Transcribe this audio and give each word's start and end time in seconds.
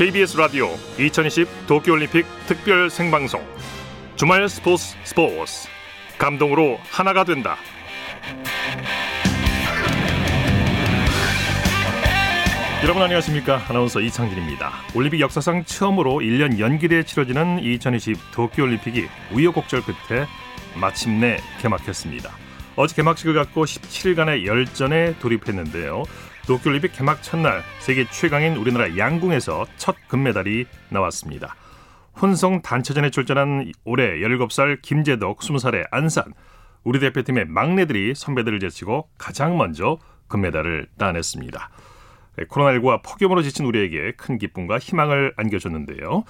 KBS 0.00 0.38
라디오 0.38 0.70
2020 0.98 1.66
도쿄올림픽 1.66 2.24
특별 2.46 2.88
생방송. 2.88 3.46
주말 4.16 4.48
스포츠 4.48 4.96
스포츠. 5.04 5.68
감동으로 6.16 6.78
하나가 6.88 7.22
된다. 7.22 7.58
여러분 12.82 13.02
안녕하십니까? 13.02 13.60
아나운서 13.68 14.00
이창진입니다. 14.00 14.72
올림픽 14.94 15.20
역사상 15.20 15.66
처음으로 15.66 16.20
1년 16.20 16.58
연기돼 16.58 17.02
치러지는 17.02 17.62
2020 17.62 18.16
도쿄올림픽이 18.32 19.06
우여곡절 19.34 19.82
끝에 19.82 20.24
마침내 20.76 21.36
개막했습니다. 21.60 22.30
어제 22.76 22.94
개막식을 22.96 23.34
갖고 23.34 23.66
17일간의 23.66 24.46
열전에 24.46 25.18
돌입했는데요 25.18 26.04
도쿄올림픽 26.50 26.92
개막 26.92 27.22
첫날 27.22 27.62
세계 27.78 28.04
최강인 28.10 28.56
우리나라 28.56 28.96
양궁에서 28.98 29.66
첫 29.76 29.94
금메달이 30.08 30.66
나왔습니다 30.88 31.54
혼성 32.20 32.60
단체전에 32.60 33.10
출전한 33.10 33.70
올해 33.84 34.18
17살 34.18 34.82
김재덕 34.82 35.38
20살의 35.38 35.86
안산 35.92 36.24
우리 36.82 36.98
대표팀의 36.98 37.44
막내들이 37.44 38.16
선배들을 38.16 38.58
제치고 38.58 39.10
가장 39.16 39.58
먼저 39.58 39.98
금메달을 40.26 40.88
따냈습니다 40.98 41.70
네, 42.36 42.44
코로나19와 42.46 43.00
폭염으로 43.04 43.42
지친 43.42 43.64
우리에게 43.64 44.14
큰 44.16 44.38
기쁨과 44.38 44.78
희망을 44.78 45.34
안겨줬는데요. 45.36 46.24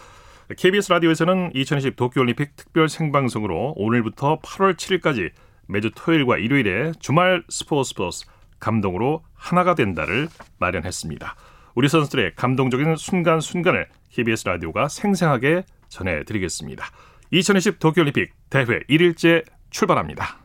KBS 0.57 0.93
라디오에서는 0.93 1.53
2020 1.55 1.97
도쿄올림픽 1.97 2.57
특별 2.57 2.89
생방송으로 2.89 3.75
오늘부터 3.77 4.41
8월 4.41 4.75
7일까지 4.77 5.31
매주 5.69 5.91
토요일과 5.95 6.39
일요일에 6.39 6.93
주말 6.99 7.45
스포츠 7.49 7.91
스포츠 7.91 8.27
감동으로 8.59 9.23
하나가 9.41 9.75
된다를 9.75 10.29
마련했습니다. 10.59 11.35
우리 11.75 11.89
선수들의 11.89 12.35
감동적인 12.37 12.97
순간순간을 12.97 13.89
KBS 14.11 14.47
라디오가 14.47 14.89
생생하게 14.89 15.65
전해드리겠습니다. 15.89 16.85
2020 17.31 17.79
도쿄올림픽 17.79 18.33
대회 18.51 18.65
1일째 18.65 19.45
출발합니다. 19.71 20.39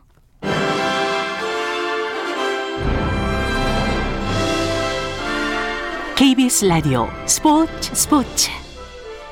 KBS 6.16 6.64
라디오 6.64 7.08
스포츠 7.26 7.94
스포츠 7.94 8.50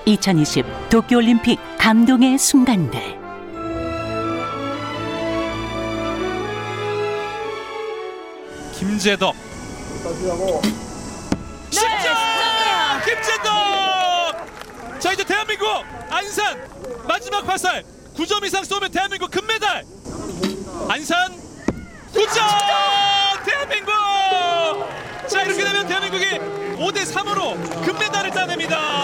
2020 0.05 0.67
도쿄올림픽 0.91 1.59
감동의 1.79 2.37
순간들 2.39 3.01
김재덕 8.75 9.54
진짜 11.71 13.01
김재덕 13.05 15.01
자 15.01 15.13
이제 15.13 15.25
대한민국 15.25 15.67
안산 16.11 16.63
마지막 17.07 17.47
화살. 17.49 17.83
9점 18.17 18.45
이상 18.45 18.63
쏘면 18.65 18.91
대한민국 18.93 19.31
금메달. 19.31 19.85
안산 20.89 21.33
9점! 22.13 23.45
대한민국! 23.45 23.93
자 25.29 25.43
이렇게 25.43 25.65
되면 25.65 25.87
대한민국이 25.87 26.25
5대 26.79 27.05
3으로 27.13 27.85
금메달을 27.85 28.31
따냅니다 28.31 29.04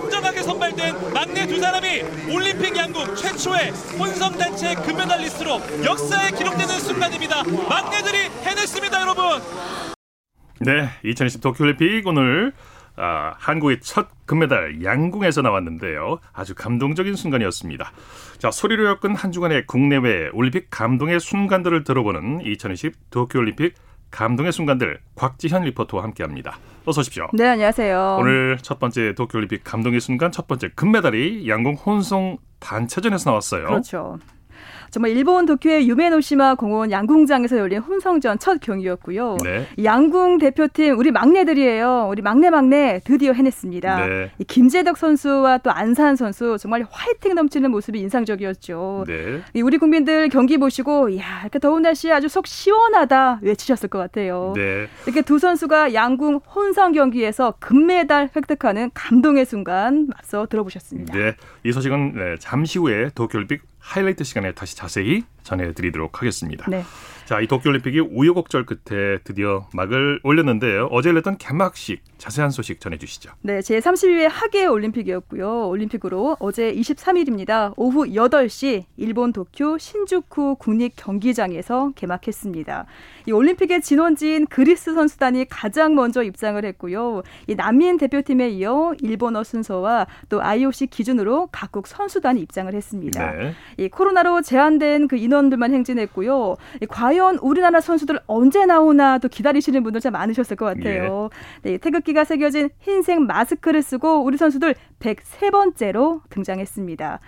공정하게 0.00 0.42
선발된 0.42 1.12
막내 1.12 1.46
두 1.46 1.60
사람이 1.60 2.02
올림픽 2.32 2.76
양궁 2.76 3.14
최초의 3.14 3.70
혼성단체 3.98 4.74
금메달리스트로 4.74 5.60
양국사에 5.84 6.30
기록되는 6.30 6.78
순간입니다 6.80 7.44
막내들이 7.44 8.18
해냈습니다 8.42 9.00
여러분 9.00 9.40
네, 10.60 10.88
2020 11.04 11.40
도쿄올림픽 11.40 12.06
오늘 12.06 12.52
아, 12.96 13.34
한국의 13.38 13.80
첫 13.80 14.06
금메달 14.24 14.84
양궁에서 14.84 15.42
나왔는데요. 15.42 16.20
아주 16.32 16.54
감동적인 16.54 17.16
순간이었습니다. 17.16 17.92
자, 18.38 18.50
소리로 18.52 18.86
엮은 18.86 19.16
한 19.16 19.32
주간의 19.32 19.66
국내외 19.66 20.30
올림픽 20.32 20.68
감동의 20.70 21.18
순간들을 21.18 21.82
들어보는 21.82 22.42
2020 22.42 23.10
도쿄올림픽 23.10 23.74
감동의 24.14 24.52
순간들 24.52 25.00
곽지현 25.16 25.64
리포터와 25.64 26.04
함께합니다. 26.04 26.56
어서 26.84 27.00
오십시오. 27.00 27.26
네, 27.32 27.48
안녕하세요. 27.48 28.18
오늘 28.20 28.58
첫 28.62 28.78
번째 28.78 29.14
도쿄올림픽 29.14 29.64
감동의 29.64 30.00
순간 30.00 30.30
첫 30.30 30.46
번째 30.46 30.68
금메달이 30.76 31.48
양궁 31.48 31.74
혼성 31.74 32.36
단체전에서 32.60 33.30
나왔어요. 33.30 33.66
그렇죠. 33.66 34.18
정말 34.94 35.10
일본 35.10 35.44
도쿄의 35.44 35.88
유메노시마 35.88 36.54
공원 36.54 36.92
양궁장에서 36.92 37.58
열린 37.58 37.80
혼성전 37.80 38.38
첫 38.38 38.60
경기였고요. 38.60 39.38
네. 39.42 39.66
양궁 39.82 40.38
대표팀 40.38 40.96
우리 40.96 41.10
막내들이에요. 41.10 42.06
우리 42.08 42.22
막내 42.22 42.48
막내 42.48 43.00
드디어 43.02 43.32
해냈습니다. 43.32 44.06
네. 44.06 44.30
이 44.38 44.44
김재덕 44.44 44.96
선수와 44.96 45.58
또 45.58 45.72
안산 45.72 46.14
선수 46.14 46.58
정말 46.60 46.86
화이팅 46.88 47.34
넘치는 47.34 47.72
모습이 47.72 47.98
인상적이었죠. 47.98 49.04
네. 49.08 49.40
이 49.52 49.62
우리 49.62 49.78
국민들 49.78 50.28
경기 50.28 50.58
보시고 50.58 51.18
야 51.18 51.40
이렇게 51.42 51.58
더운 51.58 51.82
날씨에 51.82 52.12
아주 52.12 52.28
속 52.28 52.46
시원하다 52.46 53.40
외치셨을 53.42 53.88
것 53.88 53.98
같아요. 53.98 54.52
네. 54.54 54.86
이렇게 55.06 55.22
두 55.22 55.40
선수가 55.40 55.92
양궁 55.92 56.36
혼성 56.54 56.92
경기에서 56.92 57.54
금메달 57.58 58.30
획득하는 58.36 58.92
감동의 58.94 59.44
순간 59.44 60.06
앞서 60.16 60.46
들어보셨습니다. 60.46 61.18
네. 61.18 61.34
이 61.64 61.72
소식은 61.72 62.12
네, 62.14 62.36
잠시 62.38 62.78
후에 62.78 63.10
도쿄올림픽 63.16 63.73
하이라이트 63.84 64.24
시간에 64.24 64.52
다시 64.52 64.76
자세히 64.76 65.24
전해드리도록 65.44 66.20
하겠습니다. 66.20 66.68
네. 66.68 66.82
자, 67.24 67.40
이 67.40 67.46
도쿄올림픽이 67.46 68.00
우여곡절 68.00 68.66
끝에 68.66 69.18
드디어 69.24 69.66
막을 69.72 70.20
올렸는데요. 70.24 70.88
어제 70.90 71.08
열렸던 71.08 71.38
개막식 71.38 72.02
자세한 72.18 72.50
소식 72.50 72.80
전해주시죠. 72.80 73.32
네, 73.40 73.62
제 73.62 73.78
32회 73.78 74.28
하계 74.30 74.66
올림픽이었고요. 74.66 75.68
올림픽으로 75.68 76.36
어제 76.38 76.72
23일입니다. 76.74 77.72
오후 77.76 78.04
8시 78.04 78.84
일본 78.98 79.32
도쿄 79.32 79.78
신주쿠 79.78 80.56
국립 80.56 80.92
경기장에서 80.96 81.92
개막했습니다. 81.96 82.86
이 83.26 83.32
올림픽의 83.32 83.80
진원지인 83.80 84.46
그리스 84.46 84.94
선수단이 84.94 85.46
가장 85.48 85.94
먼저 85.94 86.22
입장을 86.22 86.62
했고요. 86.62 87.22
이 87.46 87.54
난민 87.54 87.96
대표팀에 87.96 88.50
이어 88.50 88.94
일본어 89.00 89.44
순서와 89.44 90.06
또 90.28 90.42
IOC 90.42 90.88
기준으로 90.88 91.48
각국 91.52 91.86
선수단이 91.86 92.40
입장을 92.42 92.72
했습니다. 92.74 93.32
네. 93.32 93.54
이 93.78 93.88
코로나로 93.88 94.42
제한된 94.42 95.08
그 95.08 95.16
인원 95.16 95.33
들만 95.50 95.72
행진했고요. 95.74 96.56
이 96.82 96.86
과연 96.86 97.38
우리나라 97.42 97.80
선수들 97.80 98.20
언제 98.26 98.64
나오나 98.66 99.18
또 99.18 99.28
기다리시는 99.28 99.82
분들 99.82 100.00
참 100.00 100.12
많으셨을 100.12 100.56
것 100.56 100.66
같아요. 100.66 101.28
네, 101.62 101.78
태극기가 101.78 102.24
새겨진 102.24 102.70
흰색 102.80 103.20
마스크를 103.20 103.82
쓰고 103.82 104.24
우리 104.24 104.36
선수들 104.36 104.74
103번째로 105.00 106.20
등장했습니다. 106.30 107.20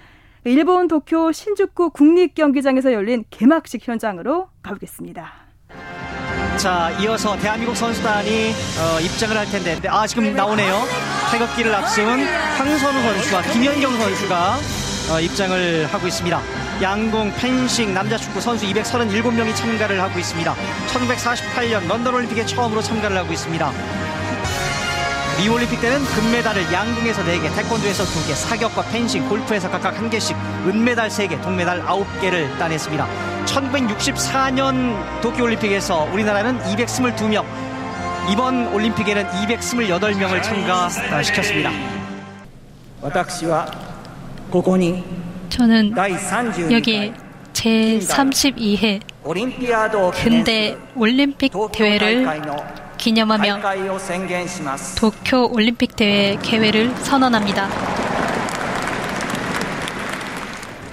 일본 0.44 0.86
도쿄 0.86 1.32
신주쿠 1.32 1.90
국립경기장에서 1.90 2.92
열린 2.92 3.24
개막식 3.30 3.86
현장으로 3.86 4.48
가보겠습니다. 4.62 5.32
자, 6.56 6.90
이어서 7.02 7.36
대한민국 7.36 7.76
선수단이 7.76 8.50
어, 8.80 9.00
입장을 9.00 9.36
할 9.36 9.44
텐데, 9.46 9.88
아 9.88 10.06
지금 10.06 10.34
나오네요. 10.34 10.74
태극기를 11.32 11.74
앞세운 11.74 12.20
황선우 12.24 13.02
선수와 13.02 13.42
김연경 13.42 13.92
선수가 13.92 14.54
어, 15.12 15.20
입장을 15.20 15.86
하고 15.86 16.06
있습니다. 16.06 16.65
양궁, 16.82 17.32
펜싱, 17.36 17.94
남자 17.94 18.18
축구 18.18 18.40
선수 18.40 18.66
237명이 18.66 19.54
참가를 19.56 20.00
하고 20.00 20.18
있습니다. 20.18 20.54
1948년 20.88 21.88
런던 21.88 22.14
올림픽에 22.14 22.44
처음으로 22.44 22.82
참가를 22.82 23.16
하고 23.16 23.32
있습니다. 23.32 23.72
리우 25.38 25.54
올림픽 25.54 25.80
때는 25.80 26.04
금메달을 26.04 26.72
양궁에서 26.72 27.22
4개, 27.22 27.54
태권도에서 27.54 28.04
2개, 28.04 28.34
사격과 28.34 28.82
펜싱, 28.90 29.28
골프에서 29.28 29.70
각각 29.70 29.94
1개씩, 29.96 30.34
은메달 30.66 31.08
3개, 31.08 31.40
동메달 31.42 31.82
9개를 31.84 32.58
따냈습니다. 32.58 33.06
1964년 33.44 35.20
도쿄 35.20 35.44
올림픽에서 35.44 36.08
우리나라는 36.12 36.58
222명, 36.60 37.44
이번 38.30 38.66
올림픽에는 38.74 39.26
228명을 39.28 40.42
참가시켰습니다. 40.42 41.70
저는 45.56 45.94
여기 46.70 47.12
제 47.54 47.98
32회 47.98 49.00
근대 50.22 50.76
올림픽 50.94 51.50
대회를 51.72 52.26
기념하며 52.98 53.60
도쿄 54.98 55.46
올림픽 55.46 55.96
대회 55.96 56.36
개회를 56.42 56.90
선언합니다. 56.96 57.68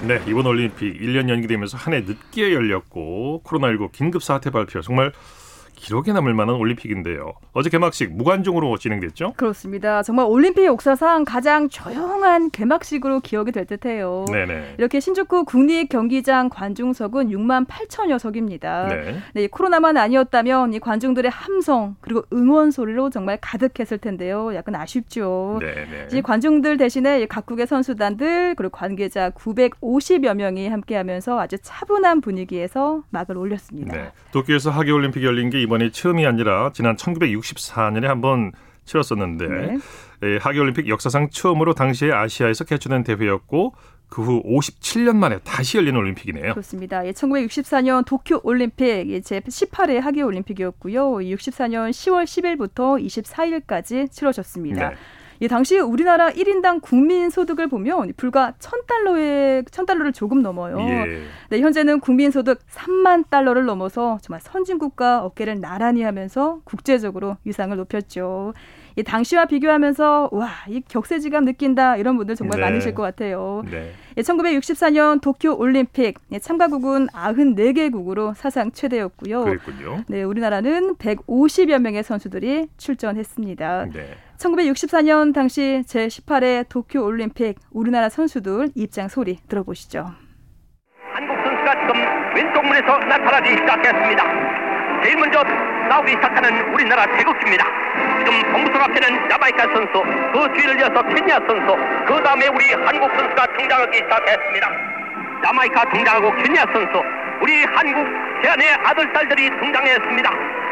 네, 0.04 0.22
이번 0.28 0.46
올림픽 0.46 0.98
1년 1.00 1.28
연기되면서 1.30 1.78
한 1.78 1.94
해 1.94 2.02
늦게 2.02 2.54
열렸고 2.54 3.42
코로나19 3.46 3.92
긴급 3.92 4.24
사태 4.24 4.50
발표. 4.50 4.82
정말 4.82 5.12
기록에 5.84 6.14
남을 6.14 6.34
만한 6.34 6.56
올림픽인데요. 6.56 7.34
어제 7.52 7.70
개막식 7.70 8.16
무관중으로 8.16 8.78
진행됐죠? 8.78 9.34
그렇습니다. 9.36 10.02
정말 10.02 10.26
올림픽 10.28 10.64
역사상 10.64 11.26
가장 11.26 11.68
조용한 11.68 12.52
개막식으로 12.52 13.20
기억이 13.20 13.52
될 13.52 13.66
듯해요. 13.66 14.24
네네. 14.32 14.76
이렇게 14.78 15.02
신주쿠 15.02 15.44
국립 15.44 15.90
경기장 15.90 16.48
관중석은 16.48 17.28
6만 17.28 17.68
8천여 17.68 18.18
석입니다. 18.18 18.88
네. 18.88 19.18
네, 19.34 19.48
코로나만 19.48 19.98
아니었다면 19.98 20.74
이 20.74 20.80
관중들의 20.80 21.30
함성 21.30 21.98
그리고 22.00 22.24
응원 22.32 22.72
소리로 22.72 23.10
정말 23.10 23.38
가득했을 23.42 23.98
텐데요. 23.98 24.56
약간 24.56 24.76
아쉽죠. 24.76 25.60
네네. 25.60 26.08
이 26.14 26.22
관중들 26.22 26.78
대신에 26.78 27.26
각국의 27.26 27.68
선수단들 27.68 28.56
그리고 28.56 28.72
관계자 28.72 29.32
950여 29.32 30.34
명이 30.36 30.70
함께하면서 30.70 31.42
아주 31.42 31.58
차분한 31.62 32.22
분위기에서 32.22 33.04
막을 33.10 33.38
올렸습니다. 33.38 33.98
네. 33.98 34.12
도쿄에서 34.32 34.72
하계 34.72 34.92
올림픽이 34.92 35.26
열린 35.26 35.50
게 35.50 35.62
이번 35.62 35.73
이 35.82 35.92
처음이 35.92 36.26
아니라 36.26 36.72
지난 36.74 36.96
1964년에 36.96 38.04
한번 38.04 38.52
치렀었는데 38.86 39.48
네. 39.48 39.78
예, 40.24 40.38
하계올림픽 40.38 40.88
역사상 40.88 41.30
처음으로 41.30 41.74
당시에 41.74 42.12
아시아에서 42.12 42.66
개최된 42.66 43.04
대회였고 43.04 43.74
그후 44.10 44.44
57년 44.44 45.16
만에 45.16 45.40
다시 45.40 45.78
열린 45.78 45.96
올림픽이네요. 45.96 46.54
그렇습니다. 46.54 47.06
예, 47.08 47.12
1964년 47.12 48.06
도쿄 48.06 48.40
올림픽 48.44 49.22
제 49.24 49.40
18회 49.40 50.00
하계 50.00 50.22
올림픽이었고요. 50.22 51.14
64년 51.14 51.90
10월 51.90 52.26
10일부터 52.26 53.04
24일까지 53.04 54.12
치러졌습니다. 54.12 54.90
네. 54.90 54.96
이 55.40 55.48
당시 55.48 55.78
우리나라 55.78 56.30
1인당 56.30 56.82
국민 56.82 57.30
소득을 57.30 57.68
보면 57.68 58.14
불과 58.18 58.54
1000달러에 58.60 59.66
1000달러를 59.66 60.14
조금 60.14 60.42
넘어요. 60.42 60.80
예. 60.80 61.24
네, 61.50 61.60
현재는 61.60 62.00
국민 62.00 62.32
소득 62.32 62.60
3만 62.68 63.30
달러를 63.30 63.66
넘어서 63.66 64.18
정말 64.22 64.42
선진국과 64.42 65.24
어깨를 65.24 65.60
나란히 65.60 66.04
하면서 66.04 66.60
국제적으로 66.64 67.38
위상을 67.44 67.76
높였죠. 67.76 68.54
이 68.96 69.04
당시와 69.04 69.46
비교하면서 69.46 70.30
와, 70.32 70.50
이 70.68 70.82
격세지감 70.88 71.46
느낀다 71.46 71.98
이런 71.98 72.16
분들 72.18 72.36
정말 72.36 72.60
네. 72.60 72.66
많으실 72.66 72.94
것 72.94 73.02
같아요. 73.02 73.64
네. 73.70 73.92
예, 74.16 74.22
1964년 74.22 75.20
도쿄 75.20 75.56
올림픽 75.56 76.20
예, 76.32 76.38
참가국은 76.38 77.08
94개국으로 77.08 78.36
사상 78.36 78.72
최대였고요. 78.72 79.46
그랬군요. 79.46 80.04
네, 80.08 80.24
우리나라는 80.24 80.96
150여 80.96 81.80
명의 81.80 82.04
선수들이 82.04 82.68
출전했습니다. 82.78 83.86
네. 83.94 84.16
1964년 84.44 85.34
당시 85.34 85.84
제18회 85.88 86.68
도쿄 86.68 87.02
올림픽 87.04 87.56
우리나라 87.72 88.10
선수들 88.10 88.70
입장 88.76 89.08
소리 89.08 89.38
들어보시죠. 89.48 90.06
한국 91.14 91.36
선수가 91.44 91.88
지금 91.88 92.36
왼쪽 92.36 92.66
문에서 92.66 92.98
나타나기 93.08 93.52
시작했습니다. 93.52 94.24
제일 95.04 95.18
먼저 95.18 95.44
나오기 95.90 96.12
시작하는 96.12 96.74
우리나라 96.74 97.06
태극기입니다. 97.06 97.66
지금 98.26 98.52
동부선 98.52 98.82
앞에는 98.82 99.32
야마이카 99.32 99.64
선수, 99.74 100.04
그 100.34 100.60
뒤를 100.60 100.80
이어서 100.80 101.02
케냐 101.04 101.40
선수, 101.48 101.76
그 102.08 102.24
다음에 102.24 102.48
우리 102.48 102.74
한국 102.74 103.12
선수가 103.16 103.48
등장하기 103.58 103.98
시작했습니다. 103.98 104.68
야마이카 105.46 105.90
등장하고 105.92 106.36
케냐 106.36 106.66
선수, 106.74 107.02
우리 107.42 107.64
한국 107.64 108.08
제안의 108.44 108.68
아들, 108.84 109.12
딸들이 109.14 109.50
등장했습니다. 109.60 110.63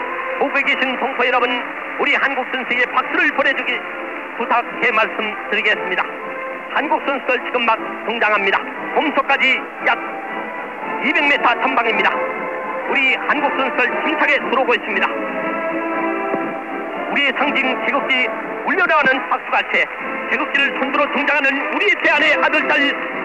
보고 0.41 0.53
계신 0.55 0.97
동포 0.97 1.23
여러분, 1.27 1.47
우리 1.99 2.15
한국 2.15 2.43
선수에게 2.51 2.83
박수를 2.85 3.29
보내주기 3.35 3.79
부탁해 4.39 4.89
말씀드리겠습니다. 4.91 6.03
한국 6.73 6.99
선수들 7.05 7.45
지금 7.45 7.63
막 7.63 7.77
등장합니다. 8.07 8.57
봄속까지 8.95 9.61
약 9.85 9.99
200m 11.03 11.61
전방입니다. 11.61 12.09
우리 12.89 13.13
한국 13.27 13.51
선수들 13.55 14.07
힘차게 14.07 14.39
들어오고 14.49 14.73
있습니다. 14.73 15.07
우리의 17.11 17.33
상징 17.37 17.85
태극기 17.85 18.27
울려나가는 18.65 19.29
박수같이 19.29 19.85
태극기를 20.29 20.79
손들어 20.79 21.05
등장하는 21.13 21.75
우리의 21.75 21.91
대안의 22.03 22.33
아들 22.35 22.67
딸 22.67 22.79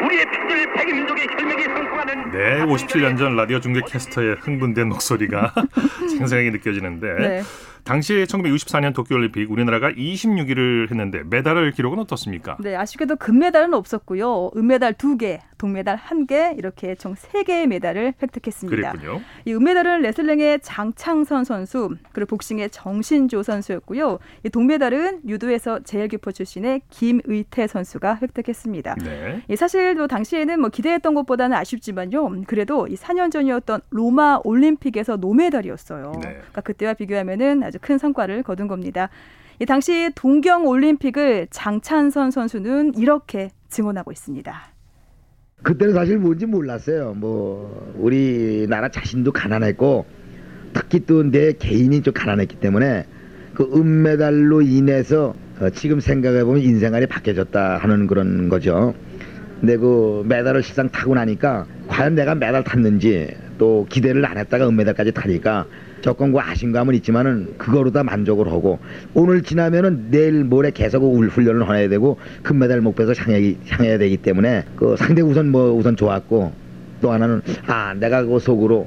우리의 0.04 0.24
피질 0.30 0.72
백인민족의 0.72 1.26
혈맥이 1.38 1.62
성공하는 1.64 2.30
네 2.30 2.64
57년 2.64 3.18
전 3.18 3.36
라디오 3.36 3.60
중계 3.60 3.80
캐스터의 3.86 4.36
흥분된 4.40 4.88
목소리가 4.88 5.52
생생하게 6.18 6.50
느껴지는데 6.50 7.14
네. 7.14 7.42
당시 7.86 8.24
1964년 8.24 8.92
도쿄올림픽 8.92 9.48
우리나라가 9.48 9.90
26위를 9.92 10.90
했는데 10.90 11.22
메달을 11.22 11.70
기록은 11.70 12.00
어떻습니까? 12.00 12.56
네, 12.60 12.74
아쉽게도 12.74 13.14
금메달은 13.14 13.74
없었고요. 13.74 14.50
은메달 14.56 14.94
2개, 14.94 15.38
동메달 15.56 15.96
1개 15.96 16.58
이렇게 16.58 16.96
총 16.96 17.14
3개의 17.14 17.68
메달을 17.68 18.14
획득했습니다. 18.20 18.90
그랬군요. 18.90 19.20
이 19.44 19.54
은메달은 19.54 20.02
레슬링의 20.02 20.60
장창선 20.62 21.44
선수, 21.44 21.94
그리고 22.10 22.30
복싱의 22.30 22.70
정신조 22.70 23.44
선수였고요. 23.44 24.18
이 24.44 24.50
동메달은 24.50 25.20
유도에서 25.28 25.78
제일교포 25.84 26.32
출신의 26.32 26.82
김의태 26.90 27.68
선수가 27.68 28.18
획득했습니다. 28.20 28.96
네. 29.04 29.42
이 29.48 29.54
사실 29.54 29.94
뭐 29.94 30.08
당시에는 30.08 30.60
뭐 30.60 30.70
기대했던 30.70 31.14
것보다는 31.14 31.56
아쉽지만요. 31.56 32.42
그래도 32.48 32.88
이 32.88 32.96
4년 32.96 33.30
전이었던 33.30 33.80
로마 33.90 34.40
올림픽에서 34.42 35.16
노메달이었어요. 35.18 36.12
네. 36.16 36.20
그러니까 36.20 36.60
그때와 36.62 36.94
비교하면은 36.94 37.62
아주 37.62 37.75
아주 37.76 37.78
큰 37.80 37.98
성과를 37.98 38.42
거둔 38.42 38.66
겁니다. 38.68 39.08
이 39.60 39.66
당시 39.66 40.10
동경 40.14 40.66
올림픽을 40.66 41.48
장찬선 41.50 42.30
선수는 42.30 42.94
이렇게 42.96 43.50
증언하고 43.68 44.12
있습니다. 44.12 44.52
그때는 45.62 45.94
사실 45.94 46.18
뭔지 46.18 46.46
몰랐어요. 46.46 47.14
뭐 47.14 47.94
우리나라 47.96 48.88
자신도 48.88 49.32
가난했고 49.32 50.04
특히 50.72 51.00
또 51.06 51.22
내 51.22 51.52
개인이 51.52 52.02
좀 52.02 52.12
가난했기 52.12 52.56
때문에 52.60 53.06
그 53.54 53.70
은메달로 53.74 54.60
인해서 54.62 55.34
어, 55.58 55.70
지금 55.70 56.00
생각해 56.00 56.44
보면 56.44 56.60
인생관이 56.60 57.06
바뀌어졌다 57.06 57.78
하는 57.78 58.06
그런 58.06 58.50
거죠. 58.50 58.94
근데 59.60 59.78
그 59.78 60.22
메달을 60.28 60.62
실상 60.62 60.90
타고 60.90 61.14
나니까 61.14 61.64
과연 61.88 62.14
내가 62.14 62.34
메달 62.34 62.62
탔는지 62.62 63.34
또 63.56 63.86
기대를 63.88 64.26
안 64.26 64.36
했다가 64.36 64.68
은메달까지 64.68 65.12
타니까 65.12 65.64
조건과 66.06 66.50
아쉬움감은 66.50 66.94
있지만은 66.96 67.58
그거로 67.58 67.90
다 67.90 68.04
만족을 68.04 68.46
하고 68.46 68.78
오늘 69.12 69.42
지나면은 69.42 70.12
내일 70.12 70.44
모레 70.44 70.70
계속 70.70 71.02
훈련을 71.02 71.68
해야 71.76 71.88
되고 71.88 72.16
금메달 72.44 72.80
목표에서 72.80 73.12
향해, 73.20 73.56
향해야 73.68 73.98
되기 73.98 74.16
때문에 74.16 74.64
그 74.76 74.94
상대 74.96 75.20
우선 75.20 75.50
뭐 75.50 75.72
우선 75.72 75.96
좋았고 75.96 76.52
또 77.00 77.10
하나는 77.10 77.42
아 77.66 77.92
내가 77.94 78.22
그 78.22 78.38
속으로 78.38 78.86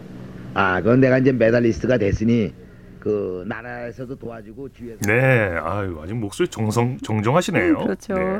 아 0.53 0.81
그건 0.81 1.01
내가 1.01 1.17
이제 1.17 1.33
메달리스트가 1.33 1.97
됐으니 1.97 2.53
그 3.01 3.43
나라에서도 3.47 4.15
도와주고 4.15 4.69
주위에서 4.69 4.99
네 5.05 5.57
아유 5.61 5.99
아직 6.01 6.13
목소리 6.13 6.47
정성 6.47 6.97
정정하시네요. 6.99 7.79
음, 7.79 7.83
그렇죠. 7.83 8.13
네. 8.13 8.37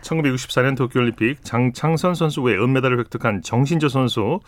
1964년 0.00 0.76
도쿄올림픽 0.76 1.44
장창선 1.44 2.14
선수 2.14 2.42
외 2.42 2.54
은메달을 2.54 2.98
획득한 3.00 3.42
정신조 3.42 3.88
선수 3.88 4.40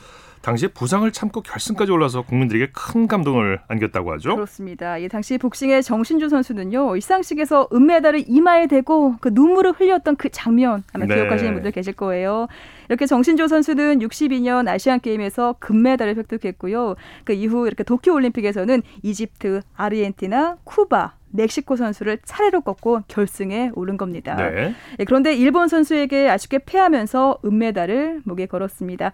당시 0.46 0.68
부상을 0.68 1.10
참고 1.10 1.40
결승까지 1.40 1.90
올라서 1.90 2.22
국민들에게 2.22 2.70
큰 2.72 3.08
감동을 3.08 3.58
안겼다고 3.66 4.12
하죠. 4.12 4.36
그렇습니다. 4.36 4.96
이 4.96 5.08
당시 5.08 5.38
복싱의 5.38 5.82
정신주 5.82 6.28
선수는요. 6.28 6.94
일상식에서 6.94 7.68
은메달을 7.72 8.26
이마에 8.28 8.68
대고 8.68 9.16
그 9.20 9.30
눈물을 9.32 9.72
흘렸던 9.72 10.14
그 10.14 10.28
장면 10.28 10.84
아마 10.92 11.04
네. 11.04 11.16
기억하시는 11.16 11.52
분들 11.52 11.72
계실 11.72 11.94
거예요. 11.94 12.46
이렇게 12.88 13.06
정신조 13.06 13.48
선수는 13.48 13.98
62년 13.98 14.68
아시안 14.68 15.00
게임에서 15.00 15.56
금메달을 15.58 16.16
획득했고요. 16.16 16.94
그 17.24 17.32
이후 17.32 17.66
이렇게 17.66 17.82
도쿄 17.82 18.14
올림픽에서는 18.14 18.82
이집트, 19.02 19.62
아르헨티나, 19.74 20.58
쿠바, 20.62 21.14
멕시코 21.30 21.74
선수를 21.74 22.18
차례로 22.24 22.60
꺾고 22.60 23.00
결승에 23.08 23.72
오른 23.74 23.96
겁니다. 23.96 24.36
네. 24.36 24.74
예, 25.00 25.04
그런데 25.04 25.34
일본 25.34 25.66
선수에게 25.66 26.28
아쉽게 26.30 26.60
패하면서 26.60 27.40
은메달을 27.44 28.22
목에 28.24 28.46
걸었습니다. 28.46 29.10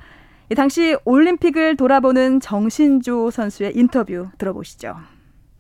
당시 0.54 0.97
올림픽을 1.04 1.76
돌아보는 1.76 2.40
정신조 2.40 3.30
선수의 3.30 3.73
인터뷰 3.75 4.28
들어보시죠. 4.38 4.97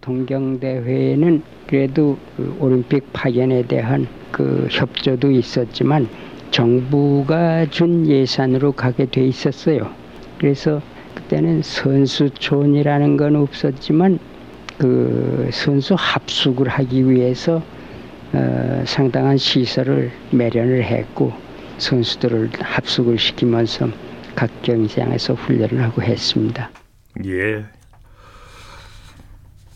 동경대회에는 0.00 1.42
그래도 1.66 2.18
그 2.36 2.56
올림픽 2.58 3.12
파견에 3.12 3.66
대한 3.66 4.08
그 4.32 4.66
협조도 4.70 5.30
있었지만 5.30 6.08
정부가 6.50 7.66
준 7.70 8.06
예산으로 8.06 8.72
가게 8.72 9.06
돼 9.06 9.24
있었어요. 9.24 9.88
그래서 10.38 10.82
그때는 11.14 11.62
선수촌이라는 11.62 13.16
건 13.16 13.36
없었지만 13.36 14.18
그 14.78 15.48
선수 15.52 15.94
합숙을 15.96 16.68
하기 16.68 17.08
위해서 17.08 17.62
어, 18.32 18.82
상당한 18.86 19.36
시설을 19.36 20.10
마련을 20.30 20.82
했고 20.84 21.32
선수들을 21.78 22.50
합숙을 22.60 23.18
시키면서 23.18 23.88
각 24.34 24.62
경기장에서 24.62 25.34
훈련을 25.34 25.82
하고 25.82 26.02
했습니다. 26.02 26.70
예. 27.24 27.64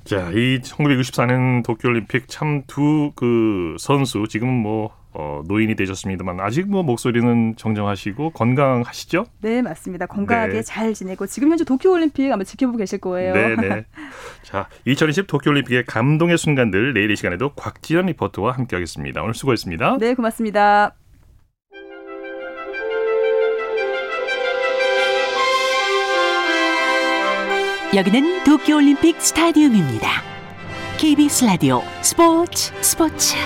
자, 0.04 0.30
이 0.30 0.60
1964년 0.60 1.64
도쿄올림픽 1.64 2.28
참 2.28 2.62
두 2.68 3.10
그 3.16 3.76
선수 3.78 4.26
지금은 4.28 4.52
뭐 4.54 4.94
어, 5.18 5.42
노인이 5.48 5.74
되셨습니다만 5.76 6.40
아직 6.40 6.68
뭐 6.68 6.82
목소리는 6.82 7.54
정정하시고 7.56 8.30
건강하시죠? 8.30 9.24
네, 9.40 9.62
맞습니다. 9.62 10.04
건강하게 10.04 10.52
네. 10.52 10.62
잘 10.62 10.92
지내고 10.92 11.26
지금 11.26 11.50
현재 11.50 11.64
도쿄 11.64 11.90
올림픽 11.90 12.30
아마 12.30 12.44
지켜보고 12.44 12.76
계실 12.76 13.00
거예요. 13.00 13.32
네, 13.32 13.56
네. 13.56 13.84
자, 14.42 14.68
2020 14.84 15.26
도쿄 15.26 15.50
올림픽의 15.50 15.86
감동의 15.86 16.36
순간들 16.36 16.92
내일 16.92 17.10
이 17.10 17.16
시간에도 17.16 17.54
곽지연 17.54 18.06
리포터와 18.06 18.52
함께하겠습니다. 18.52 19.22
오늘 19.22 19.32
수고했습니다. 19.32 19.96
네, 19.98 20.14
고맙습니다. 20.14 20.94
여기는 27.94 28.42
도쿄올림픽 28.42 29.20
스타디움입니다. 29.20 30.08
KBS 30.98 31.44
라디오 31.44 31.82
스포츠 32.02 32.74
스포츠 32.82 33.36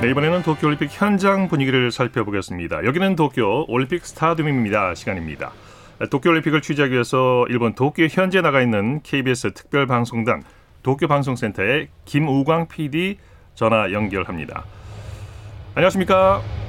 네, 0.00 0.10
이번에는 0.10 0.42
도쿄올림픽 0.42 0.88
현장 0.90 1.48
분위기를 1.48 1.92
살펴보겠습니다. 1.92 2.86
여기는 2.86 3.14
도쿄 3.14 3.66
올림픽 3.68 4.06
스타디움입니다. 4.06 4.94
시간입니다. 4.94 5.52
도쿄올림픽을 6.10 6.62
취재하기 6.62 6.94
위해서 6.94 7.44
일본 7.50 7.74
도쿄 7.74 8.06
현지에 8.06 8.40
나가 8.40 8.62
있는 8.62 9.02
KBS 9.02 9.52
특별방송단 9.52 10.44
도쿄방송센터의 10.82 11.88
김우광 12.06 12.68
PD 12.68 13.18
전화 13.54 13.92
연결합니다. 13.92 14.64
안녕하십니까? 15.74 16.67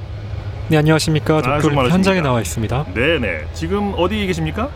네, 0.70 0.76
안녕하십니까? 0.76 1.42
도쿄 1.42 1.80
아, 1.80 1.88
현장에 1.88 2.20
나와 2.20 2.40
있습니다. 2.40 2.94
네네. 2.94 3.46
지금 3.54 3.92
어디 3.96 4.24
계십니까? 4.24 4.70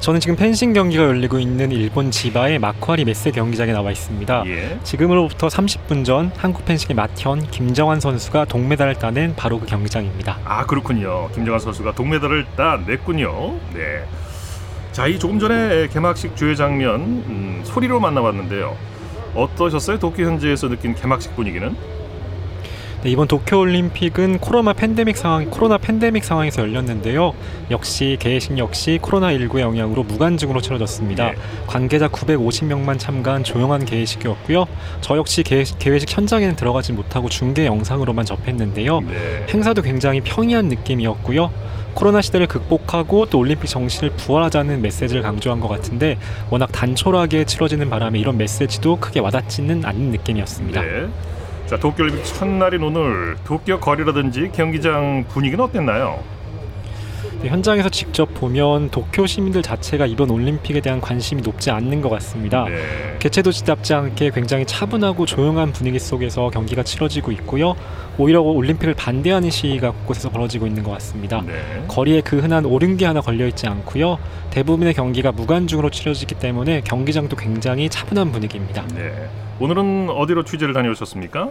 저는 0.00 0.18
지금 0.18 0.34
펜싱 0.34 0.72
경기가 0.72 1.02
열리고 1.02 1.38
있는 1.38 1.70
일본 1.72 2.10
지바의 2.10 2.58
마쿠아리 2.58 3.04
메세 3.04 3.30
경기장에 3.30 3.72
나와 3.72 3.90
있습니다. 3.90 4.44
예. 4.46 4.78
지금으로부터 4.84 5.48
30분 5.48 6.06
전 6.06 6.32
한국 6.38 6.64
펜싱의 6.64 6.94
마현 6.94 7.50
김정환 7.50 8.00
선수가 8.00 8.46
동메달을 8.46 8.94
따낸 8.94 9.36
바로 9.36 9.60
그 9.60 9.66
경기장입니다. 9.66 10.38
아 10.46 10.64
그렇군요. 10.64 11.28
김정환 11.34 11.60
선수가 11.60 11.92
동메달을 11.92 12.46
따냈군요. 12.56 13.58
네. 13.74 14.06
자, 14.92 15.06
이 15.06 15.18
조금 15.18 15.38
전에 15.38 15.88
개막식 15.88 16.34
주요 16.34 16.54
장면 16.54 17.02
음, 17.02 17.60
소리로 17.62 18.00
만나봤는데요. 18.00 18.74
어떠셨어요? 19.34 19.98
도쿄 19.98 20.22
현지에서 20.22 20.70
느낀 20.70 20.94
개막식 20.94 21.36
분위기는? 21.36 21.76
네, 23.04 23.10
이번 23.10 23.28
도쿄올림픽은 23.28 24.40
코로나 24.40 24.72
팬데믹 24.72 25.16
상황, 25.16 25.48
코로나 25.50 25.78
팬데믹 25.78 26.24
상황에서 26.24 26.62
열렸는데요. 26.62 27.32
역시 27.70 28.16
개회식 28.18 28.58
역시 28.58 28.98
코로나 29.00 29.28
19의 29.28 29.60
영향으로 29.60 30.02
무관중으로 30.02 30.60
치러졌습니다. 30.60 31.30
네. 31.30 31.36
관계자 31.68 32.08
950명만 32.08 32.98
참가한 32.98 33.44
조용한 33.44 33.84
개회식이었고요. 33.84 34.66
저 35.00 35.16
역시 35.16 35.44
개회식, 35.44 35.78
개회식 35.78 36.10
현장에는 36.10 36.56
들어가지 36.56 36.92
못하고 36.92 37.28
중계 37.28 37.66
영상으로만 37.66 38.24
접했는데요. 38.24 39.00
네. 39.02 39.46
행사도 39.48 39.82
굉장히 39.82 40.20
평이한 40.20 40.66
느낌이었고요. 40.66 41.52
코로나 41.94 42.20
시대를 42.20 42.48
극복하고 42.48 43.26
또 43.26 43.38
올림픽 43.38 43.68
정신을 43.68 44.10
부활하자는 44.10 44.82
메시지를 44.82 45.22
강조한 45.22 45.60
것 45.60 45.68
같은데 45.68 46.18
워낙 46.50 46.72
단촐하게 46.72 47.44
치러지는 47.44 47.90
바람에 47.90 48.18
이런 48.18 48.36
메시지도 48.36 48.96
크게 48.96 49.20
와닿지는 49.20 49.84
않는 49.84 50.10
느낌이었습니다. 50.10 50.80
네. 50.80 51.08
자, 51.68 51.76
도쿄올림픽 51.76 52.24
첫날인 52.24 52.82
오늘 52.82 53.36
도쿄 53.44 53.78
거리라든지 53.78 54.50
경기장 54.54 55.26
분위기는 55.28 55.62
어땠나요? 55.62 56.18
네, 57.42 57.50
현장에서 57.50 57.90
직접 57.90 58.32
보면 58.32 58.90
도쿄 58.90 59.26
시민들 59.26 59.60
자체가 59.60 60.06
이번 60.06 60.30
올림픽에 60.30 60.80
대한 60.80 61.02
관심이 61.02 61.42
높지 61.42 61.70
않는 61.70 62.00
것 62.00 62.08
같습니다. 62.08 62.64
네. 62.64 63.16
개최 63.18 63.42
도시답지 63.42 63.92
않게 63.92 64.30
굉장히 64.30 64.64
차분하고 64.64 65.26
조용한 65.26 65.72
분위기 65.72 65.98
속에서 65.98 66.48
경기가 66.48 66.82
치러지고 66.82 67.32
있고요. 67.32 67.76
오히려 68.16 68.40
올림픽을 68.40 68.94
반대하는 68.94 69.50
시위가 69.50 69.90
곳곳에서 69.90 70.30
벌어지고 70.30 70.66
있는 70.66 70.82
것 70.82 70.92
같습니다. 70.92 71.42
네. 71.46 71.84
거리에 71.86 72.22
그 72.22 72.38
흔한 72.38 72.64
오륜기 72.64 73.04
하나 73.04 73.20
걸려 73.20 73.46
있지 73.46 73.66
않고요. 73.66 74.18
대부분의 74.50 74.94
경기가 74.94 75.32
무관중으로 75.32 75.90
치러지기 75.90 76.36
때문에 76.36 76.80
경기장도 76.80 77.36
굉장히 77.36 77.90
차분한 77.90 78.32
분위기입니다. 78.32 78.86
네. 78.94 79.28
오늘은 79.60 80.10
어디로 80.10 80.44
취재를 80.44 80.72
다녀오셨습니까? 80.72 81.50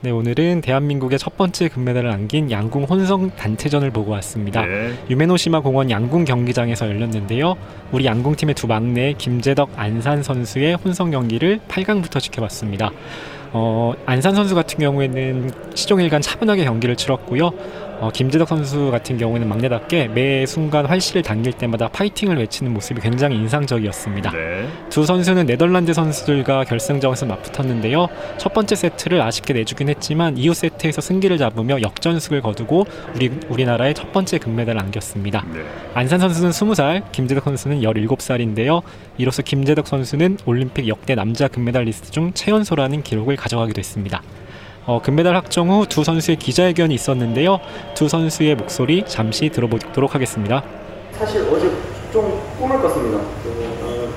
네, 0.00 0.10
오늘은 0.10 0.62
대한민국의 0.62 1.16
첫 1.20 1.36
번째 1.36 1.68
금메달을 1.68 2.10
안긴 2.10 2.50
양궁 2.50 2.84
혼성 2.84 3.30
단체전을 3.36 3.92
보고 3.92 4.10
왔습니다. 4.10 4.66
네. 4.66 4.94
유메노시마 5.08 5.60
공원 5.60 5.90
양궁 5.90 6.24
경기장에서 6.24 6.88
열렸는데요. 6.88 7.54
우리 7.92 8.04
양궁팀의 8.06 8.56
두 8.56 8.66
막내 8.66 9.12
김재덕, 9.12 9.70
안산 9.76 10.24
선수의 10.24 10.74
혼성 10.74 11.12
경기를 11.12 11.60
8강부터 11.68 12.18
지켜봤습니다. 12.18 12.90
어, 13.52 13.92
안산 14.06 14.34
선수 14.34 14.56
같은 14.56 14.78
경우에는 14.78 15.50
시종일관 15.74 16.20
차분하게 16.20 16.64
경기를 16.64 16.96
치렀고요. 16.96 17.50
어, 18.02 18.10
김재덕 18.10 18.48
선수 18.48 18.90
같은 18.90 19.16
경우에는 19.16 19.48
막내답게 19.48 20.08
매 20.08 20.44
순간 20.44 20.86
활시를 20.86 21.22
당길 21.22 21.52
때마다 21.52 21.86
파이팅을 21.86 22.36
외치는 22.36 22.72
모습이 22.72 23.00
굉장히 23.00 23.36
인상적이었습니다. 23.36 24.32
네. 24.32 24.68
두 24.90 25.06
선수는 25.06 25.46
네덜란드 25.46 25.94
선수들과 25.94 26.64
결승전에서 26.64 27.26
맞붙었는데요. 27.26 28.08
첫 28.38 28.52
번째 28.52 28.74
세트를 28.74 29.22
아쉽게 29.22 29.52
내주긴 29.52 29.88
했지만 29.88 30.36
이후 30.36 30.52
세트에서 30.52 31.00
승기를 31.00 31.38
잡으며 31.38 31.80
역전승을 31.80 32.40
거두고 32.42 32.86
우리 33.14 33.30
우리나라의 33.48 33.94
첫 33.94 34.10
번째 34.10 34.38
금메달을 34.38 34.80
안겼습니다. 34.80 35.46
네. 35.54 35.60
안산 35.94 36.18
선수는 36.18 36.50
20살, 36.50 37.12
김재덕 37.12 37.44
선수는 37.44 37.82
17살인데요. 37.82 38.82
이로써 39.16 39.42
김재덕 39.42 39.86
선수는 39.86 40.38
올림픽 40.44 40.88
역대 40.88 41.14
남자 41.14 41.46
금메달리스트 41.46 42.10
중 42.10 42.32
최연소라는 42.32 43.04
기록을 43.04 43.36
가져가기도 43.36 43.78
했습니다. 43.78 44.20
어, 44.84 45.00
금메달 45.00 45.36
확정 45.36 45.70
후 45.70 45.86
두 45.86 46.02
선수의 46.02 46.36
기자회견이 46.36 46.94
있었는데요. 46.94 47.60
두 47.94 48.08
선수의 48.08 48.56
목소리 48.56 49.04
잠시 49.06 49.48
들어보도록 49.48 50.14
하겠습니다. 50.14 50.62
사실 51.12 51.42
어제 51.52 51.70
좀 52.12 52.40
꿈을 52.58 52.80
꿨습니다. 52.80 53.18
어, 53.18 54.08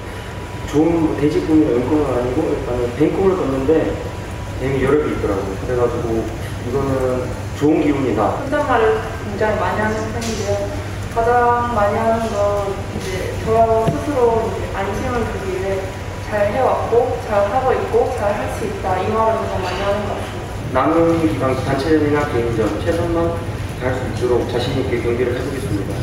좋은 0.67 1.17
돼지 1.17 1.41
꿈이 1.41 1.65
은꿈은 1.65 2.05
아니고 2.17 2.41
일단은 2.59 2.95
뱀 2.97 3.13
꿈을 3.15 3.37
꿨는데 3.37 3.93
뱀이 4.59 4.83
여러 4.83 5.03
개 5.05 5.11
있더라고요. 5.11 5.55
그래가지고 5.67 6.25
이거는 6.69 7.29
좋은 7.59 7.81
기운이다. 7.83 8.23
혼잣말을 8.27 9.01
굉장히 9.29 9.59
많이 9.59 9.79
하는 9.79 9.95
편인데요. 10.13 10.69
가장 11.13 11.75
많이 11.75 11.95
하는 11.97 12.19
건 12.33 12.73
이제 12.99 13.33
저 13.45 13.85
스스로 13.91 14.51
이제 14.57 14.75
안심을 14.75 15.25
주기 15.31 15.59
위해 15.61 15.79
잘 16.29 16.51
해왔고 16.51 17.17
잘 17.27 17.45
하고 17.51 17.71
있고 17.71 18.13
잘 18.17 18.33
할 18.33 18.49
수 18.57 18.65
있다 18.65 18.99
이 18.99 19.07
말을 19.13 19.35
더 19.47 19.59
많이 19.59 19.79
하는 19.79 20.07
것 20.07 20.15
같습니다. 20.15 20.44
남은 20.75 21.31
기간 21.31 21.55
단체전이나 21.55 22.33
개인전 22.33 22.81
최선만 22.81 23.33
다할 23.79 23.95
수 23.95 24.25
있도록 24.25 24.49
자신 24.49 24.81
있게 24.81 25.01
경기를 25.01 25.33
해보겠습니다. 25.33 25.93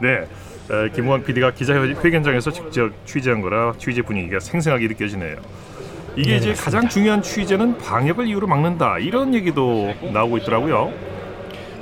네. 0.00 0.26
어, 0.68 0.88
김우환 0.92 1.22
PD가 1.22 1.52
기자회견장에서 1.52 2.50
직접 2.50 2.90
취재한 3.06 3.40
거라 3.40 3.74
취재 3.78 4.02
분위기가 4.02 4.40
생생하게 4.40 4.88
느껴지네요. 4.88 5.36
이게 6.16 6.30
네, 6.30 6.36
이제 6.38 6.48
맞습니다. 6.48 6.64
가장 6.64 6.88
중요한 6.88 7.22
취재는 7.22 7.78
방역을 7.78 8.26
이유로 8.26 8.48
막는다 8.48 8.98
이런 8.98 9.32
얘기도 9.34 9.94
나오고 10.12 10.38
있더라고요. 10.38 10.92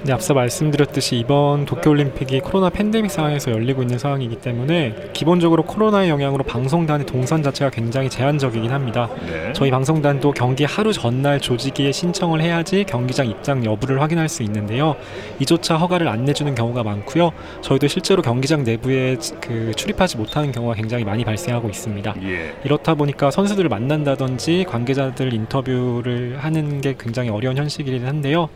네, 0.05 0.13
앞서 0.13 0.35
말씀드렸듯이 0.35 1.17
이번 1.17 1.65
도쿄올림픽이 1.65 2.41
코로나 2.41 2.69
팬데믹 2.69 3.11
상황에서 3.11 3.51
열리고 3.51 3.81
있는 3.81 3.97
상황이기 3.97 4.37
때문에 4.37 4.95
기본적으로 5.15 5.63
코로나의 5.63 6.11
영향으로 6.11 6.45
방송단의 6.45 7.07
동선 7.07 7.43
자체가 7.43 7.71
굉장히 7.71 8.11
제한적이긴 8.11 8.71
합니다. 8.71 9.09
네. 9.27 9.55
저희 9.55 9.71
방송단도 9.71 10.33
경기 10.33 10.65
하루 10.65 10.93
전날 10.93 11.41
조직위에 11.41 11.91
신청을 11.91 12.43
해야지 12.43 12.85
경기장 12.85 13.29
입장 13.29 13.65
여부를 13.65 14.03
확인할 14.03 14.29
수 14.29 14.43
있는데요. 14.43 14.95
이조차 15.39 15.77
허가를 15.77 16.07
안 16.09 16.27
내주는 16.27 16.55
경우가 16.55 16.83
많고요. 16.83 17.31
저희도 17.63 17.89
실제로 17.89 18.21
경기장 18.21 18.63
내부에 18.63 19.17
그 19.41 19.73
출입하지 19.75 20.19
못하는 20.19 20.53
경우가 20.53 20.75
굉장히 20.75 21.05
많이 21.05 21.25
발생하고 21.25 21.71
있습니다. 21.71 22.15
예. 22.25 22.53
이렇다 22.63 22.95
보니까 22.95 23.31
선수들을 23.31 23.71
만난다든지 23.71 24.67
관계자들 24.69 25.33
인터뷰를 25.33 26.37
하는 26.41 26.83
게 26.83 26.95
굉장히 27.01 27.31
어려운 27.31 27.57
현실이긴 27.57 28.07
한데요. 28.07 28.51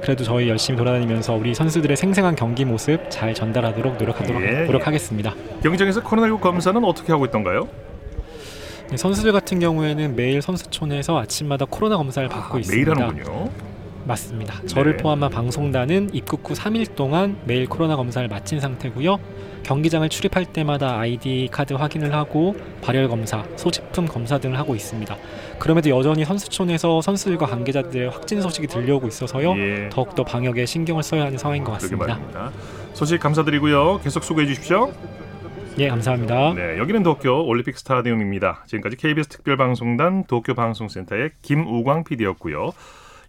그래도 0.00 0.24
저희 0.24 0.48
열심히 0.48 0.78
돌아다니면서 0.78 1.34
우리 1.34 1.54
선수들의 1.54 1.96
생생한 1.96 2.36
경기 2.36 2.64
모습 2.64 2.98
잘 3.10 3.34
전달하도록 3.34 3.96
노력하도록 3.98 4.42
예, 4.42 4.64
노력하겠습니다. 4.64 5.34
경기장에서 5.62 6.02
코로나19 6.02 6.40
검사는 6.40 6.82
어떻게 6.84 7.12
하고 7.12 7.24
있던가요? 7.26 7.68
네, 8.90 8.96
선수들 8.96 9.32
같은 9.32 9.60
경우에는 9.60 10.16
매일 10.16 10.42
선수촌에서 10.42 11.18
아침마다 11.20 11.64
코로나 11.68 11.96
검사를 11.96 12.28
받고 12.28 12.56
아, 12.56 12.60
있습니다. 12.60 12.92
매일 12.94 13.02
하는군요. 13.02 13.50
맞습니다. 14.04 14.60
네. 14.62 14.66
저를 14.66 14.96
포함한 14.96 15.30
방송단은 15.30 16.10
입국 16.12 16.48
후 16.48 16.54
3일 16.54 16.94
동안 16.96 17.36
매일 17.44 17.66
코로나 17.66 17.96
검사를 17.96 18.26
마친 18.26 18.58
상태고요. 18.58 19.18
경기장을 19.62 20.08
출입할 20.08 20.46
때마다 20.46 20.98
아이디 20.98 21.48
카드 21.50 21.74
확인을 21.74 22.12
하고 22.14 22.56
발열 22.82 23.08
검사, 23.08 23.44
소지품 23.56 24.06
검사 24.06 24.38
등을 24.38 24.58
하고 24.58 24.74
있습니다. 24.74 25.16
그럼에도 25.58 25.90
여전히 25.90 26.24
선수촌에서 26.24 27.00
선수들과 27.00 27.46
관계자들의 27.46 28.10
확진 28.10 28.40
소식이 28.40 28.66
들려오고 28.66 29.08
있어서요. 29.08 29.56
예. 29.58 29.88
더욱더 29.90 30.24
방역에 30.24 30.66
신경을 30.66 31.02
써야 31.02 31.24
하는 31.24 31.38
상황인 31.38 31.64
것 31.64 31.72
같습니다. 31.72 32.18
소식 32.94 33.20
감사드리고요. 33.20 34.00
계속 34.02 34.24
소개해 34.24 34.46
주십시오. 34.48 34.92
예, 35.78 35.88
감사합니다. 35.88 36.54
네, 36.54 36.78
여기는 36.78 37.02
도쿄 37.02 37.42
올림픽 37.42 37.78
스타디움입니다. 37.78 38.64
지금까지 38.66 38.96
KBS 38.96 39.28
특별방송단 39.28 40.24
도쿄 40.24 40.54
방송센터의 40.54 41.30
김우광 41.42 42.04
PD였고요. 42.04 42.72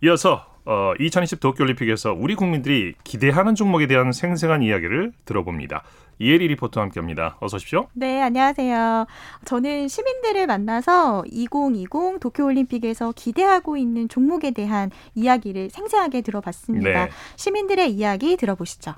이어서 0.03 0.45
어, 0.65 0.93
2020 0.99 1.39
도쿄올림픽에서 1.39 2.13
우리 2.13 2.35
국민들이 2.35 2.93
기대하는 3.03 3.55
종목에 3.55 3.87
대한 3.87 4.11
생생한 4.11 4.61
이야기를 4.63 5.11
들어봅니다. 5.25 5.83
이혜리 6.21 6.49
리포터와 6.49 6.85
함께합니다. 6.85 7.37
어서 7.39 7.57
오십시오. 7.57 7.87
네, 7.93 8.21
안녕하세요. 8.21 9.07
저는 9.45 9.87
시민들을 9.87 10.45
만나서 10.45 11.23
2020 11.31 12.19
도쿄올림픽에서 12.19 13.13
기대하고 13.15 13.75
있는 13.75 14.07
종목에 14.07 14.51
대한 14.51 14.91
이야기를 15.15 15.71
생생하게 15.71 16.21
들어봤습니다. 16.21 17.05
네. 17.05 17.11
시민들의 17.37 17.91
이야기 17.91 18.37
들어보시죠. 18.37 18.93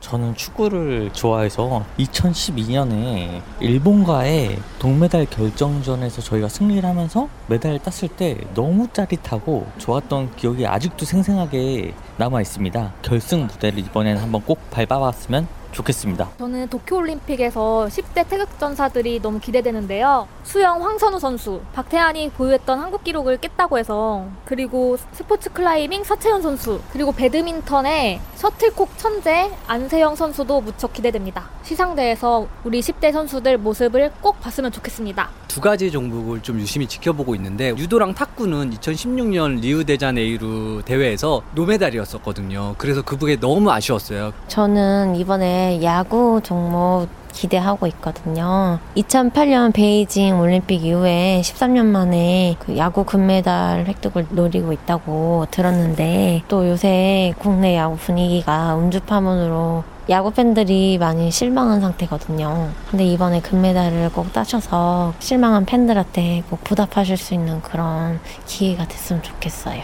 저는 0.00 0.34
축구를 0.34 1.10
좋아해서 1.14 1.86
2012년에 1.98 3.40
일본과의 3.60 4.58
동메달 4.78 5.24
결정전에서 5.24 6.20
저희가 6.20 6.48
승리를 6.48 6.86
하면서 6.86 7.30
메달을 7.48 7.78
땄을 7.78 8.10
때 8.14 8.36
너무 8.54 8.88
짜릿하고 8.92 9.66
좋았던 9.78 10.36
기억이 10.36 10.66
아직도 10.66 11.06
생생하게 11.06 11.94
남아 12.18 12.42
있습니다. 12.42 12.92
결승 13.00 13.46
무대를 13.46 13.78
이번에는 13.78 14.20
한번 14.20 14.42
꼭 14.42 14.58
밟아봤으면 14.70 15.48
좋겠습니다. 15.76 16.30
저는 16.38 16.68
도쿄올림픽에서 16.68 17.88
10대 17.90 18.28
태극전사들이 18.28 19.20
너무 19.20 19.38
기대되는데요. 19.38 20.26
수영 20.42 20.82
황선우 20.82 21.18
선수, 21.18 21.60
박태환이 21.74 22.30
보유했던 22.30 22.78
한국 22.78 23.04
기록을 23.04 23.36
깼다고 23.38 23.78
해서 23.78 24.24
그리고 24.44 24.96
스포츠 25.12 25.52
클라이밍 25.52 26.04
서채현 26.04 26.42
선수, 26.42 26.80
그리고 26.92 27.12
배드민턴의 27.12 28.20
셔틀콕 28.36 28.96
천재 28.96 29.50
안세영 29.66 30.16
선수도 30.16 30.60
무척 30.60 30.92
기대됩니다. 30.92 31.48
시상대에서 31.62 32.46
우리 32.64 32.80
10대 32.80 33.12
선수들 33.12 33.58
모습을 33.58 34.12
꼭 34.20 34.40
봤으면 34.40 34.72
좋겠습니다. 34.72 35.30
두 35.48 35.60
가지 35.60 35.90
종목을 35.90 36.42
좀 36.42 36.60
유심히 36.60 36.86
지켜보고 36.86 37.34
있는데 37.36 37.70
유도랑 37.70 38.14
탁구는 38.14 38.72
2016년 38.72 39.60
리우데자네이루 39.60 40.82
대회에서 40.84 41.42
노메달이었었거든요. 41.54 42.74
그래서 42.78 43.02
그게 43.02 43.40
너무 43.40 43.70
아쉬웠어요. 43.70 44.32
저는 44.48 45.16
이번에 45.16 45.65
야구 45.82 46.40
종목 46.42 47.08
기대하고 47.36 47.86
있거든요. 47.88 48.78
2008년 48.96 49.72
베이징 49.74 50.40
올림픽 50.40 50.84
이후에 50.84 51.40
13년 51.44 51.84
만에 51.84 52.56
그 52.58 52.76
야구 52.78 53.04
금메달 53.04 53.86
획득을 53.86 54.26
노리고 54.30 54.72
있다고 54.72 55.46
들었는데 55.50 56.42
또 56.48 56.66
요새 56.68 57.34
국내 57.38 57.76
야구 57.76 57.96
분위기가 57.96 58.74
운주 58.74 59.00
파문으로 59.00 59.84
야구 60.08 60.32
팬들이 60.32 60.98
많이 60.98 61.30
실망한 61.30 61.80
상태거든요. 61.80 62.70
근데 62.90 63.04
이번에 63.04 63.40
금메달을 63.40 64.12
꼭 64.12 64.32
따셔서 64.32 65.12
실망한 65.18 65.66
팬들한테 65.66 66.44
꼭 66.48 66.62
보답하실 66.62 67.16
수 67.16 67.34
있는 67.34 67.60
그런 67.60 68.20
기회가 68.46 68.86
됐으면 68.86 69.22
좋겠어요. 69.22 69.82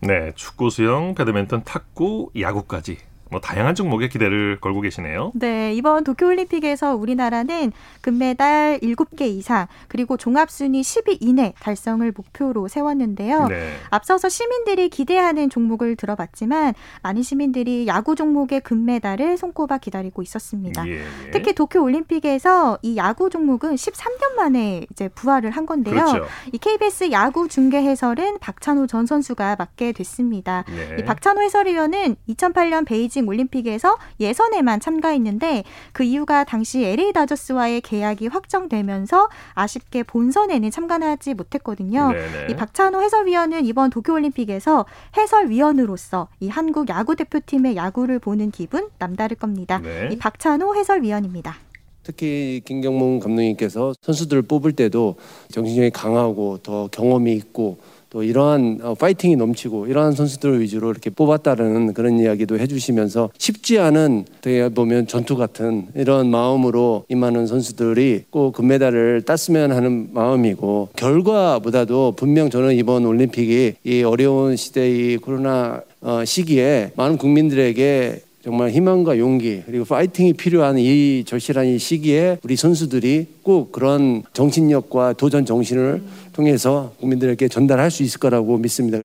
네, 0.00 0.32
축구, 0.34 0.68
수영, 0.68 1.14
배드민턴, 1.14 1.62
탁구, 1.62 2.30
야구까지 2.38 2.98
뭐 3.32 3.40
다양한 3.40 3.74
종목에 3.74 4.08
기대를 4.08 4.58
걸고 4.60 4.82
계시네요. 4.82 5.32
네, 5.34 5.72
이번 5.74 6.04
도쿄올림픽에서 6.04 6.94
우리나라는 6.94 7.72
금메달 8.02 8.78
7개 8.80 9.22
이상 9.22 9.66
그리고 9.88 10.18
종합순위 10.18 10.82
10위 10.82 11.16
이내 11.20 11.54
달성을 11.58 12.12
목표로 12.14 12.68
세웠는데요. 12.68 13.48
네. 13.48 13.72
앞서서 13.88 14.28
시민들이 14.28 14.90
기대하는 14.90 15.48
종목을 15.48 15.96
들어봤지만 15.96 16.74
많은 17.02 17.22
시민들이 17.22 17.86
야구 17.86 18.14
종목의 18.14 18.60
금메달을 18.60 19.38
손꼽아 19.38 19.78
기다리고 19.78 20.20
있었습니다. 20.22 20.86
예, 20.86 20.98
예. 20.98 21.30
특히 21.32 21.54
도쿄올림픽에서 21.54 22.78
이 22.82 22.96
야구 22.98 23.30
종목은 23.30 23.76
13년 23.76 24.34
만에 24.36 24.86
이제 24.90 25.08
부활을 25.08 25.50
한 25.50 25.64
건데요. 25.64 25.94
그렇죠. 25.94 26.26
이 26.52 26.58
KBS 26.58 27.10
야구 27.12 27.48
중계 27.48 27.82
해설은 27.82 28.40
박찬호 28.40 28.86
전 28.88 29.06
선수가 29.06 29.56
맡게 29.58 29.92
됐습니다. 29.92 30.64
네. 30.68 30.96
이 30.98 31.04
박찬호 31.04 31.40
해설위원은 31.40 32.16
2008년 32.28 32.84
베이징 32.86 33.21
베이징 33.22 33.28
올림픽에서 33.28 33.96
예선에만 34.20 34.80
참가했는데 34.80 35.64
그 35.92 36.02
이유가 36.02 36.44
당시 36.44 36.84
LA 36.84 37.12
다저스와의 37.12 37.80
계약이 37.80 38.26
확정되면서 38.26 39.28
아쉽게 39.54 40.02
본선에는 40.02 40.70
참가하지 40.70 41.34
못했거든요. 41.34 42.12
네네. 42.12 42.46
이 42.50 42.56
박찬호 42.56 43.00
해설위원은 43.02 43.64
이번 43.64 43.90
도쿄올림픽에서 43.90 44.86
해설위원으로서 45.16 46.28
이 46.40 46.48
한국 46.48 46.88
야구 46.88 47.16
대표팀의 47.16 47.76
야구를 47.76 48.18
보는 48.18 48.50
기분 48.50 48.88
남다를 48.98 49.36
겁니다. 49.36 49.78
네. 49.78 50.08
이 50.12 50.18
박찬호 50.18 50.74
해설위원입니다. 50.76 51.54
특히 52.02 52.60
김경문 52.64 53.20
감독님께서 53.20 53.94
선수들을 54.02 54.42
뽑을 54.42 54.72
때도 54.72 55.16
정신력이 55.52 55.90
강하고 55.90 56.58
더 56.58 56.88
경험이 56.88 57.34
있고 57.34 57.78
또 58.12 58.22
이러한 58.22 58.80
어, 58.82 58.94
파이팅이 58.94 59.36
넘치고 59.36 59.86
이러한 59.86 60.12
선수들을 60.12 60.60
위주로 60.60 60.90
이렇게 60.90 61.08
뽑았다는 61.08 61.94
그런 61.94 62.18
이야기도 62.18 62.58
해주시면서 62.58 63.30
쉽지 63.38 63.78
않은 63.78 64.26
어떻게 64.36 64.68
보면 64.68 65.06
전투 65.06 65.34
같은 65.34 65.86
이런 65.94 66.30
마음으로 66.30 67.06
임하는 67.08 67.46
선수들이 67.46 68.24
꼭 68.28 68.52
금메달을 68.52 69.22
땄으면 69.22 69.72
하는 69.72 70.10
마음이고 70.12 70.90
결과보다도 70.94 72.12
분명 72.18 72.50
저는 72.50 72.74
이번 72.74 73.06
올림픽이 73.06 73.76
이 73.82 74.02
어려운 74.02 74.56
시대의 74.56 75.16
코로나 75.16 75.80
어, 76.02 76.22
시기에 76.22 76.92
많은 76.96 77.16
국민들에게 77.16 78.20
정말 78.42 78.70
희망과 78.70 79.18
용기 79.18 79.62
그리고 79.64 79.84
파이팅이 79.84 80.32
필요한 80.32 80.76
이 80.76 81.22
절실한 81.24 81.66
이 81.66 81.78
시기에 81.78 82.38
우리 82.42 82.56
선수들이 82.56 83.26
꼭 83.42 83.70
그런 83.70 84.24
정신력과 84.32 85.12
도전 85.12 85.46
정신을 85.46 86.02
통해서 86.32 86.92
국민들에게 87.00 87.48
전달할 87.48 87.90
수 87.90 88.02
있을 88.02 88.18
거라고 88.20 88.58
믿습니다. 88.58 88.98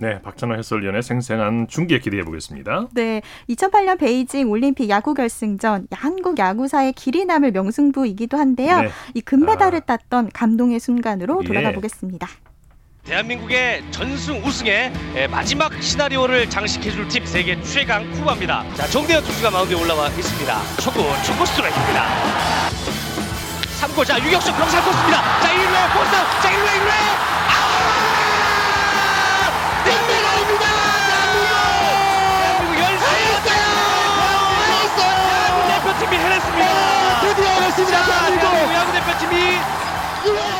네, 0.00 0.20
박찬호 0.22 0.54
해설위원의 0.56 1.02
생생한 1.02 1.66
중계 1.68 1.98
기대해 1.98 2.22
보겠습니다. 2.22 2.88
네, 2.92 3.22
2008년 3.48 3.98
베이징 3.98 4.50
올림픽 4.50 4.88
야구 4.90 5.14
결승전 5.14 5.88
한국 5.90 6.38
야구사의 6.38 6.92
길이 6.92 7.24
남을 7.24 7.52
명승부이기도 7.52 8.36
한데요. 8.36 8.82
네. 8.82 8.88
이 9.14 9.20
금메달을 9.20 9.78
아. 9.78 9.84
땄던 9.84 10.30
감동의 10.34 10.78
순간으로 10.78 11.42
돌아가 11.42 11.70
예. 11.70 11.72
보겠습니다. 11.72 12.28
대한민국의 13.04 13.82
전승 13.90 14.44
우승의 14.44 14.92
마지막 15.30 15.72
시나리오를 15.82 16.50
장식해줄 16.50 17.08
팀 17.08 17.24
세계 17.24 17.60
최강 17.62 18.04
후보입니다. 18.12 18.64
자, 18.74 18.86
정대현 18.86 19.24
투수가 19.24 19.50
마운드에 19.50 19.82
올라와 19.82 20.08
있습니다. 20.10 20.60
초구, 20.82 21.00
초구 21.24 21.46
스트라이크입니다. 21.46 22.04
3구, 23.78 24.04
자, 24.04 24.18
유격수 24.18 24.52
병살 24.54 24.82
코스입니다. 24.84 25.22
자, 25.40 25.48
1루에 25.48 25.92
포스, 25.94 26.10
자, 26.10 26.50
1루에 26.50 26.70
1루에 26.78 26.92
아! 27.48 27.50
대한민국입니다! 29.84 30.66
대한민국! 31.06 31.48
대한민국 32.42 32.78
만세! 32.82 33.06
대한민국 33.44 35.00
대표팀이 35.68 36.14
해냈습니다. 36.16 36.64
드디어 37.20 37.46
해냈습니다. 37.46 37.96
대한민국 38.04 38.44
야구 38.74 38.88
대표팀이 38.92 39.34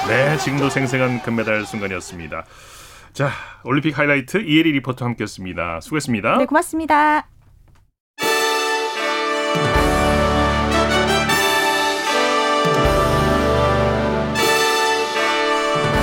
네, 0.08 0.38
지금도 0.38 0.70
생생한 0.70 1.20
금메달 1.22 1.66
순간이었습니다. 1.66 2.44
자, 3.14 3.30
올림픽 3.64 3.98
하이라이트 3.98 4.36
이혜리 4.38 4.70
리포터 4.72 5.04
함께했습니다. 5.04 5.80
수고했습니다. 5.80 6.36
네, 6.38 6.46
고맙습니다. 6.46 7.26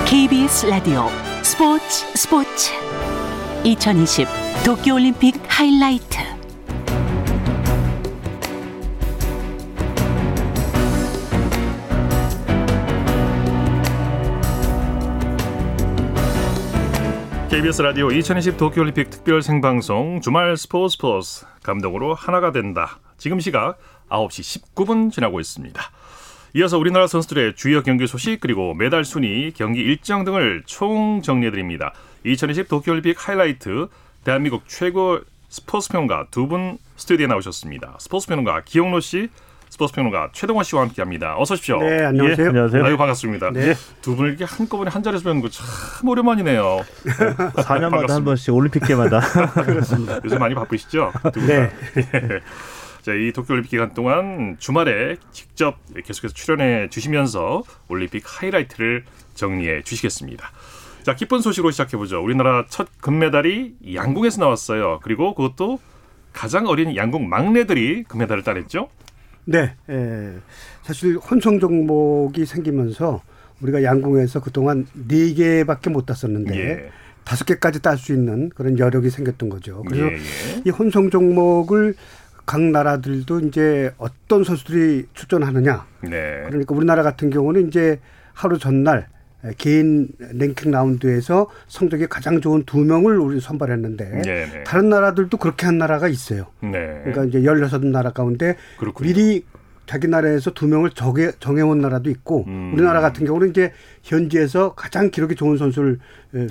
KBS 0.06 0.68
라디오 0.68 1.08
스포츠 1.42 2.06
스포츠 2.16 2.72
2020 3.64 4.28
도쿄올림픽 4.64 5.34
하이라이트 5.48 6.20
KBS 17.50 17.82
라디오 17.82 18.12
2020 18.12 18.58
도쿄올림픽 18.58 19.10
특별 19.10 19.42
생방송 19.42 20.22
주말 20.22 20.56
스포츠 20.56 20.94
스포츠 20.98 21.46
감독으로 21.64 22.14
하나가 22.14 22.52
된다. 22.52 23.00
지금 23.18 23.40
시각 23.40 23.80
9시 24.10 24.62
19분 24.76 25.12
지나고 25.12 25.40
있습니다. 25.40 25.82
이어서 26.56 26.78
우리나라 26.78 27.06
선수들의 27.06 27.56
주요 27.56 27.84
경기 27.84 28.08
소식 28.08 28.40
그리고 28.40 28.74
메달 28.74 29.04
순위, 29.04 29.52
경기 29.52 29.82
일정 29.82 30.24
등을 30.24 30.64
총 30.66 31.22
정리해 31.22 31.52
드립니다. 31.52 31.94
2020 32.24 32.70
도쿄올림픽 32.70 33.28
하이라이트 33.28 33.88
대한민국 34.24 34.64
최고 34.68 35.20
스포츠 35.50 35.90
평론가 35.90 36.28
두 36.32 36.48
분 36.48 36.78
스튜디오에 36.96 37.28
나오셨습니다. 37.28 37.98
스포츠 38.00 38.28
평론가 38.28 38.62
기영로 38.64 39.02
씨, 39.02 39.28
스포츠 39.70 39.94
평론가 39.94 40.30
최동원 40.32 40.64
씨와 40.64 40.84
함께합니다. 40.84 41.36
어서 41.38 41.56
오십시오. 41.56 41.78
네, 41.82 42.06
안녕하세요. 42.06 42.46
예, 42.46 42.50
안녕하세요. 42.50 42.86
아유 42.86 42.96
반갑습니다. 42.98 43.52
네. 43.52 43.74
두 44.02 44.16
분을 44.16 44.30
이렇게 44.30 44.46
한꺼번에 44.46 44.90
한 44.90 45.04
자리에서 45.04 45.26
뵙는 45.26 45.42
거 45.42 45.50
참 45.50 46.08
오랜만이네요. 46.08 46.86
4년마다 47.58 48.12
한 48.12 48.24
번씩 48.24 48.54
올림픽 48.54 48.88
때마다 48.88 49.20
그렇습니다. 49.66 50.22
요즘 50.24 50.40
많이 50.40 50.56
바쁘시죠? 50.56 51.12
두 51.34 51.42
분. 51.42 51.48
네. 51.48 51.70
자, 53.06 53.14
이 53.14 53.32
도쿄올림픽 53.32 53.70
기간 53.70 53.94
동안 53.94 54.56
주말에 54.58 55.18
직접 55.32 55.78
계속해서 56.04 56.34
출연해 56.34 56.90
주시면서 56.90 57.62
올림픽 57.88 58.24
하이라이트를 58.26 59.04
정리해 59.36 59.84
주시겠습니다. 59.84 60.50
자, 61.04 61.14
기쁜 61.14 61.40
소식으로 61.40 61.70
시작해 61.70 61.98
보죠. 61.98 62.20
우리나라 62.24 62.66
첫 62.68 62.88
금메달이 63.02 63.76
양궁에서 63.94 64.42
나왔어요. 64.42 65.02
그리고 65.04 65.36
그것도 65.36 65.80
가장 66.34 66.66
어린 66.66 66.96
양궁 66.96 67.30
막내들이 67.30 68.06
금메달을 68.06 68.42
따냈죠? 68.42 68.90
네. 69.44 69.76
예, 69.88 70.34
사실 70.82 71.18
혼성 71.18 71.60
종목이 71.60 72.48
생기면서 72.48 73.22
우리가 73.62 73.84
양궁에서 73.84 74.40
그동안 74.40 74.88
네 75.08 75.32
개밖에 75.36 75.92
못 75.92 76.08
땄었는데 76.08 76.58
예. 76.58 76.90
다섯 77.24 77.46
개까지 77.46 77.84
딸 77.84 78.00
수 78.00 78.14
있는 78.14 78.50
그런 78.50 78.80
여력이 78.80 79.12
생겼던 79.12 79.50
거죠. 79.50 79.84
그래서 79.84 80.08
예, 80.08 80.14
예. 80.14 80.62
이 80.66 80.70
혼성 80.72 81.12
종목을 81.12 81.94
각 82.46 82.62
나라들도 82.62 83.40
이제 83.42 83.94
어떤 83.98 84.44
선수들이 84.44 85.08
출전하느냐. 85.14 85.86
네. 86.04 86.44
그러니까 86.48 86.76
우리나라 86.76 87.04
같은 87.04 87.30
경우는 87.30 87.68
이제 87.68 88.00
하루 88.34 88.58
전날 88.60 89.08
개인 89.58 90.08
랭킹 90.20 90.72
라운드에서 90.72 91.48
성적이 91.68 92.08
가장 92.08 92.42
좋은 92.42 92.64
두 92.66 92.80
명을 92.80 93.20
우리 93.20 93.40
선발했는데 93.40 94.10
네네. 94.10 94.24
네. 94.24 94.64
다른 94.64 94.90
나라들도 94.90 95.38
그렇게 95.38 95.66
한 95.66 95.78
나라가 95.78 96.08
있어요. 96.08 96.48
네. 96.62 97.02
그러니까 97.04 97.26
이제 97.26 97.44
열여섯 97.44 97.86
나라 97.86 98.12
가운데 98.12 98.56
그렇군요. 98.78 99.08
미리 99.08 99.46
자기 99.86 100.08
나라에서 100.08 100.52
두 100.52 100.68
명을 100.68 100.92
정해, 100.92 101.32
정해온 101.40 101.80
나라도 101.80 102.10
있고 102.10 102.46
음. 102.48 102.74
우리나라 102.74 103.02
같은 103.02 103.26
경우는 103.26 103.52
이제 103.52 103.72
현지에서 104.02 104.74
가장 104.74 105.12
기록이 105.12 105.36
좋은 105.36 105.58
선수를 105.58 106.00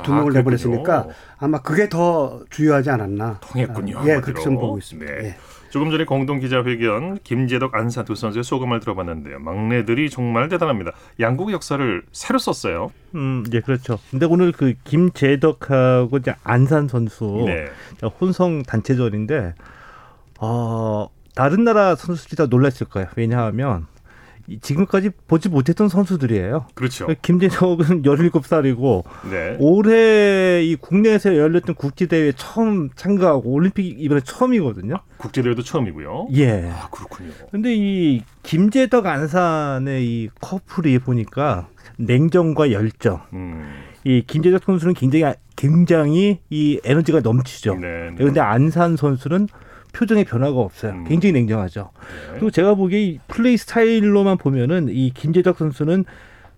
두 0.05 0.13
아, 0.13 0.17
명을 0.17 0.33
내보냈으니까 0.33 1.09
아마 1.39 1.61
그게 1.61 1.89
더 1.89 2.45
주요하지 2.51 2.91
않았나. 2.91 3.41
통했군요. 3.41 3.99
아, 3.99 4.07
예, 4.07 4.21
그렇게 4.21 4.41
좀 4.41 4.55
보고 4.55 4.79
있습니다. 4.79 5.13
네. 5.13 5.25
예. 5.25 5.37
조금 5.75 5.91
전에 5.91 6.05
공동 6.05 6.39
기자회견 6.39 7.19
김재덕 7.25 7.75
안산 7.75 8.05
두 8.05 8.15
선수의 8.15 8.45
소감을 8.45 8.79
들어봤는데요. 8.79 9.41
막내들이 9.41 10.09
정말 10.09 10.49
대단합니다. 10.49 10.93
양국 11.19 11.51
역사를 11.51 12.03
새로 12.13 12.39
썼어요. 12.39 12.93
음, 13.17 13.43
예, 13.53 13.59
그렇죠. 13.59 13.99
근데 14.09 14.25
오늘 14.25 14.53
그 14.53 14.75
김재덕하고 14.85 16.19
이제 16.19 16.33
안산 16.45 16.87
선수 16.87 17.43
네. 17.47 17.67
혼성 18.21 18.63
단체전인데 18.63 19.55
어, 20.39 21.09
다른 21.35 21.65
나라 21.65 21.97
선수들이 21.97 22.37
다 22.37 22.47
놀랐을 22.47 22.87
거예요. 22.89 23.09
왜냐하면 23.17 23.89
지금까지 24.61 25.11
보지 25.27 25.49
못했던 25.49 25.89
선수들이에요. 25.89 26.67
그렇죠. 26.75 27.07
김재석은 27.23 28.03
17살이고 28.03 29.05
네. 29.31 29.57
올해 29.59 30.63
이 30.63 30.77
국내에서 30.77 31.37
열렸던 31.37 31.75
국제 31.75 32.07
대회 32.07 32.33
처음 32.37 32.91
참가하고 32.95 33.51
올림픽 33.51 34.01
이번에 34.01 34.21
처음이거든요. 34.23 34.97
국제 35.17 35.43
대회도 35.43 35.63
처음이고요. 35.63 36.29
예. 36.35 36.71
아, 36.71 36.89
그렇군요. 36.91 37.31
근데 37.51 37.75
이 37.75 38.23
김재덕 38.43 39.07
안산의 39.07 40.07
이 40.07 40.29
커플이 40.41 40.99
보니까 40.99 41.69
냉정과 41.97 42.73
열정. 42.73 43.21
음. 43.33 43.73
이 44.05 44.23
김재덕 44.27 44.65
선수는 44.65 44.95
굉장히 44.95 45.35
굉장히 45.57 46.41
이 46.51 46.81
에너지가 46.85 47.21
넘치죠. 47.21 47.77
네, 47.77 48.11
네. 48.11 48.15
그런데 48.17 48.41
안산 48.41 48.97
선수는 48.97 49.49
표정의 49.95 50.25
변화가 50.25 50.59
없어요. 50.59 50.93
음. 50.93 51.05
굉장히 51.05 51.33
냉정하죠. 51.33 51.91
네. 51.93 52.31
그리고 52.33 52.51
제가 52.51 52.75
보기에 52.75 53.03
이 53.03 53.19
플레이 53.29 53.57
스타일로만 53.57 54.37
보면은 54.39 54.89
이 54.91 55.11
김재덕 55.15 55.57
선수는 55.59 56.05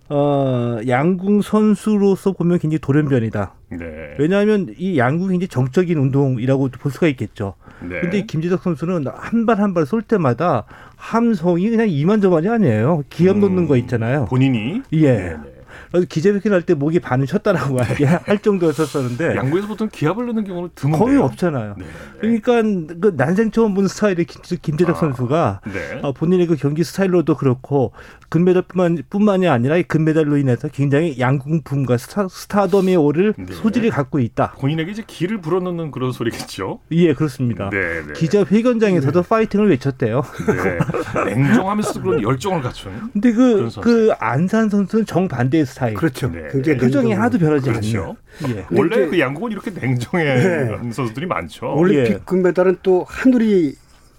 어, 0.09 0.79
양궁 0.87 1.43
선수로서 1.43 2.33
보면 2.33 2.59
굉장히 2.61 2.79
돌연변이다. 2.79 3.55
네. 3.71 3.79
왜냐하면 4.19 4.73
이 4.79 4.99
양궁이 4.99 5.31
굉장히 5.33 5.49
정적인 5.49 5.99
운동이라고 5.99 6.69
볼 6.79 6.93
수가 6.93 7.09
있겠죠. 7.09 7.55
네. 7.83 8.01
근데 8.01 8.25
김재덕 8.25 8.63
선수는 8.63 9.07
한 9.09 9.47
발 9.47 9.59
한 9.61 9.75
발 9.75 9.85
쏠 9.85 10.03
때마다 10.03 10.65
함성이 10.97 11.71
그냥 11.71 11.89
이만저만이 11.89 12.49
아니에요. 12.49 13.03
기합 13.11 13.37
음, 13.37 13.41
놓는 13.41 13.67
거 13.67 13.77
있잖아요. 13.77 14.27
본인이? 14.27 14.83
예. 14.93 15.13
네네. 15.13 15.37
네. 16.01 16.07
기재백회 16.09 16.51
할때 16.51 16.75
목이 16.75 17.01
반을 17.01 17.27
쳤다라고 17.27 17.79
할 18.25 18.39
정도였었는데 18.39 19.37
양구에서 19.37 19.67
보통 19.69 19.89
기합을 19.91 20.27
넣는 20.27 20.45
경우는 20.45 20.71
드문데요. 20.75 21.05
거의 21.05 21.19
없잖아요. 21.19 21.75
네. 21.79 21.85
그러니까 22.21 22.63
그 23.01 23.15
난생 23.17 23.51
처음 23.51 23.75
본 23.75 23.89
스타일의 23.89 24.27
김 24.27 24.77
재덕 24.77 24.97
아, 24.97 25.01
선수가 25.01 25.61
네. 25.73 26.01
어, 26.03 26.13
본인의 26.13 26.47
그 26.47 26.57
경기 26.57 26.85
스타일로도 26.85 27.37
그렇고 27.37 27.93
금메달뿐만 28.29 29.05
뿐만이 29.09 29.49
아니라 29.49 29.77
이 29.77 29.83
금메달로 29.85 30.37
인해서 30.37 30.69
굉장히 30.69 31.19
양궁품과 31.19 31.97
스타, 31.97 32.29
스타덤에 32.29 32.95
오를 32.97 33.35
네. 33.39 33.53
소질이 33.55 33.91
갖고 33.91 34.19
있다. 34.19 34.53
본인에게 34.53 34.91
이제 34.91 35.05
기를 35.07 35.41
불어넣는 35.41 35.91
그런 35.91 36.13
소리겠죠. 36.13 36.81
예, 36.91 37.15
그렇습니다. 37.15 37.71
네, 37.71 38.03
네. 38.07 38.13
기자회견장에서도 38.15 39.23
네. 39.23 39.29
파이팅을 39.29 39.71
외쳤대요. 39.71 40.23
네. 40.47 41.25
냉정하면서도 41.35 42.03
그런 42.03 42.23
열정을 42.23 42.63
갖춘. 42.63 43.11
근데 43.13 43.33
그, 43.33 43.69
그 43.81 44.13
안산 44.19 44.69
선수는 44.69 45.07
정반대의 45.07 45.67
스타일. 45.67 45.86
그렇죠. 45.95 46.31
네. 46.31 46.49
굉장히 46.53 46.79
표정이 46.79 47.13
하나도 47.13 47.39
변하지 47.39 47.71
그렇죠. 47.71 48.17
않죠. 48.41 48.55
예. 48.55 48.67
원래 48.71 49.07
그 49.07 49.19
양궁은 49.19 49.53
이렇게 49.53 49.71
냉정해 49.71 50.25
네. 50.25 50.93
선수들이 50.93 51.27
많죠. 51.27 51.75
올림픽 51.75 52.13
예. 52.13 52.21
금메달은 52.25 52.79
또 52.83 53.05
하늘이 53.09 53.75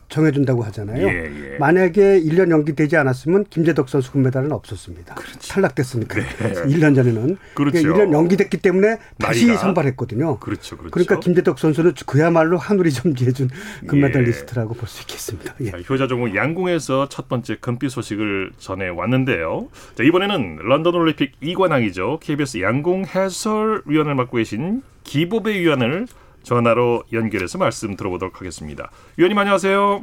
정해준다고 0.10 0.64
하잖아요. 0.66 1.06
예, 1.08 1.54
예. 1.54 1.58
만약에 1.58 2.22
1년 2.22 2.50
연기되지 2.50 2.96
않았으면 2.98 3.46
김재덕 3.50 3.90
선수 3.90 4.12
금메달은 4.14 4.52
없었습니다. 4.52 5.16
그렇지. 5.16 5.50
탈락됐으니까. 5.50 6.16
네. 6.20 6.26
1년 6.66 6.96
전에는. 6.96 7.38
그렇죠. 7.54 7.78
1년 7.80 8.14
연기됐기 8.14 8.58
때문에 8.58 8.98
다시 9.20 9.48
나이가. 9.48 9.62
선발했거든요. 9.62 10.40
그렇죠, 10.40 10.78
그렇죠. 10.78 10.92
그러니까 10.92 11.20
김재덕 11.20 11.60
선수는 11.60 11.94
그야말로 12.06 12.58
하늘이 12.58 12.92
점지해준 12.92 13.50
금메달리스트라고 13.88 14.76
예. 14.76 14.80
볼수 14.80 15.02
있겠습니다. 15.02 15.56
예. 15.62 15.72
자, 15.72 15.78
효자 15.78 16.08
종목 16.08 16.36
양궁에서 16.36 17.10
첫 17.10 17.28
번째 17.28 17.58
금빛 17.60 17.92
소식을 17.92 18.52
전해 18.58 18.88
왔는데요. 18.88 19.68
자, 19.96 20.04
이번에는 20.04 20.58
런던 20.62 20.96
올림픽 20.96 21.34
이관왕이죠. 21.42 22.20
KBS 22.22 22.62
양궁 22.62 23.06
해설위원을 23.14 24.16
맡고 24.16 24.38
계신 24.38 24.84
기보배 25.04 25.60
위원을 25.60 26.08
전화로 26.48 27.04
연결해서 27.12 27.58
말씀 27.58 27.98
들어보도록 27.98 28.40
하겠습니다. 28.40 28.90
위원님 29.18 29.38
안녕하세요. 29.38 30.02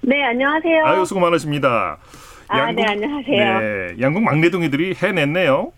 네, 0.00 0.24
안녕하세요. 0.24 0.86
아유, 0.86 1.04
수고 1.04 1.20
많으십니다. 1.20 1.98
아, 2.48 2.58
양궁, 2.58 2.76
네, 2.76 2.84
안녕하세요. 2.90 3.60
네, 3.60 3.94
양궁 4.00 4.24
막내동이들이 4.24 4.94
해냈네요. 4.94 5.70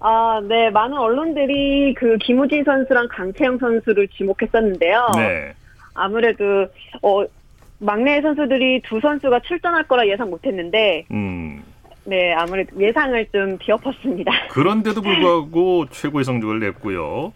아, 0.00 0.40
네, 0.48 0.70
많은 0.70 0.96
언론들이 0.96 1.92
그 1.92 2.16
김우진 2.22 2.64
선수랑 2.64 3.08
강채영 3.10 3.58
선수를 3.58 4.08
지목했었는데요. 4.08 5.10
네. 5.16 5.52
아무래도 5.92 6.66
어 7.02 7.26
막내 7.78 8.22
선수들이 8.22 8.80
두 8.86 8.98
선수가 9.00 9.40
출전할 9.40 9.84
거라 9.88 10.06
예상 10.08 10.30
못했는데, 10.30 11.04
음. 11.10 11.62
네, 12.04 12.32
아무래도 12.32 12.80
예상을 12.80 13.26
좀 13.30 13.58
뒤엎었습니다. 13.58 14.32
그런데도 14.52 15.02
불구하고 15.02 15.84
최고의 15.90 16.24
성적을 16.24 16.60
냈고요. 16.60 17.34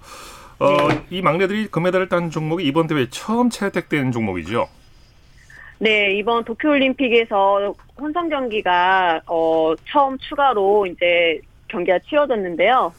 어, 0.58 0.88
네. 0.88 1.02
이 1.10 1.22
막내들이 1.22 1.66
금메달을 1.68 2.08
딴 2.08 2.30
종목이 2.30 2.64
이번 2.64 2.86
대회 2.86 3.06
처음 3.10 3.50
채택된 3.50 4.12
종목이죠. 4.12 4.68
네, 5.78 6.14
이번 6.14 6.44
도쿄올림픽에서 6.44 7.74
혼성 8.00 8.28
경기가 8.28 9.20
어, 9.26 9.74
처음 9.90 10.16
추가로 10.18 10.86
이제 10.86 11.40
경기가 11.68 11.98
치러졌는데요. 12.00 12.92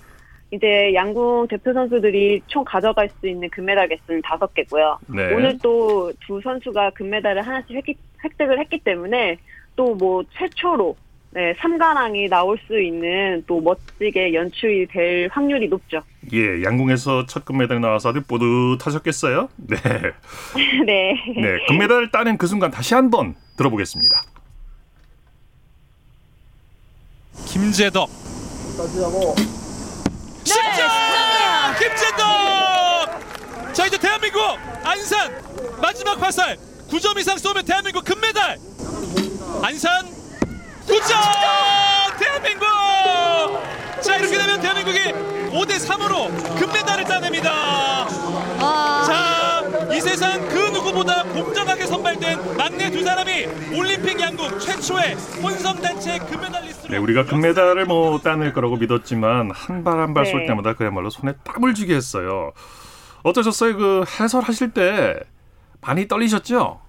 이제 0.52 0.94
양궁 0.94 1.48
대표 1.48 1.74
선수들이 1.74 2.42
총 2.48 2.64
가져갈 2.64 3.10
수 3.20 3.28
있는 3.28 3.50
금메달 3.50 3.88
개수는 3.88 4.22
다섯 4.22 4.54
개고요. 4.54 5.00
네. 5.08 5.34
오늘 5.34 5.58
또 5.60 6.12
두 6.28 6.40
선수가 6.42 6.92
금메달을 6.92 7.42
하나씩 7.42 7.72
획기, 7.76 7.96
획득을 8.24 8.60
했기 8.60 8.78
때문에 8.80 9.38
또 9.76 9.96
뭐 9.96 10.24
최초로 10.38 10.96
네, 11.36 11.54
삼가랑이 11.60 12.30
나올 12.30 12.58
수 12.66 12.82
있는 12.82 13.44
또 13.46 13.60
멋지게 13.60 14.34
연출이 14.34 14.88
될 14.88 15.28
확률이 15.30 15.68
높죠. 15.68 16.02
예, 16.32 16.64
양궁에서 16.64 17.26
첫 17.26 17.44
금메달 17.44 17.82
나와서 17.82 18.12
아주 18.12 18.22
뿌듯하셨겠어요? 18.22 19.50
네. 19.58 19.76
네. 20.86 21.14
네, 21.36 21.66
금메달을 21.68 22.12
따낸 22.12 22.38
그 22.38 22.48
순간 22.48 22.72
다시 22.72 22.94
한번 22.94 23.36
들어보겠습니다. 23.58 24.24
김재덕. 27.48 28.10
네, 30.46 30.56
김재덕! 31.80 33.74
자, 33.74 33.86
이제 33.88 33.98
대한민국 33.98 34.40
안산 34.86 35.34
마지막 35.82 36.22
화살 36.22 36.56
9점 36.88 37.20
이상 37.20 37.38
쏘면 37.38 37.66
대한민국 37.66 38.06
금메달. 38.06 38.58
안산 39.62 40.15
9점! 40.88 42.20
대한민국! 42.20 42.66
자, 44.02 44.18
이렇게 44.18 44.38
되면 44.38 44.62
대한민국이 44.62 45.00
5대 45.52 45.78
3으로 45.88 46.60
금메달을 46.60 47.04
따냅니다. 47.06 47.52
아... 48.60 49.04
자, 49.06 49.94
이 49.96 50.00
세상 50.02 50.48
그 50.50 50.56
누구보다 50.70 51.24
공정하게 51.24 51.86
선발된 51.88 52.58
막내 52.58 52.92
두 52.92 53.04
사람이 53.04 53.46
올림픽 53.78 54.20
양궁 54.20 54.60
최초의 54.60 55.16
혼성 55.42 55.82
단체 55.82 56.20
금메달리스트. 56.20 56.88
네, 56.88 56.98
우리가 56.98 57.26
금메달을 57.26 57.86
뭐 57.86 58.20
따낼 58.20 58.54
거라고 58.54 58.76
믿었지만 58.78 59.52
한 59.52 59.84
발 59.84 59.98
한 60.00 60.14
발 60.14 60.26
쏠 60.26 60.42
네. 60.42 60.48
때마다 60.48 60.74
그야말로 60.74 61.10
손에 61.10 61.34
땀을 61.44 61.74
쥐게 61.74 61.96
했어요. 61.96 62.52
어떠셨어요? 63.24 63.76
그 63.78 64.04
해설하실 64.20 64.72
때 64.72 65.20
많이 65.82 66.08
떨리셨죠? 66.08 66.80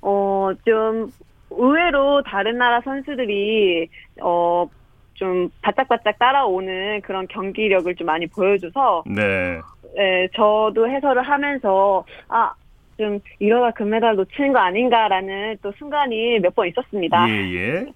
어, 0.00 0.50
좀 0.66 1.12
의외로 1.50 2.22
다른 2.22 2.58
나라 2.58 2.80
선수들이 2.82 3.88
어, 4.22 4.68
좀 5.14 5.50
바짝바짝 5.62 6.18
따라오는 6.18 7.00
그런 7.02 7.26
경기력을 7.28 7.92
좀 7.96 8.06
많이 8.06 8.26
보여줘서 8.26 9.02
네. 9.06 9.60
예, 9.98 10.28
저도 10.34 10.88
해설을 10.88 11.22
하면서 11.22 12.04
아, 12.28 12.52
좀 12.98 13.18
이러다 13.38 13.72
금메달 13.72 14.16
놓치는 14.16 14.52
거 14.52 14.58
아닌가라는 14.60 15.58
또 15.62 15.72
순간이 15.78 16.38
몇 16.40 16.54
번 16.54 16.68
있었습니다. 16.68 17.28
예, 17.28 17.54
예. 17.54 17.86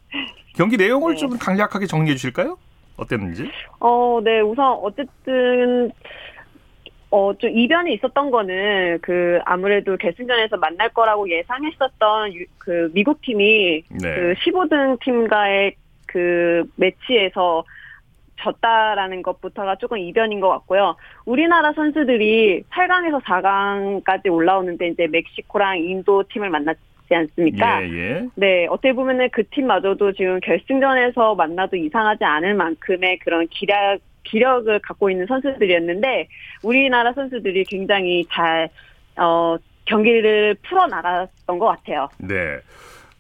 경기 0.57 0.77
내용을 0.77 1.15
네. 1.15 1.19
좀 1.19 1.31
간략하게 1.39 1.87
정리해 1.87 2.15
주실까요? 2.17 2.57
어땠는지? 2.97 3.49
어, 3.81 4.21
네, 4.23 4.41
우선 4.41 4.67
어쨌든 4.83 5.91
어, 7.13 7.35
좀 7.37 7.51
이변이 7.51 7.93
있었던 7.93 8.31
거는 8.31 8.99
그 9.03 9.39
아무래도 9.45 9.99
결승전에서 9.99 10.57
만날 10.57 10.89
거라고 10.89 11.29
예상했었던 11.29 12.33
유- 12.33 12.47
그 12.57 12.91
미국 12.95 13.21
팀이 13.21 13.83
네. 13.91 14.15
그 14.15 14.35
15등 14.43 14.99
팀과의 15.01 15.75
그 16.07 16.65
매치에서 16.77 17.65
졌다라는 18.41 19.21
것부터가 19.23 19.77
조금 19.77 19.99
이변인 19.99 20.41
것 20.41 20.49
같고요. 20.49 20.97
우리나라 21.27 21.75
선수들이 21.75 22.63
8강에서 22.71 23.23
4강까지 23.23 24.33
올라오는데 24.33 24.89
이제 24.89 25.07
멕시코랑 25.07 25.81
인도 25.81 26.25
팀을 26.33 26.49
만났지 26.49 26.81
않습니까? 27.11 27.85
예, 27.85 27.91
예. 27.91 28.29
네, 28.37 28.67
어떻게 28.69 28.95
보면은 28.95 29.29
그 29.33 29.47
팀마저도 29.51 30.13
지금 30.13 30.41
결승전에서 30.41 31.35
만나도 31.35 31.77
이상하지 31.77 32.25
않을 32.25 32.55
만큼의 32.55 33.19
그런 33.19 33.47
기력, 33.49 33.99
기력을 34.25 34.79
갖고 34.81 35.11
있는 35.11 35.27
선수들이었는데, 35.27 36.29
우리나라 36.63 37.13
선수들이 37.13 37.65
굉장히 37.65 38.25
잘, 38.33 38.69
어, 39.17 39.57
경기를 39.85 40.55
풀어나갔던 40.63 41.59
것 41.59 41.67
같아요. 41.67 42.09
네. 42.19 42.59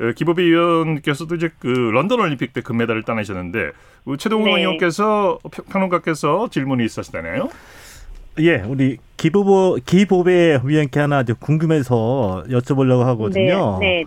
어, 0.00 0.12
기보비 0.14 0.42
위원께서도 0.42 1.34
이제 1.34 1.50
그 1.58 1.66
런던 1.68 2.20
올림픽 2.20 2.52
때 2.52 2.60
금메달을 2.60 3.02
따내셨는데 3.02 3.72
그 4.04 4.16
최동훈 4.16 4.50
네. 4.50 4.60
의원께서 4.60 5.38
평- 5.50 5.64
평론가께서 5.66 6.48
질문이 6.50 6.84
있으시다네요. 6.84 7.48
예, 8.40 8.62
우리 8.66 8.96
기보보 9.16 9.78
기보배 9.84 10.60
위원께 10.64 10.98
하나 11.00 11.22
궁금해서 11.22 12.44
여쭤보려고 12.48 13.00
하거든요. 13.04 13.78
네, 13.80 14.02
네. 14.02 14.04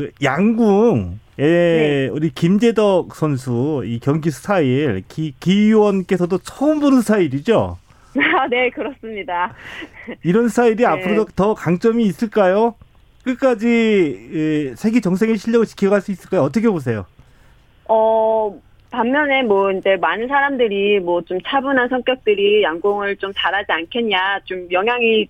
그 0.00 0.10
양궁에 0.22 2.08
우리 2.12 2.30
김재덕 2.30 3.14
선수 3.14 3.82
이 3.84 4.00
경기 4.00 4.30
스타일 4.30 5.02
기, 5.08 5.34
기 5.38 5.52
의원께서도 5.52 6.38
처음 6.38 6.80
보는 6.80 7.02
스타일이죠. 7.02 7.76
아, 8.16 8.48
네, 8.48 8.70
그렇습니다. 8.70 9.52
이런 10.24 10.48
스타일이 10.48 10.76
네. 10.76 10.86
앞으로도 10.86 11.32
더 11.36 11.52
강점이 11.52 12.02
있을까요? 12.04 12.74
끝까지 13.24 14.30
예, 14.32 14.74
세계 14.74 15.00
정상의 15.00 15.36
실력을 15.36 15.66
지켜갈 15.66 16.00
수 16.00 16.10
있을까요? 16.12 16.40
어떻게 16.40 16.70
보세요? 16.70 17.04
어, 17.86 18.58
반면에 18.90 19.42
뭐 19.42 19.70
이제 19.70 19.96
많은 19.96 20.28
사람들이 20.28 21.00
뭐 21.00 21.20
좀 21.22 21.38
차분한 21.44 21.90
성격들이 21.90 22.62
양궁을 22.62 23.16
좀 23.16 23.32
잘하지 23.36 23.70
않겠냐, 23.70 24.40
좀 24.46 24.66
영향이 24.72 25.28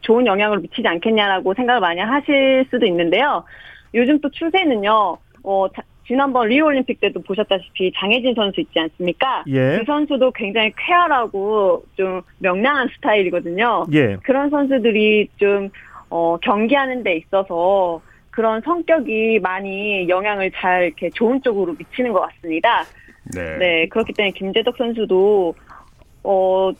좋은 0.00 0.26
영향을 0.26 0.60
미치지 0.60 0.88
않겠냐라고 0.88 1.52
생각을 1.52 1.82
많이 1.82 2.00
하실 2.00 2.64
수도 2.70 2.86
있는데요. 2.86 3.44
요즘 3.94 4.20
또 4.20 4.30
추세는요, 4.30 5.16
어, 5.42 5.66
자- 5.74 5.82
지난번 6.06 6.48
리우 6.48 6.66
올림픽 6.66 7.00
때도 7.00 7.22
보셨다시피 7.22 7.92
장혜진 7.96 8.34
선수 8.34 8.60
있지 8.60 8.78
않습니까? 8.80 9.44
예. 9.46 9.78
그 9.78 9.84
선수도 9.86 10.32
굉장히 10.32 10.72
쾌활하고 10.76 11.84
좀 11.96 12.20
명랑한 12.38 12.88
스타일이거든요. 12.96 13.84
예. 13.92 14.16
그런 14.24 14.50
선수들이 14.50 15.28
좀 15.36 15.70
어, 16.08 16.36
경기하는 16.42 17.04
데 17.04 17.14
있어서 17.16 18.02
그런 18.30 18.60
성격이 18.62 19.38
많이 19.40 20.08
영향을 20.08 20.50
잘 20.52 20.84
이렇게 20.86 21.10
좋은 21.10 21.40
쪽으로 21.42 21.74
미치는 21.78 22.12
것 22.12 22.20
같습니다. 22.22 22.84
네. 23.34 23.58
네, 23.58 23.88
그렇기 23.88 24.12
때문에 24.14 24.32
김재덕 24.32 24.76
선수도 24.76 25.54
어 26.24 26.70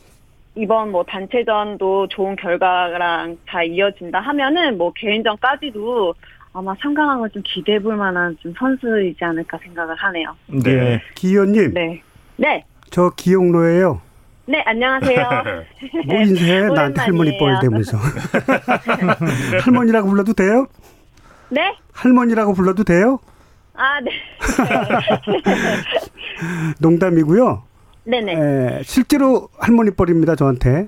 이번 0.55 0.91
뭐 0.91 1.03
단체전도 1.03 2.07
좋은 2.09 2.35
결과랑 2.35 3.37
잘 3.47 3.67
이어진다 3.67 4.19
하면은 4.19 4.77
뭐 4.77 4.91
개인전까지도 4.93 6.13
아마 6.53 6.75
상강한 6.81 7.19
걸좀 7.19 7.41
기대해 7.45 7.79
볼 7.79 7.95
만한 7.95 8.35
좀 8.41 8.53
선수이지 8.57 9.23
않을까 9.23 9.57
생각을 9.63 9.95
하네요. 9.95 10.35
네. 10.47 11.01
기 11.15 11.29
의원님, 11.29 11.73
네. 11.73 12.01
네. 12.35 12.65
저 12.89 13.09
기용로예요. 13.15 14.01
네, 14.47 14.61
안녕하세요. 14.65 15.23
뭐 16.07 16.21
인사해 16.21 16.67
나한테 16.67 16.99
할머니 17.01 17.37
뻘. 17.37 17.57
대면서 17.61 17.97
할머니라고 19.63 20.09
불러도 20.09 20.33
돼요? 20.33 20.65
네? 21.49 21.73
할머니라고 21.93 22.53
불러도 22.53 22.83
돼요? 22.83 23.19
아, 23.73 24.01
네. 24.01 24.11
농담이고요. 26.79 27.63
네네. 28.03 28.33
에, 28.33 28.81
실제로 28.83 29.47
할머니 29.57 29.91
뻘입니다 29.91 30.35
저한테. 30.35 30.87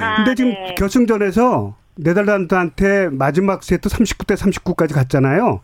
아, 0.00 0.16
근데 0.16 0.34
지금 0.34 0.52
네. 0.52 0.74
결승전에서 0.76 1.76
네덜란드한테 2.02 3.08
마지막 3.10 3.62
세트 3.62 3.88
39대 3.88 4.36
39까지 4.36 4.94
갔잖아요. 4.94 5.60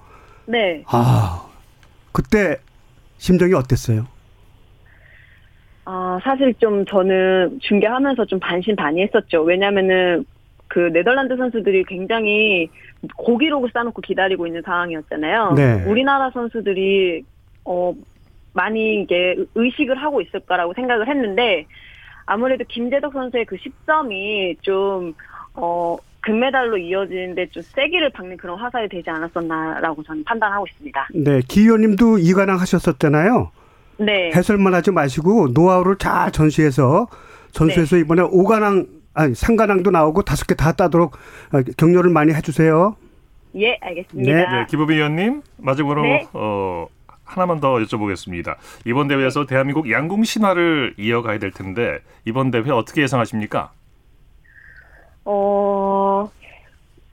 네. 0.47 0.83
아 0.87 1.47
그때 2.13 2.59
심정이 3.19 3.55
어땠어요? 3.55 4.07
아, 5.85 6.19
사실 6.23 6.53
좀 6.55 6.85
저는 6.85 7.61
중계하면서 7.63 8.27
좀 8.27 8.41
반신반의했었죠. 8.41 9.43
왜냐면은 9.43 10.25
그 10.69 10.81
네덜란드 10.93 11.37
선수들이 11.37 11.85
굉장히 11.85 12.69
고기록을 13.17 13.71
쌓아놓고 13.73 14.03
기다리고 14.03 14.47
있는 14.47 14.63
상황이었잖아요. 14.63 15.53
네. 15.53 15.85
우리나라 15.87 16.31
선수들이 16.31 17.23
어 17.65 17.95
많이 18.53 19.03
이게 19.03 19.37
의식을 19.55 19.97
하고 19.97 20.21
있을 20.21 20.41
거라고 20.41 20.75
생각을 20.75 21.09
했는데 21.09 21.67
아무래도 22.25 22.65
김재덕 22.67 23.13
선수의 23.13 23.45
그 23.45 23.57
10점이 23.57 24.61
좀 24.63 25.15
어 25.57 25.97
금메달로 26.27 26.77
이어지는데 26.77 27.49
좀 27.51 27.63
세기를 27.63 28.11
박는 28.11 28.37
그런 28.37 28.59
화살이 28.59 28.89
되지 28.89 29.09
않았었나라고 29.09 30.03
저는 30.03 30.25
판단하고 30.25 30.67
있습니다. 30.71 31.09
네, 31.15 31.41
기 31.49 31.61
의원님도 31.61 32.19
이관왕 32.19 32.59
하셨었잖아요. 32.61 33.53
네. 33.99 34.31
해설만 34.35 34.75
하지 34.75 34.91
마시고 34.91 35.49
노하우를 35.55 35.97
잘 35.99 36.33
전시해서 36.33 37.07
전수해서 37.53 37.97
이번에 37.97 38.23
오관왕 38.23 38.87
아니 39.15 39.35
상관왕도 39.35 39.91
나오고 39.93 40.23
다섯 40.23 40.47
개 40.47 40.55
다 40.55 40.73
따도록 40.73 41.15
어, 41.53 41.63
격려를 41.79 42.11
많이 42.11 42.35
해주세요. 42.35 42.97
예, 43.59 43.79
알겠습니다. 43.81 44.33
네, 44.33 44.67
기부비 44.69 44.95
의원님 44.97 45.43
마지막으로 45.57 46.03
네. 46.03 46.27
어, 46.35 46.87
하나만 47.25 47.61
더 47.61 47.77
여쭤보겠습니다. 47.77 48.57
이번 48.85 49.09
대회에서 49.09 49.47
대한민국 49.47 49.91
양궁 49.91 50.25
신화를 50.25 50.95
이어가야 50.99 51.39
될 51.39 51.51
텐데 51.53 52.01
이번 52.27 52.51
대회 52.51 52.71
어떻게 52.71 53.03
예상하십니까? 53.03 53.71
어, 55.27 56.31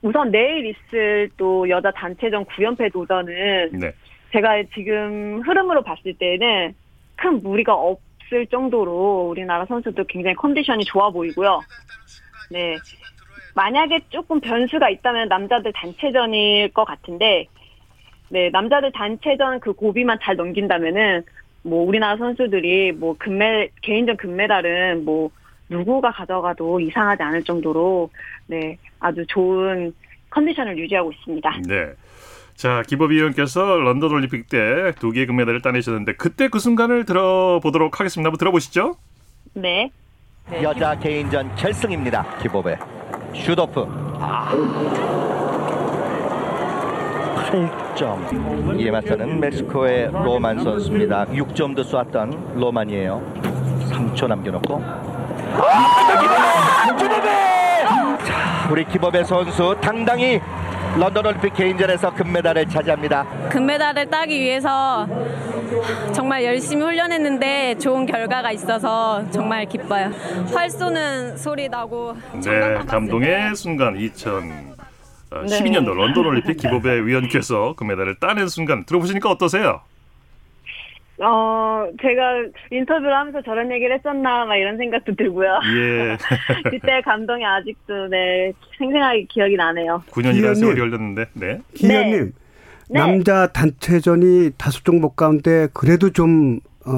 우선 0.03 0.31
내일 0.31 0.67
있을 0.67 1.29
또 1.35 1.67
여자 1.67 1.91
단체전 1.91 2.45
9연패 2.45 2.93
도전은 2.93 3.71
네. 3.79 3.91
제가 4.31 4.63
지금 4.73 5.41
흐름으로 5.41 5.81
봤을 5.81 6.13
때는 6.13 6.75
큰 7.15 7.41
무리가 7.41 7.73
없을 7.73 8.45
정도로 8.47 9.27
우리나라 9.29 9.65
선수들 9.65 10.05
굉장히 10.07 10.35
컨디션이 10.35 10.85
좋아 10.85 11.09
보이고요. 11.09 11.61
네. 12.51 12.77
만약에 13.55 14.01
조금 14.09 14.39
변수가 14.39 14.89
있다면 14.89 15.27
남자들 15.27 15.71
단체전일 15.73 16.73
것 16.73 16.85
같은데, 16.85 17.45
네, 18.29 18.49
남자들 18.49 18.91
단체전 18.91 19.59
그 19.59 19.73
고비만 19.73 20.17
잘 20.23 20.35
넘긴다면은, 20.35 21.23
뭐, 21.61 21.85
우리나라 21.85 22.17
선수들이 22.17 22.93
뭐, 22.93 23.15
금메, 23.17 23.69
개인전 23.83 24.17
금메달은 24.17 25.05
뭐, 25.05 25.29
누구가 25.73 26.11
가져가도 26.11 26.79
이상하지 26.79 27.23
않을 27.23 27.43
정도로, 27.43 28.09
네, 28.47 28.77
아주 28.99 29.25
좋은 29.27 29.93
컨디션을 30.29 30.77
유지하고 30.77 31.11
있습니다. 31.11 31.51
네. 31.67 31.91
자, 32.55 32.83
기보배 32.87 33.21
위원께서 33.21 33.77
런던 33.77 34.11
올림픽 34.11 34.47
때 34.47 34.91
두 34.99 35.11
개의 35.11 35.25
금메달을 35.25 35.61
따내셨는데 35.61 36.13
그때 36.13 36.47
그 36.49 36.59
순간을 36.59 37.05
들어보도록 37.05 37.99
하겠습니다. 37.99 38.27
한번 38.27 38.37
들어보시죠. 38.37 38.95
네. 39.55 39.89
여자 40.61 40.97
개인전 40.99 41.55
결승입니다. 41.55 42.37
기보배 42.41 42.77
shoot 43.33 43.66
off 43.66 43.85
아. 44.19 44.51
8점 47.51 48.79
이에 48.79 48.91
맞서는 48.91 49.39
멕시코의 49.39 50.11
로만 50.11 50.63
선수입니다. 50.63 51.25
6점도 51.27 51.83
쏘았던 51.83 52.55
로만이에요. 52.59 53.21
3초 53.89 54.27
남겨놓고 54.27 55.12
아, 55.61 56.95
기보배! 56.97 58.25
자, 58.25 58.67
우리 58.71 58.85
기보배 58.85 59.23
선수 59.23 59.75
당당히 59.81 60.39
런던 60.97 61.25
올림픽 61.25 61.53
개인전에서 61.53 62.13
금메달을 62.13 62.67
차지합니다. 62.69 63.25
금메달을 63.49 64.09
따기 64.09 64.39
위해서 64.39 65.07
정말 66.13 66.43
열심히 66.43 66.83
훈련했는데 66.83 67.77
좋은 67.79 68.05
결과가 68.05 68.51
있어서 68.51 69.23
정말 69.31 69.65
기뻐요. 69.65 70.11
활 70.53 70.69
쏘는 70.69 71.37
소리 71.37 71.67
나고 71.67 72.15
네, 72.43 72.75
감동의 72.85 73.55
순간 73.55 73.97
2000 73.97 74.73
12년도 75.31 75.89
어, 75.89 75.93
런던 75.95 76.25
올림픽 76.27 76.57
기법의 76.57 77.07
위원께서 77.07 77.73
금메달을 77.75 78.19
따낸 78.19 78.47
순간 78.47 78.85
들어보시니까 78.85 79.31
어떠세요? 79.31 79.81
어, 81.19 81.87
제가 82.01 82.45
인터뷰를 82.71 83.15
하면서 83.15 83.41
저런 83.43 83.71
얘기를 83.71 83.95
했었나, 83.95 84.45
막 84.45 84.55
이런 84.55 84.77
생각도 84.77 85.15
들고요. 85.15 85.59
예. 85.77 86.17
그때 86.69 87.01
감동이 87.01 87.45
아직도, 87.45 88.07
네, 88.07 88.51
생생하게 88.77 89.25
기억이 89.29 89.55
나네요. 89.55 90.03
9년이라는 90.09 90.55
세월이 90.55 90.79
걸렸는데, 90.79 91.25
네. 91.33 91.59
기현님, 91.75 92.33
네. 92.89 92.99
남자 92.99 93.47
단체전이 93.47 94.51
다섯 94.57 94.83
종목 94.83 95.15
가운데 95.15 95.67
그래도 95.73 96.11
좀, 96.11 96.59
어, 96.85 96.91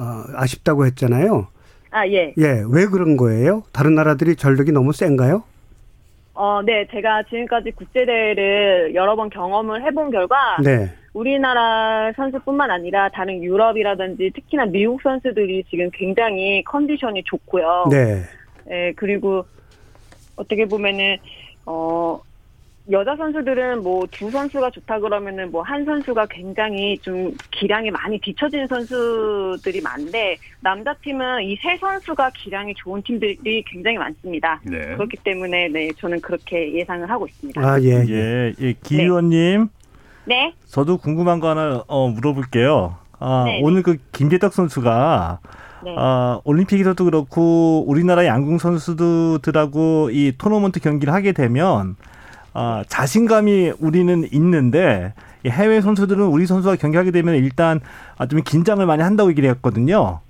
어, 0.00 0.24
아쉽다고 0.36 0.86
했잖아요. 0.86 1.48
아, 1.90 2.06
예. 2.06 2.34
예, 2.38 2.62
왜 2.70 2.86
그런 2.86 3.16
거예요? 3.16 3.64
다른 3.72 3.94
나라들이 3.94 4.36
전력이 4.36 4.70
너무 4.70 4.92
센가요? 4.92 5.42
어, 6.34 6.62
네, 6.64 6.86
제가 6.92 7.24
지금까지 7.24 7.72
국제대회를 7.72 8.94
여러 8.94 9.16
번 9.16 9.28
경험을 9.28 9.82
해본 9.84 10.12
결과, 10.12 10.56
네. 10.62 10.94
우리나라 11.18 12.12
선수뿐만 12.14 12.70
아니라 12.70 13.08
다른 13.08 13.42
유럽이라든지 13.42 14.30
특히나 14.34 14.66
미국 14.66 15.02
선수들이 15.02 15.64
지금 15.68 15.90
굉장히 15.92 16.62
컨디션이 16.64 17.24
좋고요. 17.24 17.86
네. 17.90 18.22
네, 18.66 18.92
그리고 18.94 19.44
어떻게 20.36 20.64
보면은, 20.66 21.16
어, 21.66 22.20
여자 22.90 23.14
선수들은 23.16 23.82
뭐 23.82 24.06
두 24.10 24.30
선수가 24.30 24.70
좋다 24.70 25.00
그러면은 25.00 25.50
뭐 25.50 25.60
한 25.62 25.84
선수가 25.84 26.26
굉장히 26.30 26.96
좀 26.98 27.36
기량이 27.50 27.90
많이 27.90 28.18
뒤처진 28.18 28.66
선수들이 28.66 29.82
많은데 29.82 30.38
남자 30.62 30.94
팀은 30.94 31.42
이 31.42 31.54
세 31.60 31.76
선수가 31.76 32.30
기량이 32.30 32.72
좋은 32.76 33.02
팀들이 33.02 33.62
굉장히 33.66 33.98
많습니다. 33.98 34.58
네. 34.64 34.94
그렇기 34.94 35.18
때문에 35.22 35.68
네 35.68 35.90
저는 35.98 36.20
그렇게 36.22 36.72
예상을 36.72 37.10
하고 37.10 37.26
있습니다. 37.26 37.60
아 37.60 37.78
예, 37.82 38.04
예, 38.08 38.54
예. 38.58 38.72
기 38.82 39.02
의원님. 39.02 39.64
네. 39.64 39.77
저도 40.66 40.98
궁금한 40.98 41.40
거 41.40 41.48
하나 41.48 41.82
어, 41.86 42.08
물어볼게요. 42.08 42.96
아, 43.18 43.44
네. 43.46 43.60
오늘 43.62 43.82
그 43.82 43.96
김재덕 44.12 44.52
선수가 44.52 45.40
네. 45.84 45.94
아, 45.96 46.40
올림픽에서도 46.44 47.04
그렇고 47.04 47.84
우리나라 47.86 48.26
양궁 48.26 48.58
선수들하고 48.58 50.10
이 50.12 50.34
토너먼트 50.36 50.80
경기를 50.80 51.12
하게 51.12 51.32
되면 51.32 51.96
아, 52.52 52.84
자신감이 52.88 53.72
우리는 53.78 54.26
있는데 54.32 55.14
이 55.44 55.48
해외 55.48 55.80
선수들은 55.80 56.24
우리 56.26 56.46
선수와 56.46 56.76
경기하게 56.76 57.10
되면 57.10 57.34
일단 57.36 57.80
아, 58.16 58.26
좀 58.26 58.40
긴장을 58.42 58.84
많이 58.84 59.02
한다고 59.02 59.30
얘기를 59.30 59.48
했거든요. 59.50 60.20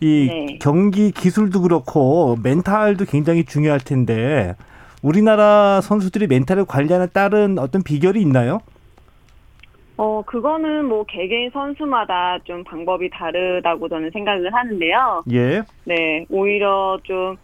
이 0.00 0.26
네. 0.28 0.58
경기 0.60 1.10
기술도 1.10 1.62
그렇고 1.62 2.38
멘탈도 2.42 3.04
굉장히 3.06 3.44
중요할 3.44 3.80
텐데 3.80 4.54
우리나라 5.02 5.80
선수들이 5.80 6.26
멘탈을 6.26 6.64
관리하는 6.64 7.08
다른 7.12 7.58
어떤 7.58 7.82
비결이 7.82 8.20
있나요? 8.20 8.60
어, 9.96 10.22
그거는 10.22 10.86
뭐 10.86 11.04
개개인 11.04 11.50
선수마다 11.50 12.38
좀 12.44 12.64
방법이 12.64 13.10
다르다고 13.10 13.88
저는 13.88 14.10
생각을 14.10 14.52
하는데요. 14.52 15.24
예. 15.32 15.62
네, 15.84 16.26
오히려 16.30 16.98
좀 17.04 17.36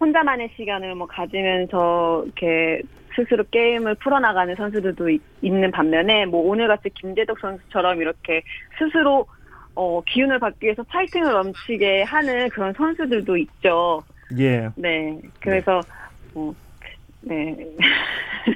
혼자만의 0.00 0.50
시간을 0.56 0.94
뭐 0.94 1.06
가지면서 1.08 2.22
이렇게 2.24 2.82
스스로 3.16 3.42
게임을 3.50 3.96
풀어나가는 3.96 4.54
선수들도 4.54 5.08
있, 5.10 5.20
는 5.42 5.70
반면에 5.72 6.26
뭐 6.26 6.48
오늘같이 6.48 6.90
김재덕 6.90 7.40
선수처럼 7.40 8.00
이렇게 8.00 8.42
스스로 8.78 9.26
어, 9.74 10.00
기운을 10.06 10.38
받기 10.38 10.66
위해서 10.66 10.82
파이팅을 10.84 11.32
넘치게 11.32 12.02
하는 12.02 12.48
그런 12.50 12.72
선수들도 12.74 13.36
있죠. 13.38 14.02
예. 14.38 14.68
네, 14.76 15.18
그래서 15.40 15.80
어, 16.34 16.52
네. 17.22 17.56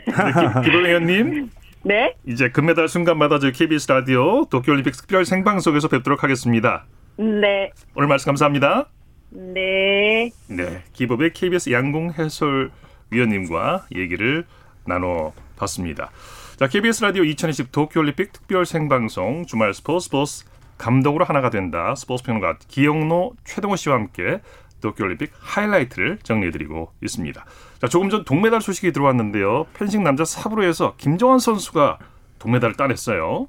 기본 0.65 0.87
의원님. 0.87 1.51
네. 1.85 2.15
이제 2.27 2.51
금메달 2.51 2.89
순간마다 2.89 3.39
저희 3.39 3.53
KBS 3.53 3.89
라디오 3.89 4.45
도쿄올림픽 4.47 4.95
특별 4.95 5.25
생방송에서 5.25 5.89
뵙도록 5.89 6.23
하겠습니다. 6.23 6.87
네. 7.17 7.73
오늘 7.95 8.09
말씀 8.09 8.27
감사합니다. 8.27 8.89
네. 9.31 10.31
네, 10.49 10.85
기법의 10.93 11.33
KBS 11.33 11.71
양궁 11.71 12.13
해설위원님과 12.19 13.87
얘기를 13.95 14.45
나눠봤습니다. 14.85 16.11
자, 16.57 16.69
KBS 16.69 17.03
라디오 17.03 17.25
2020 17.25 17.73
도쿄올림픽 17.73 18.33
특별 18.33 18.67
생방송 18.67 19.47
주말 19.47 19.75
스포츠 19.75 20.05
스포츠 20.05 20.45
감독으로 20.79 21.25
하나가 21.25 21.51
된다. 21.51 21.95
스포츠 21.97 22.23
평론가 22.25 22.59
기영노 22.69 23.35
최동호 23.45 23.77
씨와 23.77 23.97
함께 23.97 24.41
도쿄올림픽 24.81 25.33
하이라이트를 25.39 26.19
정리해드리고 26.23 26.93
있습니다. 27.03 27.45
자, 27.83 27.89
조금 27.89 28.11
전 28.11 28.25
동메달 28.25 28.61
소식이 28.61 28.93
들어왔는데요. 28.93 29.67
펜싱 29.75 30.05
남자 30.05 30.25
사브로에서 30.25 30.95
김정환 30.99 31.41
선수가 31.41 31.99
동메달을 32.39 32.77
따냈어요. 32.77 33.49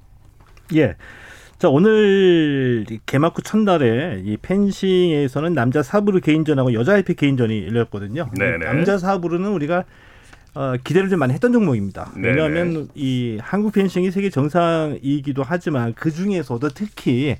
예. 0.74 0.96
자, 1.60 1.70
오늘 1.70 2.84
개막 3.06 3.38
후 3.38 3.44
첫날에 3.44 4.24
이 4.26 4.38
펜싱에서는 4.38 5.54
남자 5.54 5.84
사브르 5.84 6.20
개인전하고 6.22 6.74
여자 6.74 6.96
IP 6.96 7.14
개인전이 7.14 7.68
열렸거든요. 7.68 8.28
네네. 8.36 8.66
남자 8.66 8.98
사브르는 8.98 9.52
우리가 9.52 9.84
어, 10.56 10.74
기대를 10.84 11.10
좀 11.10 11.20
많이 11.20 11.32
했던 11.34 11.54
종목입니다. 11.54 12.12
왜냐하면 12.16 12.74
네네. 12.74 12.88
이 12.96 13.38
한국 13.40 13.74
펜싱이 13.74 14.10
세계 14.10 14.32
정상이기도 14.32 15.44
하지만 15.46 15.94
그 15.94 16.10
중에서도 16.10 16.70
특히 16.70 17.38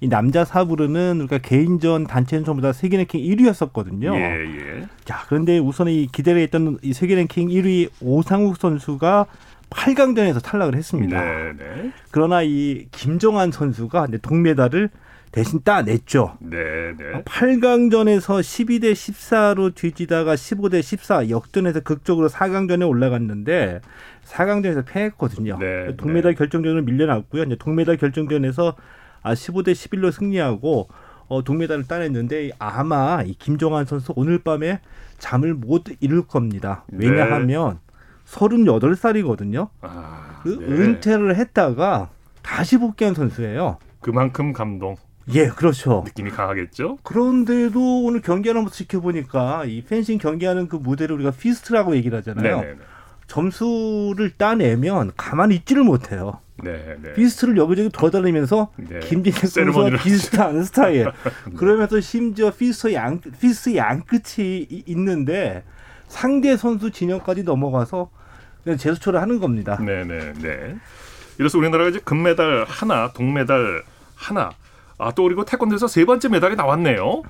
이 0.00 0.08
남자 0.08 0.44
사브르는 0.44 1.20
우리가 1.20 1.38
개인전 1.38 2.06
단체전 2.06 2.44
전부 2.44 2.62
다 2.62 2.72
세계 2.72 2.96
랭킹 2.98 3.20
1위였었거든요. 3.20 4.14
예, 4.14 4.20
예. 4.20 4.86
자, 5.04 5.24
그런데 5.28 5.58
우선 5.58 5.88
이 5.88 6.06
기대를 6.06 6.40
했던 6.42 6.78
이 6.82 6.92
세계 6.92 7.14
랭킹 7.14 7.48
1위 7.48 7.88
오상욱 8.00 8.56
선수가 8.56 9.26
8강전에서 9.70 10.42
탈락을 10.42 10.74
했습니다. 10.76 11.20
네, 11.20 11.52
네. 11.58 11.92
그러나 12.10 12.42
이 12.42 12.86
김정환 12.92 13.50
선수가 13.50 14.08
동메달을 14.22 14.90
대신 15.32 15.60
따냈죠. 15.62 16.38
네, 16.40 16.56
네. 16.96 17.22
8강전에서 17.24 18.40
12대 18.40 18.92
14로 18.92 19.74
뒤지다가 19.74 20.34
15대 20.34 20.80
14 20.80 21.28
역전해서 21.28 21.80
극적으로 21.80 22.28
4강전에 22.28 22.88
올라갔는데 22.88 23.80
4강전에서 24.24 24.86
패했거든요. 24.86 25.58
네, 25.58 25.94
동메달 25.96 26.34
결정전을 26.34 26.82
밀려났고요. 26.82 27.42
이제 27.42 27.56
동메달 27.58 27.96
결정전에서 27.96 28.76
아 29.26 29.34
15대 29.34 29.72
11로 29.72 30.12
승리하고 30.12 30.88
어, 31.26 31.42
동메달을 31.42 31.88
따냈는데 31.88 32.52
아마 32.60 33.22
이 33.26 33.34
김정환 33.34 33.84
선수 33.84 34.12
오늘 34.14 34.38
밤에 34.38 34.80
잠을 35.18 35.52
못 35.52 35.82
이룰 35.98 36.24
겁니다. 36.24 36.84
네. 36.86 37.08
왜냐하면 37.08 37.80
38살이거든요. 38.26 39.68
아, 39.80 40.40
그 40.44 40.50
네. 40.60 40.66
은퇴를 40.66 41.34
했다가 41.34 42.10
다시 42.42 42.78
복귀한 42.78 43.14
선수예요. 43.14 43.78
그만큼 44.00 44.52
감동. 44.52 44.94
예, 45.34 45.48
그렇죠. 45.48 46.04
느낌이 46.06 46.30
강하겠죠? 46.30 46.98
그런데도 47.02 48.04
오늘 48.04 48.20
경기하는 48.22 48.62
모습 48.62 48.76
지켜보니까 48.76 49.64
이 49.64 49.82
펜싱 49.82 50.18
경기하는 50.18 50.68
그 50.68 50.76
무대를 50.76 51.16
우리가 51.16 51.32
피스트라고 51.32 51.96
얘기를 51.96 52.16
하잖아요. 52.18 52.60
네네네. 52.60 52.78
점수를 53.26 54.30
따내면 54.36 55.12
가만히 55.16 55.56
있지를 55.56 55.82
못해요. 55.84 56.40
네, 56.62 56.96
네. 57.02 57.12
피스트를 57.14 57.56
여기저기 57.58 57.90
돌아다니면서 57.90 58.70
네. 58.76 59.00
김제덕 59.00 59.46
선수와 59.48 59.90
비슷한 60.02 60.64
스타일. 60.64 61.12
그러면서 61.56 62.00
심지어 62.00 62.50
피스트 62.50 62.94
양 62.94 63.20
피스트 63.40 63.76
양 63.76 64.02
끝이 64.04 64.66
이- 64.70 64.82
있는데 64.86 65.64
상대 66.08 66.56
선수 66.56 66.90
진영까지 66.90 67.42
넘어가서 67.42 68.10
그냥 68.64 68.78
제스처를 68.78 69.20
하는 69.20 69.38
겁니다. 69.38 69.78
네, 69.84 70.04
네, 70.04 70.32
네. 70.40 70.76
이래서 71.38 71.58
우리나라가 71.58 71.90
이제 71.90 72.00
금메달 72.02 72.64
하나, 72.66 73.12
동메달 73.12 73.82
하나. 74.14 74.50
아, 74.98 75.12
또 75.14 75.24
그리고 75.24 75.44
태권도에서 75.44 75.88
세 75.88 76.06
번째 76.06 76.28
메달이 76.30 76.56
나왔네요. 76.56 77.22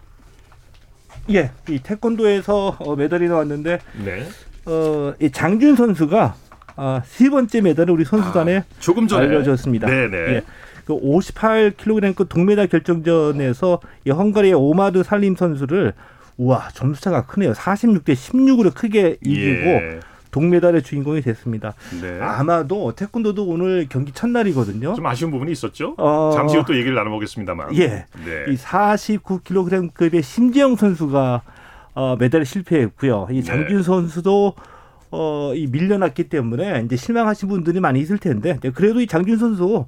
예, 1.32 1.50
이 1.68 1.80
태권도에서 1.80 2.76
어, 2.78 2.94
메달이 2.94 3.28
나왔는데 3.28 3.80
네. 4.04 4.28
어, 4.66 5.14
이 5.20 5.30
장준 5.30 5.76
선수가 5.76 6.34
아, 6.76 7.02
세 7.06 7.30
번째 7.30 7.60
메달을 7.62 7.94
우리 7.94 8.04
선수단에 8.04 8.64
조금 8.80 9.06
전에 9.08 9.26
알려졌습니다. 9.26 9.86
네네. 9.86 10.16
예. 10.16 10.42
그 10.84 10.92
58kg급 10.94 12.28
동메달 12.28 12.68
결정전에서 12.68 13.80
이 14.04 14.10
헝가리의 14.10 14.54
오마드 14.54 15.02
살림 15.02 15.34
선수를 15.34 15.94
우와 16.36 16.68
점수차가 16.74 17.26
크네요. 17.26 17.52
46대 17.52 18.12
16으로 18.14 18.74
크게 18.74 19.16
이기고 19.22 19.68
예. 19.68 20.00
동메달의 20.30 20.82
주인공이 20.82 21.22
됐습니다. 21.22 21.72
네. 22.02 22.18
아마도 22.20 22.92
태권도도 22.94 23.46
오늘 23.46 23.86
경기 23.88 24.12
첫날이거든요. 24.12 24.92
좀 24.94 25.06
아쉬운 25.06 25.30
부분이 25.30 25.50
있었죠. 25.52 25.94
어. 25.96 26.30
잠시 26.34 26.58
후 26.58 26.64
또 26.64 26.74
얘기를 26.76 26.94
나눠보겠습니다만. 26.94 27.74
예. 27.78 27.88
네. 28.24 28.44
이 28.48 28.56
49kg급의 28.56 30.22
심지영 30.22 30.76
선수가 30.76 31.40
어, 31.96 32.14
메달에 32.18 32.44
실패했고요. 32.44 33.28
이 33.32 33.42
장준 33.42 33.82
선수도 33.82 34.54
어, 35.10 35.52
이 35.54 35.66
밀려났기 35.66 36.24
때문에 36.28 36.82
이제 36.84 36.94
실망하신 36.94 37.48
분들이 37.48 37.80
많이 37.80 38.00
있을 38.00 38.18
텐데 38.18 38.56
이제 38.58 38.70
그래도 38.70 39.00
이 39.00 39.06
장준 39.06 39.38
선수 39.38 39.86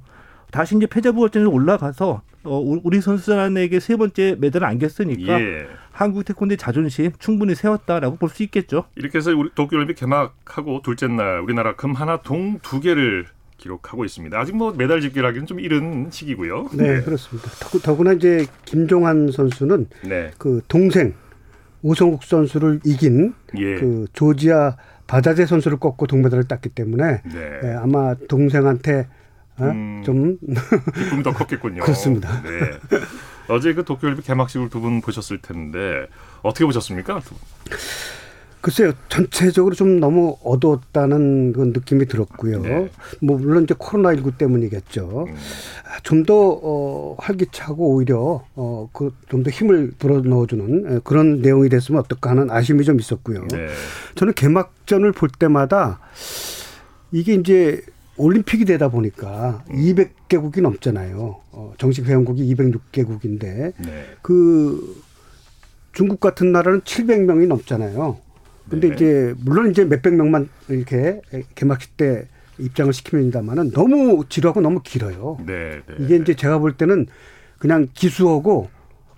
다시 0.51 0.75
이제 0.75 0.87
패자부 0.87 1.19
결전에 1.21 1.45
올라가서 1.45 2.21
어, 2.45 2.79
우리 2.83 2.99
선수단에게 2.99 3.79
세 3.79 3.95
번째 3.95 4.35
메달을 4.39 4.65
안겼으니까 4.65 5.39
예. 5.39 5.67
한국 5.91 6.23
태권도의 6.25 6.57
자존심 6.57 7.11
충분히 7.19 7.53
세웠다라고 7.53 8.15
볼 8.15 8.29
수 8.29 8.41
있겠죠. 8.43 8.85
이렇게 8.95 9.19
해서 9.19 9.31
우리 9.35 9.49
도쿄올림픽 9.53 9.97
개막하고 9.97 10.81
둘째 10.81 11.07
날 11.07 11.41
우리나라 11.41 11.75
금 11.75 11.93
하나, 11.93 12.17
동 12.21 12.57
두 12.63 12.79
개를 12.79 13.25
기록하고 13.57 14.05
있습니다. 14.05 14.39
아직 14.39 14.55
뭐 14.55 14.73
메달 14.75 15.01
집계하기는 15.01 15.45
좀 15.45 15.59
이른 15.59 16.09
시기고요. 16.09 16.69
네, 16.73 16.95
네. 16.95 17.01
그렇습니다. 17.01 17.49
더구나 17.83 18.13
이제 18.13 18.47
김종환 18.65 19.31
선수는 19.31 19.87
네. 20.07 20.31
그 20.39 20.61
동생 20.69 21.13
오성국 21.81 22.23
선수를 22.23 22.79
이긴 22.85 23.33
예. 23.57 23.75
그 23.75 24.05
조지아 24.13 24.75
바자제 25.07 25.45
선수를 25.45 25.79
꺾고 25.79 26.07
동메달을 26.07 26.43
땄기 26.47 26.69
때문에 26.69 27.21
네. 27.23 27.59
네, 27.63 27.73
아마 27.75 28.13
동생한테 28.27 29.07
어? 29.57 29.63
음, 29.65 30.03
좀 30.05 30.37
기쁨이 30.95 31.23
더 31.23 31.33
컸겠군요. 31.33 31.81
그렇습니다. 31.83 32.41
네. 32.43 32.49
어제 33.49 33.73
그 33.73 33.83
도쿄올림픽 33.83 34.25
개막식을 34.25 34.69
두 34.69 34.79
분 34.79 35.01
보셨을 35.01 35.41
텐데 35.41 36.07
어떻게 36.43 36.63
보셨습니까? 36.65 37.21
글쎄요, 38.61 38.91
전체적으로 39.07 39.73
좀 39.73 39.99
너무 40.01 40.37
어두웠다는 40.43 41.53
그 41.53 41.61
느낌이 41.73 42.05
들었고요. 42.07 42.61
네. 42.61 42.89
뭐 43.21 43.37
물론 43.37 43.63
이제 43.63 43.73
코로나 43.77 44.13
19 44.13 44.37
때문이겠죠. 44.37 45.25
음. 45.29 45.35
좀더 46.03 46.59
어, 46.61 47.15
활기차고 47.19 47.95
오히려 47.95 48.43
어, 48.55 48.89
그 48.93 49.11
좀 49.29 49.43
더 49.43 49.49
힘을 49.49 49.91
불어 49.97 50.19
넣어주는 50.21 51.01
그런 51.03 51.41
내용이 51.41 51.69
됐으면 51.69 52.01
어떨까 52.01 52.31
하는 52.31 52.51
아쉬움이 52.51 52.83
좀 52.83 52.99
있었고요. 52.99 53.47
네. 53.47 53.67
저는 54.15 54.33
개막전을 54.33 55.13
볼 55.13 55.29
때마다 55.29 55.99
이게 57.11 57.33
이제 57.35 57.81
올림픽이 58.17 58.65
되다 58.65 58.89
보니까 58.89 59.63
음. 59.69 59.75
200개국이 59.77 60.61
넘잖아요. 60.61 61.37
어, 61.51 61.73
정식 61.77 62.05
회원국이 62.05 62.53
206개국인데 62.53 63.73
네. 63.77 64.05
그 64.21 65.01
중국 65.93 66.19
같은 66.19 66.51
나라는 66.51 66.81
700명이 66.81 67.47
넘잖아요. 67.47 68.17
근데 68.69 68.89
네. 68.89 68.95
이제 68.95 69.33
물론 69.43 69.71
이제 69.71 69.85
몇백 69.85 70.13
명만 70.15 70.49
이렇게 70.67 71.21
개막식 71.55 71.97
때 71.97 72.27
입장을 72.57 72.91
시킵니다만은 72.91 73.73
너무 73.73 74.25
지루하고 74.27 74.61
너무 74.61 74.81
길어요. 74.83 75.37
네, 75.45 75.81
네, 75.87 75.95
이게 75.99 76.15
이제 76.17 76.33
제가 76.35 76.57
볼 76.59 76.73
때는 76.73 77.07
그냥 77.57 77.87
기수하고 77.93 78.69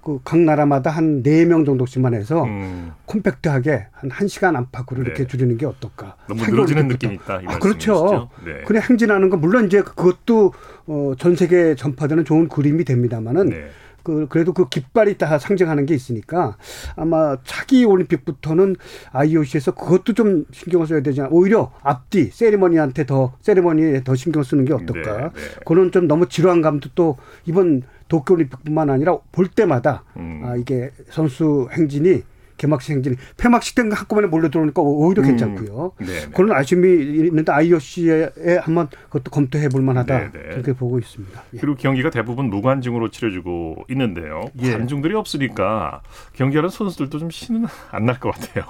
그 0.03 0.19
각 0.23 0.39
나라마다 0.39 0.89
한 0.89 1.21
네 1.21 1.45
명 1.45 1.63
정도씩만 1.63 2.15
해서 2.15 2.43
음. 2.45 2.91
콤팩트하게 3.05 3.85
한 3.91 4.09
1시간 4.09 4.55
안팎으로 4.55 5.03
네. 5.03 5.09
이렇게 5.09 5.27
줄이는 5.27 5.57
게 5.57 5.67
어떨까. 5.67 6.15
너무 6.27 6.43
늘어지는 6.43 6.87
느낌이 6.87 7.15
있다. 7.15 7.41
아, 7.45 7.59
그렇죠. 7.59 8.29
네. 8.43 8.61
그냥 8.65 8.81
행진하는 8.89 9.29
거 9.29 9.37
물론 9.37 9.67
이제 9.67 9.81
그것도 9.83 10.53
어, 10.87 11.13
전 11.19 11.35
세계 11.35 11.75
전파되는 11.75 12.25
좋은 12.25 12.47
그림이 12.47 12.83
됩니다만은 12.83 13.49
네. 13.49 13.67
그 14.03 14.27
그래도 14.29 14.53
그 14.53 14.69
깃발이 14.69 15.17
다 15.17 15.37
상징하는 15.37 15.85
게 15.85 15.93
있으니까 15.93 16.57
아마 16.95 17.37
차기 17.43 17.85
올림픽부터는 17.85 18.75
IOC에서 19.11 19.71
그것도 19.71 20.13
좀 20.13 20.45
신경을 20.51 20.87
써야 20.87 21.01
되지 21.01 21.21
않 21.21 21.27
오히려 21.31 21.71
앞뒤 21.81 22.25
세리머니한테 22.31 23.05
더 23.05 23.33
세리머니에 23.41 24.03
더 24.03 24.15
신경 24.15 24.43
쓰는 24.43 24.65
게 24.65 24.73
어떨까. 24.73 25.17
네, 25.17 25.23
네. 25.23 25.59
그런 25.65 25.91
좀 25.91 26.07
너무 26.07 26.27
지루한 26.27 26.61
감도 26.61 26.89
또 26.95 27.17
이번 27.45 27.83
도쿄올림픽뿐만 28.07 28.89
아니라 28.89 29.17
볼 29.31 29.47
때마다 29.47 30.03
음. 30.17 30.41
아 30.43 30.55
이게 30.55 30.91
선수 31.09 31.69
행진이 31.71 32.23
개막식 32.61 32.91
행진이 32.95 33.15
폐막식 33.37 33.75
때 33.75 33.81
한꺼번에 33.81 34.27
몰려 34.27 34.49
들어오니까 34.49 34.81
오히려 34.83 35.23
음. 35.23 35.27
괜찮고요. 35.29 35.93
음. 35.99 36.05
그런 36.35 36.51
아쉬움이 36.55 37.25
있는데 37.27 37.51
IOC에 37.51 38.59
한번 38.61 38.87
그것도 39.05 39.31
검토해 39.31 39.69
볼 39.69 39.81
만하다 39.81 40.31
네네. 40.31 40.49
그렇게 40.49 40.73
보고 40.73 40.99
있습니다. 40.99 41.43
예. 41.55 41.57
그리고 41.57 41.75
경기가 41.75 42.11
대부분 42.11 42.49
무관중으로 42.51 43.09
치러지고 43.09 43.85
있는데요. 43.89 44.45
예. 44.61 44.73
관중들이 44.73 45.15
없으니까 45.15 46.01
경기하는 46.33 46.69
선수들도 46.69 47.17
좀 47.17 47.29
신은 47.31 47.65
안 47.91 48.05
날 48.05 48.19
것 48.19 48.31
같아요. 48.35 48.65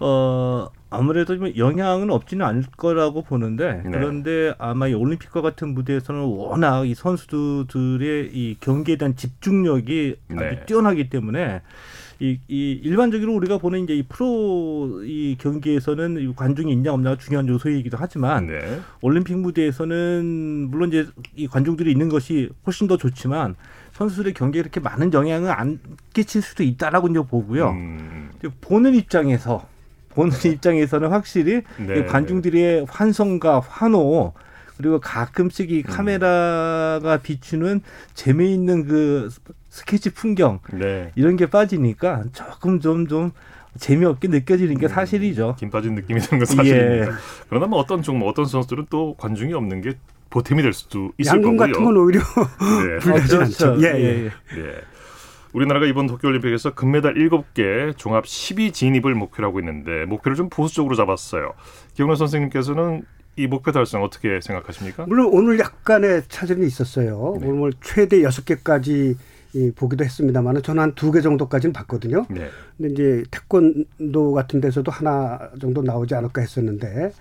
어 0.00 0.68
아무래도 0.90 1.36
좀 1.36 1.52
영향은 1.56 2.10
없지는 2.10 2.46
않을 2.46 2.64
거라고 2.76 3.22
보는데 3.22 3.82
네. 3.84 3.90
그런데 3.90 4.54
아마 4.58 4.86
이 4.86 4.94
올림픽과 4.94 5.40
같은 5.42 5.74
무대에서는 5.74 6.20
워낙 6.22 6.86
이 6.86 6.94
선수들의 6.94 8.30
이 8.32 8.56
경기에 8.60 8.96
대한 8.96 9.16
집중력이 9.16 10.16
네. 10.28 10.46
아주 10.46 10.60
뛰어나기 10.66 11.10
때문에 11.10 11.62
이, 12.20 12.40
이 12.48 12.72
일반적으로 12.82 13.32
우리가 13.34 13.58
보는 13.58 13.84
이제 13.84 13.94
이 13.94 14.02
프로 14.02 15.02
이 15.04 15.36
경기에서는 15.38 16.34
관중이 16.34 16.72
있냐 16.72 16.92
없냐가 16.92 17.16
중요한 17.16 17.46
요소이기도 17.46 17.96
하지만 17.98 18.46
네. 18.48 18.80
올림픽 19.00 19.36
무대에서는 19.36 20.68
물론 20.70 20.88
이제 20.88 21.06
이 21.36 21.46
관중들이 21.46 21.92
있는 21.92 22.08
것이 22.08 22.50
훨씬 22.66 22.88
더 22.88 22.96
좋지만 22.96 23.54
선수들의 23.92 24.34
경기에 24.34 24.60
이렇게 24.60 24.80
많은 24.80 25.12
영향을 25.12 25.50
안 25.50 25.78
끼칠 26.12 26.42
수도 26.42 26.64
있다라고 26.64 27.08
이제 27.08 27.20
보고요. 27.20 27.70
음. 27.70 28.30
보는 28.60 28.94
입장에서 28.94 29.66
보는 30.10 30.32
입장에서는 30.44 31.10
확실히 31.10 31.62
네. 31.78 32.04
관중들의 32.04 32.86
환성과 32.88 33.60
환호 33.60 34.32
그리고 34.76 35.00
가끔씩 35.00 35.70
이 35.70 35.78
음. 35.78 35.82
카메라가 35.82 37.18
비추는 37.22 37.82
재미있는 38.14 38.86
그 38.86 39.28
스케치 39.78 40.10
풍경 40.10 40.58
네. 40.72 41.12
이런 41.14 41.36
게 41.36 41.46
빠지니까 41.46 42.24
조금 42.32 42.80
좀좀 42.80 43.30
재미없게 43.78 44.28
느껴지는 44.28 44.76
게 44.78 44.86
음, 44.86 44.88
사실이죠. 44.88 45.54
김 45.58 45.70
빠진 45.70 45.94
느낌이 45.94 46.20
드는 46.20 46.44
건 46.44 46.56
사실입니다. 46.56 47.06
예. 47.06 47.16
그러나 47.48 47.66
뭐 47.66 47.78
어떤 47.78 48.02
종목, 48.02 48.26
어떤 48.26 48.44
선수들은 48.44 48.86
또 48.90 49.14
관중이 49.18 49.52
없는 49.54 49.82
게 49.82 49.94
보탬이 50.30 50.62
될 50.62 50.72
수도 50.72 51.12
있을 51.18 51.36
양궁 51.36 51.56
거고요. 51.56 51.72
같은 51.72 51.84
건 51.84 51.96
오히려 51.96 52.20
네. 52.20 52.98
불리하지 53.00 53.34
아, 53.36 53.38
그렇죠. 53.38 53.66
않죠. 53.70 53.82
예, 53.82 53.92
예. 53.94 54.24
예. 54.24 54.30
예. 54.58 54.80
우리나라가 55.52 55.86
이번 55.86 56.06
도쿄올림픽에서 56.06 56.74
금메달 56.74 57.14
7개, 57.14 57.96
종합 57.96 58.24
10위 58.24 58.72
진입을 58.74 59.14
목표로 59.14 59.48
하고 59.48 59.60
있는데 59.60 60.04
목표를 60.06 60.36
좀 60.36 60.48
보수적으로 60.50 60.94
잡았어요. 60.96 61.54
기영래 61.94 62.16
선생님께서는 62.16 63.04
이 63.36 63.46
목표 63.46 63.70
달성 63.70 64.02
어떻게 64.02 64.40
생각하십니까? 64.40 65.06
물론 65.06 65.30
오늘 65.32 65.58
약간의 65.60 66.22
차질이 66.28 66.66
있었어요. 66.66 67.38
네. 67.40 67.46
오늘 67.46 67.72
최대 67.80 68.18
6개까지 68.22 69.16
이 69.58 69.70
보기도 69.72 70.04
했습니다만은 70.04 70.62
저는 70.62 70.82
한 70.82 70.94
두 70.94 71.10
개 71.12 71.20
정도까지는 71.20 71.72
봤거든요. 71.72 72.26
네. 72.30 72.48
근데 72.76 72.92
이제 72.92 73.24
태권도 73.30 74.32
같은 74.32 74.60
데서도 74.60 74.90
하나 74.90 75.50
정도 75.60 75.82
나오지 75.82 76.14
않을까 76.14 76.40
했었는데 76.42 77.12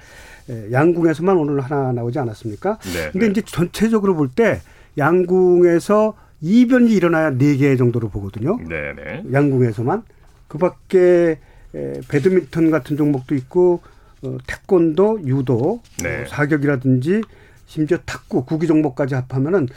예, 0.49 0.71
양궁에서만 0.71 1.35
오늘 1.37 1.59
하나 1.61 1.91
나오지 1.93 2.19
않았습니까? 2.19 2.77
네. 2.93 3.11
근데 3.11 3.25
네. 3.27 3.31
이제 3.31 3.41
전체적으로 3.45 4.15
볼 4.15 4.29
때 4.29 4.61
양궁에서 4.97 6.15
이변이 6.41 6.93
일어나야 6.93 7.31
네 7.31 7.57
개 7.57 7.75
정도로 7.75 8.09
보거든요. 8.09 8.57
네, 8.67 8.93
네. 8.95 9.23
양궁에서만 9.31 10.03
그 10.47 10.57
밖에 10.57 11.39
에, 11.75 11.93
배드민턴 12.07 12.71
같은 12.71 12.95
종목도 12.97 13.35
있고 13.35 13.81
어, 14.23 14.37
태권도, 14.47 15.21
유도, 15.25 15.81
네. 16.03 16.23
어, 16.23 16.25
사격이라든지 16.27 17.21
심지어 17.65 17.97
탁구, 18.05 18.45
구기 18.45 18.65
종목까지 18.67 19.15
합하면은 19.15 19.67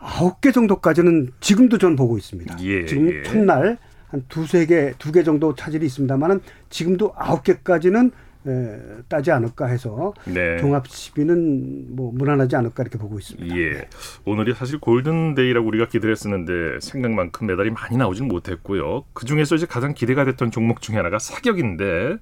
아홉 0.00 0.40
개 0.40 0.50
정도까지는 0.50 1.32
지금도 1.40 1.78
전 1.78 1.94
보고 1.94 2.16
있습니다. 2.18 2.56
예, 2.60 2.86
지금 2.86 3.12
예. 3.12 3.22
첫날 3.22 3.78
한 4.08 4.24
두세 4.28 4.66
개, 4.66 4.92
두 4.98 5.12
개 5.12 5.22
정도 5.22 5.54
차질이 5.54 5.86
있습니다만은 5.86 6.40
지금도 6.70 7.12
아홉 7.16 7.44
개까지는 7.44 8.10
에, 8.46 8.78
따지 9.08 9.30
않을까 9.30 9.66
해서 9.66 10.14
네. 10.24 10.56
종합 10.58 10.88
10위는 10.88 11.88
뭐 11.94 12.10
무난하지 12.14 12.56
않을까 12.56 12.82
이렇게 12.82 12.96
보고 12.98 13.18
있습니다. 13.18 13.54
예. 13.54 13.70
네. 13.74 13.88
오늘이 14.24 14.54
사실 14.54 14.78
골든데이라고 14.80 15.68
우리가 15.68 15.86
기대를 15.88 16.12
했었는데 16.12 16.80
생각만큼 16.80 17.46
메달이 17.46 17.70
많이 17.70 17.98
나오지는 17.98 18.28
못했고요. 18.28 19.04
그 19.12 19.26
중에서 19.26 19.56
이제 19.56 19.66
가장 19.66 19.92
기대가 19.92 20.24
됐던 20.24 20.50
종목 20.50 20.80
중에 20.80 20.96
하나가 20.96 21.18
사격인데 21.18 22.16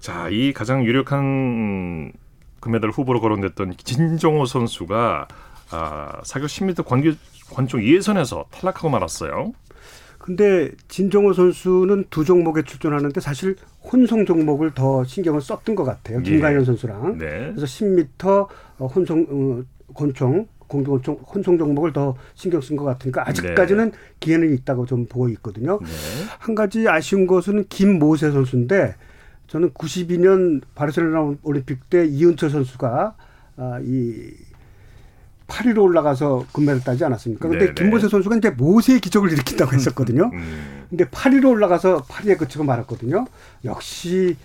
자, 0.00 0.28
이 0.30 0.54
가장 0.54 0.84
유력한 0.86 2.12
금메달 2.60 2.90
후보로 2.90 3.20
거론됐던 3.20 3.74
진정호 3.76 4.46
선수가 4.46 5.28
아, 5.72 6.20
사격 6.24 6.46
10m 6.48 6.84
관계 6.84 7.14
관총 7.50 7.82
예선에서 7.82 8.46
탈락하고 8.50 8.88
말았어요. 8.88 9.52
근데 10.18 10.70
진정호 10.86 11.32
선수는 11.32 12.04
두 12.08 12.24
종목에 12.24 12.62
출전하는데 12.62 13.20
사실 13.20 13.56
혼성 13.82 14.24
종목을 14.24 14.72
더 14.72 15.02
신경을 15.04 15.40
썼던 15.40 15.74
것 15.74 15.84
같아요. 15.84 16.18
예. 16.18 16.22
김가현 16.22 16.64
선수랑. 16.64 17.18
네. 17.18 17.52
그래서 17.54 17.66
10m 17.66 18.48
어, 18.78 18.86
혼성 18.86 19.26
어, 19.28 19.62
권총 19.94 20.46
공동총 20.68 21.16
혼성 21.16 21.58
종목을 21.58 21.92
더 21.92 22.16
신경 22.34 22.60
쓴 22.62 22.76
것 22.76 22.84
같으니까 22.84 23.28
아직까지는 23.28 23.90
네. 23.90 23.98
기회는 24.20 24.54
있다고 24.54 24.86
좀 24.86 25.06
보고 25.06 25.28
있거든요. 25.30 25.78
네. 25.82 25.88
한 26.38 26.54
가지 26.54 26.88
아쉬운 26.88 27.26
것은 27.26 27.66
김모세 27.68 28.30
선수인데 28.30 28.94
저는 29.48 29.70
92년 29.72 30.62
바르셀로나 30.74 31.36
올림픽 31.42 31.90
때 31.90 32.06
이은철 32.06 32.48
선수가 32.48 33.16
아, 33.56 33.80
이 33.82 34.30
8위로 35.52 35.82
올라가서 35.82 36.46
금메달 36.52 36.82
따지 36.82 37.04
않았습니까? 37.04 37.48
근데 37.48 37.66
네네. 37.66 37.74
김보세 37.74 38.08
선수가 38.08 38.36
이제 38.36 38.50
모세의 38.50 39.00
기적을 39.00 39.30
일으킨다고 39.32 39.72
했었거든요. 39.74 40.30
음. 40.32 40.84
근데 40.88 41.04
8위로 41.04 41.50
올라가서 41.50 42.04
8위에 42.04 42.38
그치고 42.38 42.64
말았거든요. 42.64 43.26
역시 43.64 44.36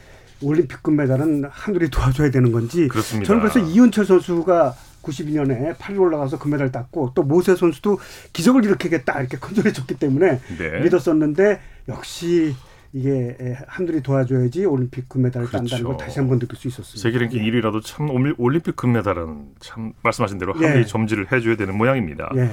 올림픽 0.41 0.83
금메달은 0.83 1.45
하늘이 1.49 1.89
도와줘야 1.89 2.29
되는 2.29 2.51
건지. 2.51 2.87
그렇습니다. 2.89 3.27
저는 3.27 3.41
그래서 3.41 3.59
이은철 3.59 4.05
선수가 4.05 4.75
92년에 5.01 5.75
파리 5.79 5.97
올라가서 5.97 6.37
금메달 6.37 6.71
땄고 6.71 7.13
또 7.15 7.23
모세 7.23 7.55
선수도 7.55 7.97
기적을 8.33 8.65
일으키겠다 8.65 9.19
이렇게 9.21 9.37
큰 9.37 9.55
소리 9.55 9.71
쳤기 9.71 9.95
때문에 9.95 10.41
네. 10.57 10.79
믿었었는데 10.81 11.61
역시 11.87 12.53
이게 12.93 13.35
한둘이 13.67 14.01
도와줘야지 14.01 14.65
올림픽 14.65 15.09
금메달을 15.09 15.47
그렇죠. 15.47 15.67
딴다는 15.67 15.83
걸 15.85 15.97
다시 15.97 16.19
한번 16.19 16.39
느낄 16.39 16.57
수 16.57 16.67
있었습니다. 16.67 17.01
세계 17.01 17.19
랭킹 17.19 17.45
예. 17.45 17.51
1위라도 17.51 17.83
참 17.83 18.09
올림픽 18.37 18.75
금메달은 18.75 19.55
참 19.59 19.93
말씀하신 20.03 20.37
대로 20.37 20.53
한이 20.53 20.79
예. 20.79 20.85
점지를 20.85 21.31
해줘야 21.31 21.55
되는 21.55 21.77
모양입니다. 21.77 22.31
예. 22.35 22.49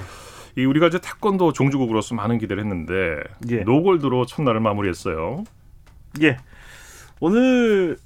이 0.56 0.64
우리가 0.64 0.88
이제 0.88 0.98
태권도 1.00 1.52
종주국으로서 1.52 2.14
많은 2.14 2.38
기대를 2.38 2.62
했는데 2.62 3.22
예. 3.50 3.62
노골드로 3.62 4.26
첫날을 4.26 4.60
마무리했어요. 4.60 5.44
예. 6.22 6.36
오늘 7.20 7.96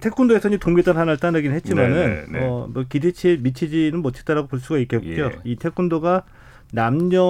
태권도에서 0.00 0.50
는 0.50 0.58
동메달 0.58 0.96
하나를 0.96 1.18
따내긴 1.18 1.52
했지만은 1.52 1.92
네, 1.94 2.26
네, 2.28 2.38
네. 2.38 2.46
어, 2.46 2.68
뭐 2.72 2.84
기대치에 2.88 3.38
미치지는 3.38 4.00
못했다라고 4.00 4.48
볼 4.48 4.60
수가 4.60 4.78
있겠고요. 4.80 5.26
예. 5.26 5.38
이 5.44 5.56
태권도가 5.56 6.24
남녀 6.72 7.22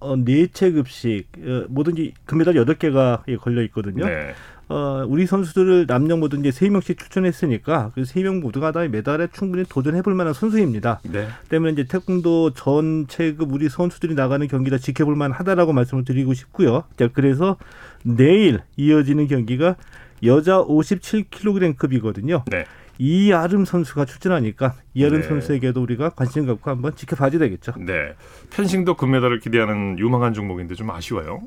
어, 0.00 0.16
네체 0.16 0.72
급식 0.72 1.24
어, 1.38 1.64
뭐든지 1.68 2.14
금메달 2.24 2.56
여덟 2.56 2.76
개가 2.76 3.24
걸려 3.40 3.62
있거든요. 3.64 4.06
네. 4.06 4.32
어, 4.68 5.04
우리 5.06 5.26
선수들을 5.26 5.86
남녀 5.86 6.16
모두 6.16 6.36
이제 6.36 6.50
세 6.50 6.68
명씩 6.68 6.98
추천했으니까 6.98 7.92
그 7.94 8.02
세 8.04 8.22
명 8.24 8.40
모두가 8.40 8.72
다 8.72 8.80
메달에 8.88 9.28
충분히 9.32 9.62
도전해 9.68 10.02
볼 10.02 10.14
만한 10.14 10.34
선수입니다. 10.34 11.00
네. 11.04 11.28
때문에 11.48 11.72
이제 11.72 11.84
태권도 11.84 12.54
전체급 12.54 13.52
우리 13.52 13.68
선수들이 13.68 14.14
나가는 14.14 14.44
경기다 14.48 14.78
지켜볼 14.78 15.14
만하다라고 15.14 15.72
말씀을 15.72 16.04
드리고 16.04 16.34
싶고요. 16.34 16.82
자, 16.98 17.08
그래서 17.12 17.58
내일 18.02 18.58
이어지는 18.76 19.28
경기가 19.28 19.76
여자 20.24 20.58
57kg급이거든요. 20.58 22.42
네. 22.50 22.64
이아름 22.98 23.64
선수가 23.64 24.04
출전하니까 24.04 24.74
이아름 24.94 25.20
네. 25.20 25.28
선수에게도 25.28 25.82
우리가 25.82 26.10
관심 26.10 26.46
갖고 26.46 26.70
한번 26.70 26.94
지켜봐야 26.94 27.30
되겠죠. 27.30 27.72
네. 27.78 28.14
펜싱도 28.50 28.96
금메달을 28.96 29.40
기대하는 29.40 29.98
유망한 29.98 30.32
종목인데 30.34 30.74
좀 30.74 30.90
아쉬워요. 30.90 31.42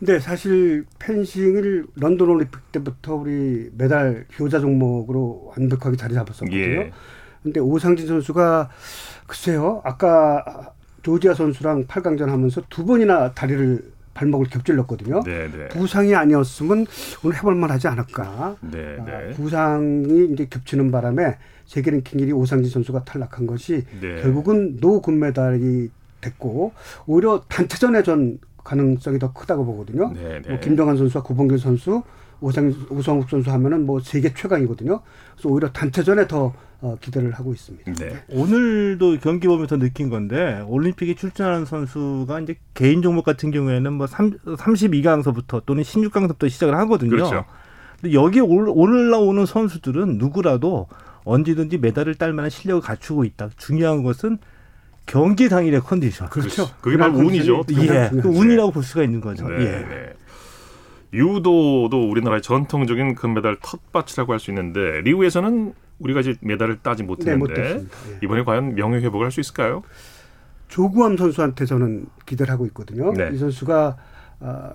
네, 0.00 0.20
사실 0.20 0.84
펜싱을 0.98 1.86
런던 1.96 2.28
올림픽 2.28 2.72
때부터 2.72 3.14
우리 3.14 3.70
메달 3.76 4.26
효자 4.38 4.60
종목으로 4.60 5.52
완벽하게 5.56 5.96
자리 5.96 6.14
잡았었거든요. 6.14 6.56
예. 6.58 6.92
근데 7.42 7.60
오상진 7.60 8.06
선수가 8.06 8.70
글쎄요. 9.26 9.80
아까 9.84 10.72
조지아 11.02 11.34
선수랑 11.34 11.86
8강전 11.86 12.26
하면서 12.26 12.62
두 12.68 12.84
번이나 12.84 13.32
다리를 13.32 13.91
발목을 14.14 14.46
겹질렀거든요. 14.48 15.22
네네. 15.22 15.48
네. 15.48 15.68
부상이 15.68 16.14
아니었으면 16.14 16.86
오늘 17.24 17.36
해볼 17.36 17.54
만하지 17.54 17.88
않을까. 17.88 18.56
네, 18.60 18.96
아, 19.00 19.04
네. 19.04 19.30
부상이 19.30 20.28
이제 20.32 20.46
겹치는 20.48 20.90
바람에 20.90 21.36
세계 21.66 21.90
랭킹 21.90 22.20
1위 22.20 22.36
오상진 22.36 22.70
선수가 22.70 23.04
탈락한 23.04 23.46
것이 23.46 23.84
네. 24.00 24.20
결국은 24.22 24.78
노 24.80 25.00
금메달이 25.00 25.90
됐고 26.20 26.72
오히려 27.06 27.42
단체전에 27.48 28.02
전 28.02 28.38
가능성이 28.62 29.18
더 29.18 29.32
크다고 29.32 29.64
보거든요. 29.64 30.12
네, 30.12 30.40
뭐 30.46 30.60
김정한 30.60 30.96
선수와 30.96 31.24
구봉길 31.24 31.58
선수, 31.58 32.02
오상, 32.42 32.74
오성욱 32.90 33.30
선수 33.30 33.50
하면은 33.50 33.86
뭐 33.86 34.00
세계 34.00 34.34
최강이거든요. 34.34 35.00
그래서 35.34 35.48
오히려 35.48 35.70
단체전에 35.72 36.26
더 36.26 36.52
어, 36.80 36.96
기대를 37.00 37.30
하고 37.32 37.52
있습니다. 37.52 37.92
네. 37.94 38.24
오늘도 38.28 39.18
경기 39.20 39.46
보면서 39.46 39.78
느낀 39.78 40.10
건데 40.10 40.64
올림픽에 40.66 41.14
출전하는 41.14 41.64
선수가 41.64 42.40
이제 42.40 42.56
개인 42.74 43.02
종목 43.02 43.24
같은 43.24 43.52
경우에는 43.52 43.92
뭐 43.92 44.08
3, 44.08 44.38
32강서부터 44.38 45.64
또는 45.64 45.84
16강서부터 45.84 46.50
시작을 46.50 46.76
하거든요. 46.78 47.10
그렇죠. 47.10 47.44
근데 48.00 48.14
여기 48.14 48.40
올라오는 48.40 49.46
선수들은 49.46 50.18
누구라도 50.18 50.88
언제든지 51.24 51.78
메달을 51.78 52.16
딸 52.16 52.32
만한 52.32 52.50
실력을 52.50 52.82
갖추고 52.82 53.24
있다. 53.24 53.50
중요한 53.56 54.02
것은 54.02 54.38
경기 55.06 55.48
당일의 55.48 55.80
컨디션. 55.82 56.28
그렇죠. 56.30 56.68
그게 56.80 56.96
바로 56.96 57.16
운이죠. 57.16 57.62
예. 57.80 58.10
그 58.10 58.28
운이라고 58.28 58.72
볼 58.72 58.82
수가 58.82 59.04
있는 59.04 59.20
거죠. 59.20 59.48
네, 59.48 59.54
예. 59.60 59.70
네. 59.70 60.12
유도도 61.12 62.08
우리나라의 62.10 62.42
전통적인 62.42 63.14
금메달 63.14 63.58
텃밭이라고 63.62 64.32
할 64.32 64.38
수 64.38 64.50
있는데 64.50 65.00
리우에서는 65.02 65.74
우리가 65.98 66.20
이제 66.20 66.34
메달을 66.40 66.80
따지 66.82 67.02
못했는데 67.02 67.54
네, 67.54 67.84
예. 68.12 68.18
이번에 68.22 68.42
과연 68.44 68.74
명예 68.74 68.98
회복을 68.98 69.24
할 69.24 69.30
수 69.30 69.40
있을까요? 69.40 69.82
조구함 70.68 71.16
선수한테 71.16 71.66
저는 71.66 72.06
기대를 72.24 72.52
하고 72.52 72.66
있거든요. 72.66 73.12
네. 73.12 73.30
이 73.32 73.36
선수가 73.36 73.96
어, 74.40 74.70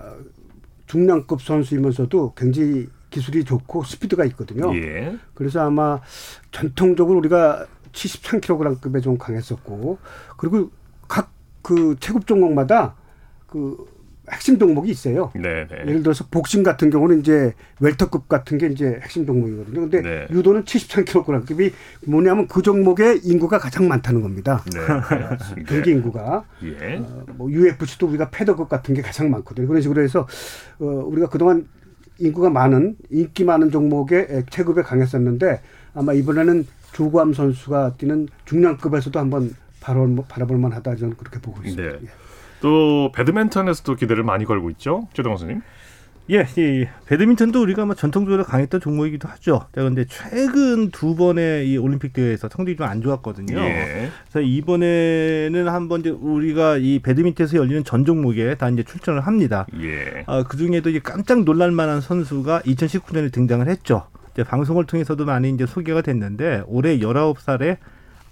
중량급 0.85 1.41
선수이면서도 1.41 2.33
굉장히 2.35 2.87
기술이 3.09 3.43
좋고 3.43 3.83
스피드가 3.83 4.23
있거든요. 4.25 4.73
예. 4.75 5.17
그래서 5.33 5.61
아마 5.65 5.99
전통적으로 6.51 7.17
우리가 7.17 7.65
73kg급에 7.91 9.01
좀 9.01 9.17
강했었고 9.17 9.97
그리고 10.37 10.69
각 11.07 11.37
그 11.67 11.97
체급 11.99 12.25
종목마다 12.25 12.95
그 13.45 13.85
핵심 14.31 14.59
종목이 14.59 14.91
있어요. 14.91 15.31
네네. 15.33 15.67
네. 15.67 15.77
예를 15.87 16.03
들어서 16.03 16.25
복싱 16.29 16.63
같은 16.63 16.89
경우는 16.89 17.21
이제 17.21 17.53
웰터급 17.79 18.27
같은 18.27 18.57
게 18.57 18.67
이제 18.67 18.99
핵심 19.01 19.25
종목이거든요. 19.25 19.81
근데 19.81 20.01
네. 20.01 20.27
유도는 20.29 20.65
73kg급이 20.65 21.71
뭐냐면 22.07 22.47
그 22.47 22.61
종목의 22.61 23.21
인구가 23.23 23.57
가장 23.57 23.87
많다는 23.87 24.21
겁니다. 24.21 24.63
네. 24.73 25.63
경기 25.65 25.91
인구가. 25.91 26.43
예. 26.63 26.97
어, 26.97 27.25
뭐 27.35 27.49
UFC도 27.49 28.07
우리가 28.07 28.29
패더급 28.29 28.67
같은 28.67 28.93
게 28.93 29.01
가장 29.01 29.31
많거든요. 29.31 29.67
그런 29.67 29.81
식으로 29.81 30.01
해서 30.01 30.27
어, 30.79 30.85
우리가 30.85 31.29
그동안 31.29 31.67
인구가 32.19 32.49
많은 32.49 32.97
인기 33.09 33.45
많은 33.45 33.71
종목의 33.71 34.45
체급에 34.49 34.81
강했었는데 34.81 35.61
아마 35.93 36.13
이번에는 36.13 36.65
조구암 36.91 37.33
선수가 37.33 37.95
뛰는 37.97 38.27
중량급에서도 38.45 39.17
한번 39.19 39.53
바라볼 39.79 40.57
만하다 40.57 40.95
저는 40.95 41.15
그렇게 41.15 41.39
보고 41.39 41.61
있습니다. 41.61 41.99
네. 41.99 42.07
예. 42.57 42.61
또 42.61 43.11
배드민턴에서도 43.13 43.95
기대를 43.95 44.23
많이 44.23 44.45
걸고 44.45 44.69
있죠, 44.71 45.07
최동원 45.13 45.37
선생님. 45.37 45.61
예, 46.29 46.45
이 46.57 46.85
배드민턴도 47.05 47.61
우리가 47.61 47.85
뭐 47.85 47.95
전통적으로 47.95 48.43
강했던 48.43 48.81
종목이기도 48.81 49.29
하죠. 49.29 49.61
그런데 49.71 50.03
최근 50.09 50.91
두 50.91 51.15
번의 51.15 51.69
이 51.69 51.77
올림픽 51.77 52.11
대회에서 52.11 52.49
성적이 52.49 52.75
좀 52.75 52.87
안 52.87 53.01
좋았거든요. 53.01 53.57
예. 53.57 54.09
그래서 54.29 54.41
이번에는 54.41 55.67
한번 55.69 56.01
이제 56.01 56.09
우리가 56.09 56.77
이 56.77 56.99
배드민턴에서 56.99 57.57
열리는 57.57 57.83
전 57.85 58.03
종목에 58.03 58.55
다 58.55 58.69
이제 58.69 58.83
출전을 58.83 59.21
합니다. 59.21 59.65
예. 59.81 60.23
아, 60.25 60.43
그 60.43 60.57
중에도 60.57 60.89
이제 60.89 60.99
깜짝 60.99 61.43
놀랄 61.43 61.71
만한 61.71 62.01
선수가 62.01 62.61
2019년에 62.61 63.31
등장을 63.31 63.65
했죠. 63.67 64.07
이제 64.33 64.43
방송을 64.43 64.85
통해서도 64.85 65.25
많이 65.25 65.49
이제 65.49 65.65
소개가 65.65 66.01
됐는데 66.01 66.63
올해 66.67 66.99
19살에 66.99 67.77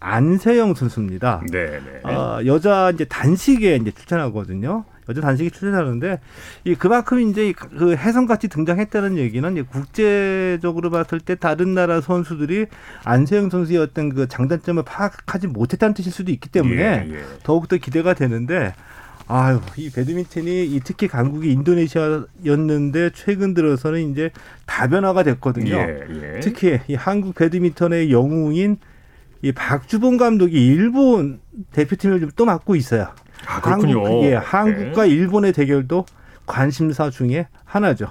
안세영 0.05 0.75
선수입니다. 0.75 1.41
네, 1.51 1.79
네. 1.79 2.09
어, 2.09 2.39
여자 2.45 2.91
이제 2.91 3.05
단식에 3.05 3.75
이제 3.77 3.89
출전하거든요. 3.89 4.85
여자 5.09 5.21
단식에 5.21 5.49
출전하는데 5.49 6.19
이 6.63 6.75
그만큼 6.75 7.19
이제 7.21 7.53
그 7.53 7.95
해성같이 7.95 8.47
등장했다는 8.47 9.17
얘기는 9.17 9.51
이제 9.51 9.63
국제적으로 9.63 10.91
봤을 10.91 11.19
때 11.19 11.33
다른 11.33 11.73
나라 11.73 12.01
선수들이 12.01 12.67
안세영 13.03 13.49
선수의 13.49 13.79
어떤 13.79 14.09
그 14.09 14.27
장단점을 14.27 14.83
파악하지 14.83 15.47
못했다는 15.47 15.95
뜻일 15.95 16.11
수도 16.11 16.31
있기 16.31 16.49
때문에 16.49 17.07
예, 17.09 17.13
예. 17.13 17.23
더욱더 17.43 17.77
기대가 17.77 18.13
되는데 18.13 18.73
아유, 19.27 19.59
이 19.75 19.89
배드민턴이 19.89 20.65
이 20.65 20.81
특히 20.83 21.07
강국이 21.07 21.51
인도네시아였는데 21.51 23.09
최근 23.15 23.55
들어서는 23.55 24.11
이제 24.11 24.29
다변화가 24.67 25.23
됐거든요. 25.23 25.75
예, 25.75 25.99
예. 26.09 26.39
특히 26.41 26.79
이 26.87 26.93
한국 26.93 27.33
배드민턴의 27.33 28.11
영웅인 28.11 28.77
이 29.45 29.51
박주봉 29.51 30.17
감독이 30.17 30.65
일본 30.65 31.39
대표팀을 31.71 32.19
좀 32.19 32.31
또 32.35 32.45
맡고 32.45 32.75
있어요. 32.75 33.09
아, 33.47 33.61
그렇군요. 33.61 34.03
한국, 34.03 34.23
예, 34.23 34.33
한국과 34.33 35.03
네. 35.03 35.09
일본의 35.09 35.53
대결도 35.53 36.05
관심사 36.47 37.11
중에 37.11 37.47
하나죠. 37.63 38.07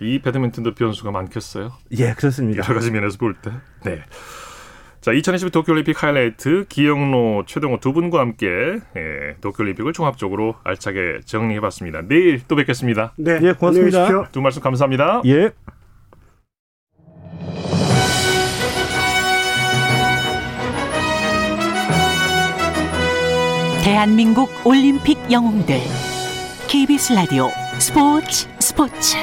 이 0.00 0.20
배드민턴도 0.20 0.74
변수가 0.74 1.10
많겠어요. 1.10 1.72
예, 1.98 2.14
그렇습니다. 2.14 2.62
여러 2.64 2.74
가지 2.74 2.90
면에서 2.90 3.18
볼 3.18 3.34
때. 3.34 3.52
네. 3.84 4.02
자, 5.02 5.12
2020 5.12 5.52
도쿄올림픽 5.52 6.02
하이라이트 6.02 6.64
기영로 6.68 7.44
최동호 7.46 7.78
두 7.80 7.92
분과 7.92 8.18
함께 8.18 8.46
예, 8.96 9.36
도쿄올림픽을 9.42 9.92
종합적으로 9.92 10.56
알차게 10.64 11.20
정리해봤습니다. 11.26 12.02
내일 12.08 12.40
또 12.48 12.56
뵙겠습니다. 12.56 13.12
네, 13.16 13.38
예, 13.42 13.52
고맙습니다. 13.52 14.30
두 14.32 14.40
말씀 14.40 14.62
감사합니다. 14.62 15.20
예. 15.26 15.50
대한민국 23.90 24.48
올림픽 24.64 25.18
영웅들 25.32 25.74
KBS 26.68 27.12
라디오 27.12 27.48
스포츠 27.80 28.48
스포츠 28.60 29.16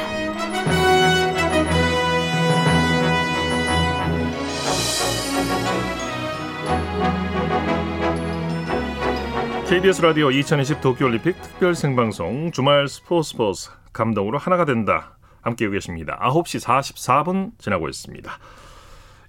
KBS 9.69 10.01
라디오 10.01 10.31
2020 10.31 10.81
도쿄올림픽 10.81 11.41
특별 11.41 11.73
생방송 11.73 12.51
주말 12.51 12.89
스포츠 12.89 13.29
스포츠 13.29 13.71
감동으로 13.93 14.37
하나가 14.37 14.65
된다 14.65 15.17
함께하고 15.43 15.75
계십니다. 15.75 16.19
9시 16.21 16.61
44분 16.61 17.51
지나고 17.57 17.87
있습니다. 17.87 18.37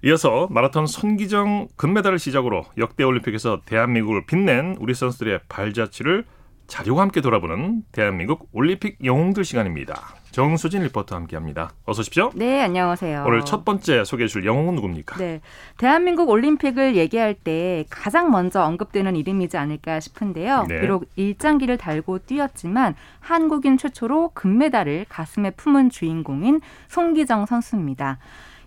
이어서 0.03 0.47
마라톤 0.49 0.87
손기정 0.87 1.67
금메달을 1.75 2.19
시작으로 2.19 2.63
역대 2.77 3.03
올림픽에서 3.03 3.61
대한민국을 3.65 4.25
빛낸 4.25 4.77
우리 4.79 4.93
선수들의 4.93 5.41
발자취를 5.49 6.25
자료와 6.67 7.01
함께 7.01 7.19
돌아보는 7.19 7.83
대한민국 7.91 8.47
올림픽 8.53 9.03
영웅들 9.03 9.43
시간입니다. 9.43 10.13
정수진 10.31 10.83
리포터와 10.83 11.21
함께합니다. 11.21 11.71
어서 11.85 12.01
오십시오. 12.01 12.31
네, 12.35 12.61
안녕하세요. 12.61 13.23
오늘 13.25 13.43
첫 13.43 13.65
번째 13.65 14.03
소개해 14.05 14.27
줄 14.27 14.45
영웅은 14.45 14.75
누굽니까? 14.75 15.17
네, 15.17 15.41
대한민국 15.77 16.29
올림픽을 16.29 16.95
얘기할 16.95 17.33
때 17.33 17.85
가장 17.89 18.29
먼저 18.29 18.61
언급되는 18.61 19.15
이름이지 19.15 19.57
않을까 19.57 19.99
싶은데요. 19.99 20.65
네. 20.69 20.81
비록 20.81 21.09
일장기를 21.15 21.77
달고 21.77 22.19
뛰었지만 22.19 22.95
한국인 23.19 23.77
최초로 23.79 24.31
금메달을 24.35 25.07
가슴에 25.09 25.49
품은 25.51 25.89
주인공인 25.89 26.61
송기정 26.87 27.47
선수입니다. 27.47 28.19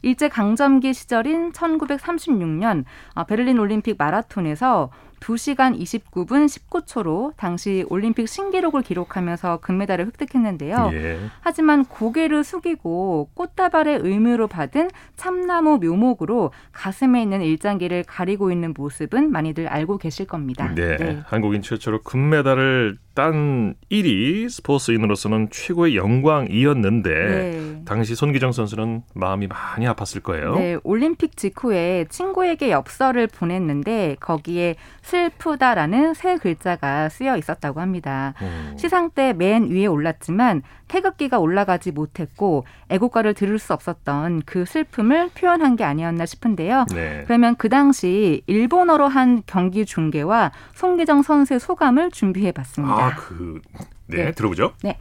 일제 0.02 0.28
강점기 0.28 0.92
시절인 0.92 1.52
1936년 1.52 2.84
어, 3.14 3.24
베를린 3.24 3.58
올림픽 3.58 3.96
마라톤에서 3.98 4.90
2시간 5.22 5.78
29분 5.78 6.46
19초로 6.46 7.32
당시 7.36 7.86
올림픽 7.88 8.28
신기록을 8.28 8.82
기록하면서 8.82 9.58
금메달을 9.58 10.06
획득했는데요. 10.06 10.90
예. 10.94 11.18
하지만 11.40 11.84
고개를 11.84 12.42
숙이고 12.42 13.30
꽃다발의 13.34 14.00
의무로 14.02 14.48
받은 14.48 14.90
참나무 15.16 15.78
묘목으로 15.78 16.50
가슴에 16.72 17.22
있는 17.22 17.40
일장기를 17.42 18.04
가리고 18.06 18.50
있는 18.50 18.74
모습은 18.76 19.30
많이들 19.30 19.68
알고 19.68 19.98
계실 19.98 20.26
겁니다. 20.26 20.74
네. 20.74 20.96
네. 20.96 21.22
한국인 21.26 21.62
최초로 21.62 22.02
금메달을 22.02 22.98
딴 23.14 23.74
일이 23.90 24.48
스포츠인으로서는 24.48 25.48
최고의 25.50 25.96
영광이었는데 25.96 27.10
네. 27.10 27.82
당시 27.84 28.14
손기정 28.14 28.52
선수는 28.52 29.02
마음이 29.14 29.48
많이 29.48 29.86
아팠을 29.86 30.22
거예요. 30.22 30.54
네, 30.54 30.76
올림픽 30.82 31.36
직후에 31.36 32.06
친구에게 32.08 32.70
엽서를 32.70 33.26
보냈는데 33.26 34.16
거기에 34.20 34.76
슬프다라는 35.02 36.14
세 36.14 36.36
글자가 36.36 37.08
쓰여 37.08 37.36
있었다고 37.36 37.80
합니다. 37.80 38.34
음. 38.40 38.74
시상 38.78 39.10
때 39.10 39.32
맨 39.32 39.70
위에 39.70 39.86
올랐지만 39.86 40.62
태극기가 40.88 41.38
올라가지 41.38 41.90
못했고 41.90 42.64
애국가를 42.90 43.34
들을 43.34 43.58
수 43.58 43.72
없었던 43.72 44.42
그 44.44 44.64
슬픔을 44.66 45.30
표현한 45.34 45.76
게 45.76 45.84
아니었나 45.84 46.26
싶은데요. 46.26 46.86
네. 46.94 47.24
그러면 47.26 47.56
그 47.56 47.68
당시 47.68 48.42
일본어로 48.46 49.08
한 49.08 49.42
경기 49.46 49.86
중계와 49.86 50.52
송기정 50.74 51.22
선수의 51.22 51.60
소감을 51.60 52.10
준비해 52.10 52.52
봤습니다. 52.52 52.94
아, 52.94 53.01
아, 53.02 53.16
그, 53.16 53.60
네, 54.06 54.26
네. 54.26 54.32
들어보죠. 54.32 54.74
네. 54.84 54.96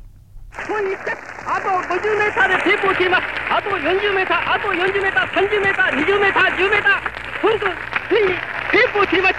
뭐 0.67 0.77
아도 1.45 1.69
50m를 1.87 2.63
짚고 2.63 2.97
지마 2.97 3.17
아도 3.49 3.71
연주메타 3.71 4.53
아도 4.53 4.75
연주메타 4.75 5.25
30메타 5.27 5.77
20메타 5.91 6.35
6메타 6.57 7.41
군수 7.41 7.65
승리 8.09 8.33
짚고 8.71 9.05
지마 9.05 9.29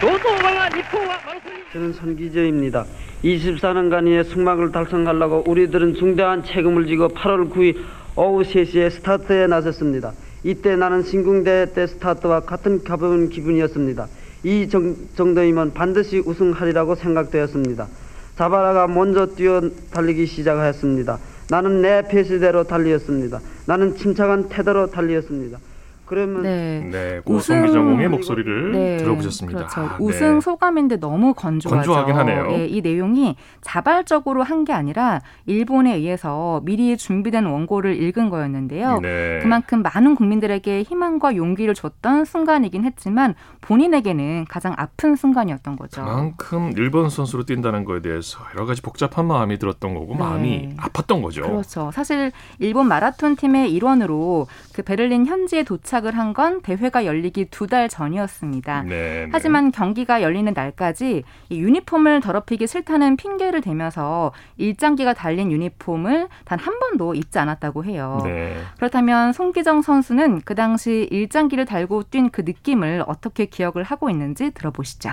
노소왕아 0.00 0.68
니포와 0.70 1.20
왕순이 1.26 1.54
저는 1.72 1.92
손기재입니다 1.92 2.86
24년간의 3.22 4.24
승막을 4.24 4.72
달성하려고 4.72 5.44
우리들은 5.46 5.94
중대한 5.94 6.42
책임을 6.44 6.86
지고 6.86 7.08
8월 7.08 7.50
9일 7.50 7.82
오후 8.16 8.42
3시에 8.42 8.90
스타트에 8.90 9.46
나섰습니다 9.46 10.12
이때 10.42 10.76
나는 10.76 11.02
신궁대 11.02 11.72
때 11.74 11.86
스타트와 11.86 12.40
같은 12.40 12.82
가벼운 12.82 13.28
기분이었습니다 13.28 14.06
이 14.44 14.68
정, 14.68 14.94
정도이면 15.16 15.74
반드시 15.74 16.18
우승하리라고 16.18 16.94
생각되었습니다 16.94 17.88
자바라가 18.36 18.86
먼저 18.86 19.26
뛰어 19.26 19.62
달리기 19.90 20.26
시작하였습니다. 20.26 21.18
나는 21.48 21.80
내 21.80 22.02
페이스대로 22.06 22.64
달리었습니다. 22.64 23.40
나는 23.66 23.96
침착한 23.96 24.48
태도로 24.48 24.90
달리었습니다. 24.90 25.58
그러면 26.06 26.42
네, 26.42 26.88
네 26.90 27.20
우승 27.24 27.64
기정의 27.66 28.08
목소리를 28.08 28.72
네, 28.72 28.96
들어보셨습니다. 28.98 29.58
그렇죠. 29.58 29.80
아, 29.80 29.96
우승 30.00 30.34
네. 30.34 30.40
소감인데 30.40 30.96
너무 30.98 31.34
건조하죠. 31.34 31.92
건조하긴 31.92 32.14
하네요. 32.14 32.46
네, 32.48 32.66
이 32.66 32.80
내용이 32.80 33.36
자발적으로 33.62 34.42
한 34.42 34.66
게 34.66 34.72
아니라 34.72 35.20
일본에 35.46 35.94
의해서 35.94 36.60
미리 36.64 36.96
준비된 36.96 37.46
원고를 37.46 38.02
읽은 38.02 38.28
거였는데요. 38.28 39.00
네. 39.00 39.38
그만큼 39.40 39.82
많은 39.82 40.14
국민들에게 40.16 40.82
희망과 40.82 41.36
용기를 41.36 41.74
줬던 41.74 42.24
순간이긴 42.24 42.84
했지만 42.84 43.34
본인에게는 43.60 44.46
가장 44.48 44.74
아픈 44.76 45.16
순간이었던 45.16 45.76
거죠. 45.76 46.04
그만큼 46.04 46.72
일본 46.76 47.08
선수로 47.08 47.44
뛴다는 47.44 47.84
거에 47.84 48.02
대해서 48.02 48.40
여러 48.54 48.66
가지 48.66 48.82
복잡한 48.82 49.26
마음이 49.26 49.58
들었던 49.58 49.94
거고 49.94 50.12
네. 50.14 50.18
마음이 50.18 50.68
아팠던 50.76 51.22
거죠. 51.22 51.42
그렇죠. 51.42 51.90
사실 51.92 52.32
일본 52.58 52.88
마라톤 52.88 53.36
팀의 53.36 53.72
일원으로 53.72 54.48
그 54.74 54.82
베를린 54.82 55.26
현지에 55.26 55.62
도착 55.62 55.95
도착을 55.96 56.16
한 56.16 56.26
건 56.36 56.60
대회가 56.60 57.04
열리기 57.06 57.46
두 57.46 57.66
달 57.66 57.88
전이었습니다. 57.88 58.82
네, 58.82 58.88
네, 58.88 59.28
하지만 59.32 59.72
경기가 59.72 60.20
열리는 60.22 60.52
날까지 60.52 61.22
이 61.48 61.58
유니폼을 61.58 62.20
더럽히기 62.20 62.66
싫다는 62.66 63.16
핑계를 63.16 63.60
대면서 63.60 64.32
일장기가 64.58 65.14
달린 65.14 65.50
유니폼을 65.50 66.28
단 66.44 66.56
한 66.58 66.78
번도 66.80 67.14
입지 67.14 67.38
않았다고 67.38 67.84
해요. 67.84 68.20
네. 68.24 68.56
그렇다면 68.76 69.32
송기정 69.32 69.82
선수는 69.82 70.40
그 70.44 70.54
당시 70.54 71.06
일장기를 71.10 71.64
달고 71.64 72.04
뛴 72.10 72.30
그 72.30 72.40
느낌을 72.42 73.04
어떻게 73.06 73.46
기억을 73.46 73.84
하고 73.84 74.10
있는지 74.10 74.50
들어보시죠. 74.50 75.10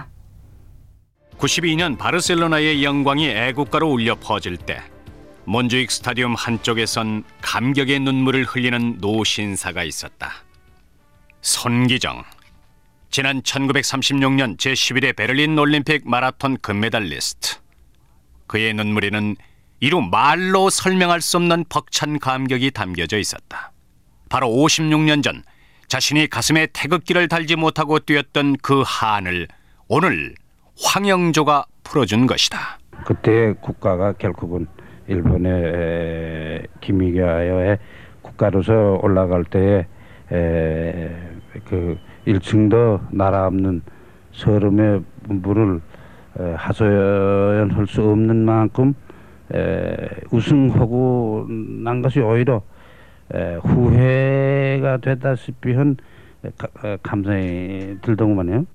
92년 1.37 1.97
바르셀로나의 1.97 2.83
영광이 2.83 3.29
애국가로 3.29 3.87
울려 3.91 4.15
퍼질 4.15 4.57
때 4.57 4.81
몬주익 5.45 5.91
스타디움 5.91 6.33
한쪽에선 6.35 7.23
감격의 7.41 7.99
눈물을 7.99 8.43
흘리는 8.45 8.97
노신사가 8.99 9.83
있었다. 9.83 10.31
손기정. 11.43 12.23
지난 13.11 13.41
1936년 13.41 14.57
제11회 14.57 15.15
베를린 15.15 15.59
올림픽 15.59 16.09
마라톤 16.09 16.57
금메달리스트. 16.57 17.57
그의 18.47 18.73
눈물에는 18.73 19.35
이루 19.81 20.01
말로 20.01 20.69
설명할 20.69 21.21
수 21.21 21.37
없는 21.37 21.65
벅찬 21.67 22.19
감격이 22.19 22.71
담겨져 22.71 23.17
있었다. 23.17 23.73
바로 24.29 24.47
56년 24.47 25.21
전 25.21 25.43
자신이 25.87 26.27
가슴에 26.29 26.67
태극기를 26.73 27.27
달지 27.27 27.57
못하고 27.57 27.99
뛰었던 27.99 28.55
그 28.61 28.81
한을 28.85 29.47
오늘 29.89 30.33
황영조가 30.81 31.65
풀어준 31.83 32.25
것이다. 32.25 32.79
그때 33.05 33.53
국가가 33.61 34.13
결국은 34.13 34.65
일본의 35.07 36.67
김희가의 36.79 37.77
국가로서 38.21 38.97
올라갈 39.01 39.43
때에 39.43 39.85
그 41.67 41.97
1층도 42.27 43.07
나라 43.11 43.47
없는 43.47 43.81
서름의 44.31 45.03
물을 45.27 45.81
하소연할 46.55 47.87
수 47.87 48.01
없는 48.01 48.45
만큼 48.45 48.93
우승하고 50.31 51.47
난 51.83 52.01
것이 52.01 52.19
오히려 52.19 52.63
후회가 53.61 54.97
되다시피 54.97 55.73
한 55.73 55.97
감성이 57.03 57.97
들더구만요. 58.01 58.65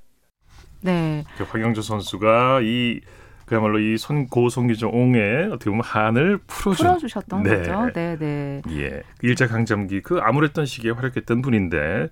네. 0.82 1.24
그 1.36 1.44
황영조 1.44 1.82
선수가 1.82 2.60
이 2.62 3.00
그야말로 3.44 3.78
이 3.78 3.96
손고 3.96 4.50
송기종의 4.50 5.46
어떻게 5.46 5.70
보면 5.70 5.82
한을 5.82 6.38
풀어준, 6.46 6.86
풀어주셨던 6.86 7.42
네. 7.42 7.56
거죠. 7.56 7.90
네, 7.94 8.16
네. 8.18 8.62
예, 8.70 9.02
일제 9.22 9.46
강점기 9.46 10.02
그 10.02 10.18
암울했던 10.18 10.66
시기에 10.66 10.90
활약했던 10.92 11.40
분인데 11.40 12.10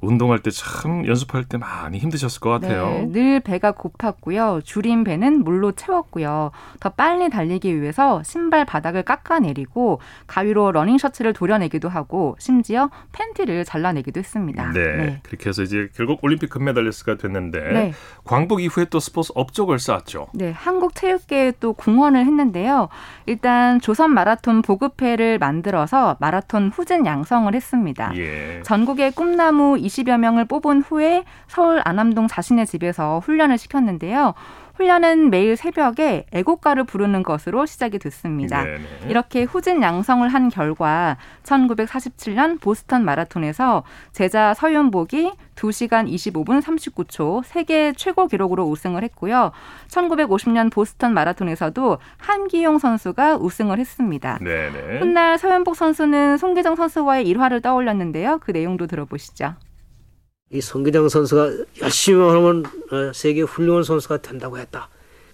운동할 0.00 0.40
때 0.40 0.50
참 0.50 1.06
연습할 1.06 1.44
때 1.44 1.58
많이 1.58 1.98
힘드셨을 1.98 2.40
것 2.40 2.50
같아요. 2.50 2.88
네, 2.88 3.06
늘 3.12 3.40
배가 3.40 3.72
고팠고요. 3.72 4.64
주린 4.64 5.04
배는 5.04 5.44
물로 5.44 5.72
채웠고요. 5.72 6.50
더 6.80 6.88
빨리 6.90 7.28
달리기 7.30 7.80
위해서 7.80 8.22
신발 8.22 8.64
바닥을 8.64 9.02
깎아내리고 9.02 10.00
가위로 10.26 10.72
러닝 10.72 10.98
셔츠를 10.98 11.32
도려내기도 11.32 11.88
하고 11.88 12.36
심지어 12.38 12.90
팬티를 13.12 13.64
잘라내기도 13.64 14.20
했습니다. 14.20 14.72
네, 14.72 14.96
네. 14.96 15.20
그렇게 15.22 15.48
해서 15.48 15.62
이제 15.62 15.88
결국 15.94 16.22
올림픽 16.22 16.50
금메달리스트가 16.50 17.16
됐는데 17.16 17.72
네. 17.72 17.92
광복 18.24 18.60
이후에 18.62 18.86
또 18.86 19.00
스포츠 19.00 19.32
업적을 19.34 19.78
쌓았죠. 19.78 20.28
네, 20.34 20.52
한국 20.52 20.94
체육계에 20.94 21.54
또 21.60 21.72
궁원을 21.72 22.24
했는데요. 22.24 22.88
일단 23.26 23.80
조선 23.80 24.12
마라톤 24.12 24.62
보급회를 24.62 25.38
만들어서 25.38 26.16
마라톤 26.20 26.70
후진 26.74 27.06
양성을 27.06 27.52
했습니다. 27.54 28.12
예. 28.16 28.62
전국의 28.64 29.12
꿈나무 29.12 29.76
20여 29.86 30.18
명을 30.18 30.44
뽑은 30.44 30.82
후에 30.82 31.24
서울 31.46 31.80
안암동 31.84 32.28
자신의 32.28 32.66
집에서 32.66 33.20
훈련을 33.20 33.58
시켰는데요. 33.58 34.34
훈련은 34.76 35.30
매일 35.30 35.56
새벽에 35.56 36.26
애국가를 36.32 36.84
부르는 36.84 37.22
것으로 37.22 37.66
시작이 37.66 37.98
됐습니다. 37.98 38.62
네네. 38.62 38.84
이렇게 39.08 39.42
후진 39.42 39.82
양성을 39.82 40.26
한 40.28 40.48
결과 40.50 41.16
1947년 41.42 42.60
보스턴 42.60 43.04
마라톤에서 43.04 43.84
제자 44.12 44.52
서윤복이 44.54 45.32
2시간 45.56 46.12
25분 46.12 46.60
39초 46.60 47.42
세계 47.44 47.94
최고 47.96 48.26
기록으로 48.26 48.64
우승을 48.64 49.02
했고요. 49.04 49.52
1950년 49.88 50.70
보스턴 50.70 51.14
마라톤에서도 51.14 51.98
한기용 52.18 52.78
선수가 52.78 53.36
우승을 53.36 53.78
했습니다. 53.78 54.38
네네. 54.42 54.98
훗날 55.00 55.38
서윤복 55.38 55.74
선수는 55.74 56.36
송기정 56.36 56.76
선수와의 56.76 57.26
일화를 57.26 57.62
떠올렸는데요. 57.62 58.40
그 58.42 58.50
내용도 58.50 58.86
들어보시죠. 58.86 59.54
이 60.52 60.60
성기장 60.60 61.08
선수가 61.08 61.52
열심히 61.82 62.20
하면 62.20 62.64
어, 62.92 63.12
세계 63.12 63.42
훌륭한 63.42 63.82
선수가 63.82 64.18
된다고 64.18 64.58
했다. 64.58 64.88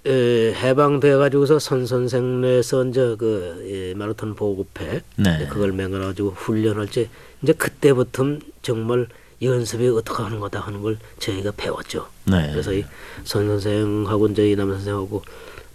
에, 0.07 0.53
해방돼 0.55 1.15
가지고서 1.17 1.59
선선생에서 1.59 2.87
이제 2.87 3.15
그 3.19 3.63
예, 3.69 3.95
마라톤 3.95 4.35
보급회 4.35 5.03
네. 5.17 5.47
그걸 5.49 5.73
맹가 5.73 5.99
가지고 5.99 6.31
훈련할 6.31 6.87
때 6.89 7.09
이제 7.43 7.53
그때부터 7.53 8.39
정말 8.63 9.07
연습이 9.43 9.87
어떻게 9.89 10.23
하는 10.23 10.41
거다 10.41 10.61
하는 10.61 10.81
걸 10.83 10.99
저희가 11.19 11.53
배웠죠. 11.57 12.09
네. 12.25 12.49
그래서 12.53 12.73
이 12.73 12.85
선 13.25 13.47
선생하고 13.49 14.29
이제 14.29 14.51
이남 14.51 14.71
선생하고 14.73 15.23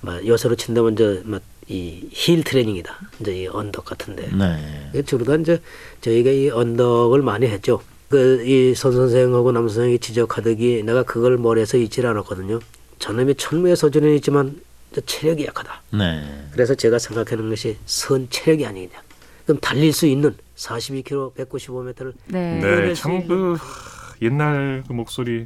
막 0.01 0.25
요새로 0.25 0.55
친다면 0.55 0.93
이제 0.93 1.21
막 1.25 1.41
이힐 1.67 2.43
트레이닝이다. 2.43 2.97
이제 3.21 3.43
이 3.43 3.47
언덕 3.47 3.85
같은데. 3.85 4.29
네. 4.35 5.01
주로 5.03 5.25
다 5.25 5.35
이제 5.35 5.61
저희가 6.01 6.31
이 6.31 6.49
언덕을 6.49 7.21
많이 7.21 7.45
했죠. 7.45 7.81
그 8.09 8.41
이 8.45 8.73
선 8.73 8.93
선생하고 8.93 9.51
남 9.51 9.67
선생이 9.67 9.99
지적하듯이 9.99 10.83
내가 10.85 11.03
그걸 11.03 11.37
머리에서 11.37 11.77
잊질 11.77 12.05
않았거든요. 12.05 12.59
저놈이 12.99 13.35
천무의 13.35 13.75
소질은 13.75 14.15
있지만 14.15 14.59
체력이 15.05 15.45
약하다. 15.45 15.81
네. 15.93 16.23
그래서 16.51 16.73
제가 16.73 16.97
생각하는 16.99 17.49
것이 17.49 17.77
선 17.85 18.27
체력이 18.29 18.65
아니냐. 18.65 18.89
그럼 19.45 19.59
달릴 19.59 19.93
수 19.93 20.05
있는 20.05 20.35
42km, 20.55 21.35
195m를 21.35 22.13
네, 22.27 22.59
네 22.59 22.93
참그 22.93 23.57
옛날 24.21 24.83
그 24.87 24.93
목소리 24.93 25.45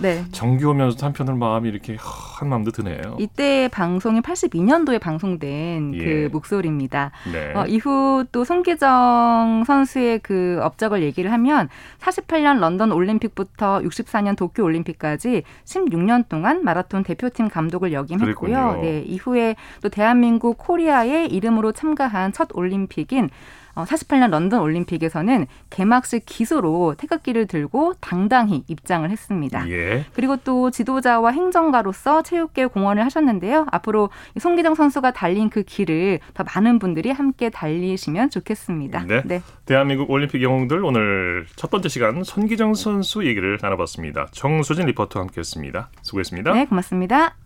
네. 0.00 0.24
정겨우면서 0.32 1.04
한편으로 1.04 1.36
마음이 1.36 1.68
이렇게 1.68 1.96
한 1.98 2.48
마음도 2.48 2.70
드네요. 2.70 3.16
이때 3.18 3.68
방송이 3.68 4.20
82년도에 4.20 5.00
방송된 5.00 5.94
예. 5.94 6.04
그 6.04 6.28
목소리입니다. 6.32 7.10
네. 7.32 7.52
어, 7.54 7.66
이후 7.66 8.24
또 8.32 8.44
손기정 8.44 9.64
선수의 9.66 10.20
그 10.20 10.58
업적을 10.62 11.02
얘기를 11.02 11.30
하면 11.32 11.68
48년 12.00 12.58
런던 12.58 12.92
올림픽부터 12.92 13.80
64년 13.80 14.36
도쿄 14.36 14.64
올림픽까지 14.64 15.42
16년 15.64 16.28
동안 16.28 16.64
마라톤 16.64 17.02
대표팀 17.02 17.48
감독을 17.48 17.92
역임했고요. 17.92 18.80
네, 18.82 19.02
이후에 19.02 19.56
또 19.82 19.88
대한민국 19.88 20.58
코리아의 20.58 21.32
이름으로 21.32 21.72
참가한 21.72 22.32
첫 22.32 22.48
올림픽인 22.52 23.30
48년 23.74 24.24
어, 24.24 24.28
런던 24.28 24.60
올림픽에서는 24.60 25.46
개막식 25.70 26.24
기수로 26.26 26.94
태극기를 26.98 27.46
들고 27.46 27.94
당당히 28.00 28.64
입장을 28.68 29.08
했습니다. 29.08 29.68
예. 29.68 30.04
그리고 30.14 30.36
또 30.36 30.70
지도자와 30.70 31.30
행정가로서 31.30 32.22
체육계 32.22 32.66
공헌을 32.66 33.04
하셨는데요. 33.04 33.66
앞으로 33.70 34.10
송기정 34.38 34.74
선수가 34.74 35.12
달린 35.12 35.50
그 35.50 35.62
길을 35.62 36.20
더 36.34 36.44
많은 36.44 36.78
분들이 36.78 37.10
함께 37.10 37.50
달리시면 37.50 38.30
좋겠습니다. 38.30 39.04
네. 39.06 39.22
네. 39.24 39.42
대한민국 39.64 40.10
올림픽 40.10 40.42
영웅들 40.42 40.84
오늘 40.84 41.46
첫 41.56 41.70
번째 41.70 41.88
시간 41.88 42.24
손기정 42.24 42.74
선수 42.74 43.26
얘기를 43.26 43.58
나눠봤습니다. 43.60 44.28
정수진 44.32 44.86
리포터와 44.86 45.24
함께했습니다. 45.24 45.90
수고했습니다. 46.02 46.52
네, 46.52 46.66
고맙습니다. 46.66 47.41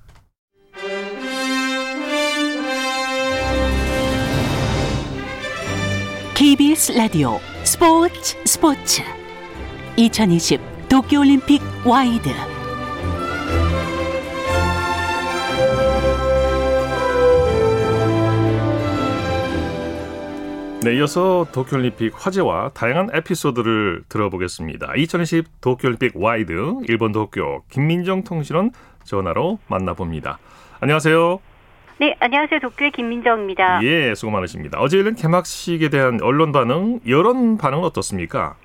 KBS 6.47 6.93
라디오 6.93 7.41
스포츠 7.65 8.37
스포츠 8.47 9.03
2020 9.97 10.61
도쿄올림픽 10.89 11.61
와이드 11.85 12.29
네, 20.85 20.97
이어서 20.97 21.49
도쿄올림픽 21.51 22.13
화제와 22.15 22.71
다양한 22.75 23.11
에피소드를 23.13 24.05
들어보겠습니다. 24.09 24.95
2020 24.95 25.61
도쿄올림픽 25.61 26.13
와이드 26.15 26.53
일본 26.89 27.11
도쿄 27.11 27.65
김민정 27.71 28.23
통신원 28.23 28.71
전화로 29.03 29.59
만나봅니다. 29.67 30.39
안녕하세요. 30.79 31.41
네, 31.99 32.15
안녕하세요. 32.21 32.61
도쿄의 32.61 32.91
김민정입니다. 32.91 33.83
예, 33.83 34.15
수고 34.15 34.31
많으십니다. 34.31 34.79
어제 34.81 34.99
열린 34.99 35.15
개막식에 35.15 35.89
대한 35.89 36.19
언론 36.21 36.53
반응, 36.53 37.01
여론 37.09 37.57
반응은 37.57 37.85
어떻습니까? 37.85 38.57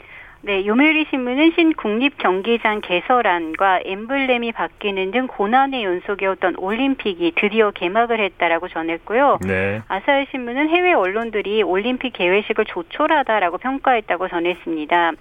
네, 0.43 0.65
요메리 0.65 1.05
신문은 1.11 1.51
신국립 1.55 2.17
경기장 2.17 2.81
개설안과 2.81 3.81
엠블렘이 3.85 4.51
바뀌는 4.53 5.11
등 5.11 5.27
고난의 5.27 5.83
연속이었던 5.83 6.55
올림픽이 6.57 7.33
드디어 7.35 7.69
개막을 7.69 8.19
했다라고 8.19 8.67
전했고요. 8.67 9.37
네. 9.45 9.81
아사히 9.87 10.25
신문은 10.31 10.69
해외 10.69 10.93
언론들이 10.93 11.61
올림픽 11.61 12.13
개회식을 12.13 12.65
조촐하다라고 12.65 13.59
평가했다고 13.59 14.29
전했습니다. 14.29 15.11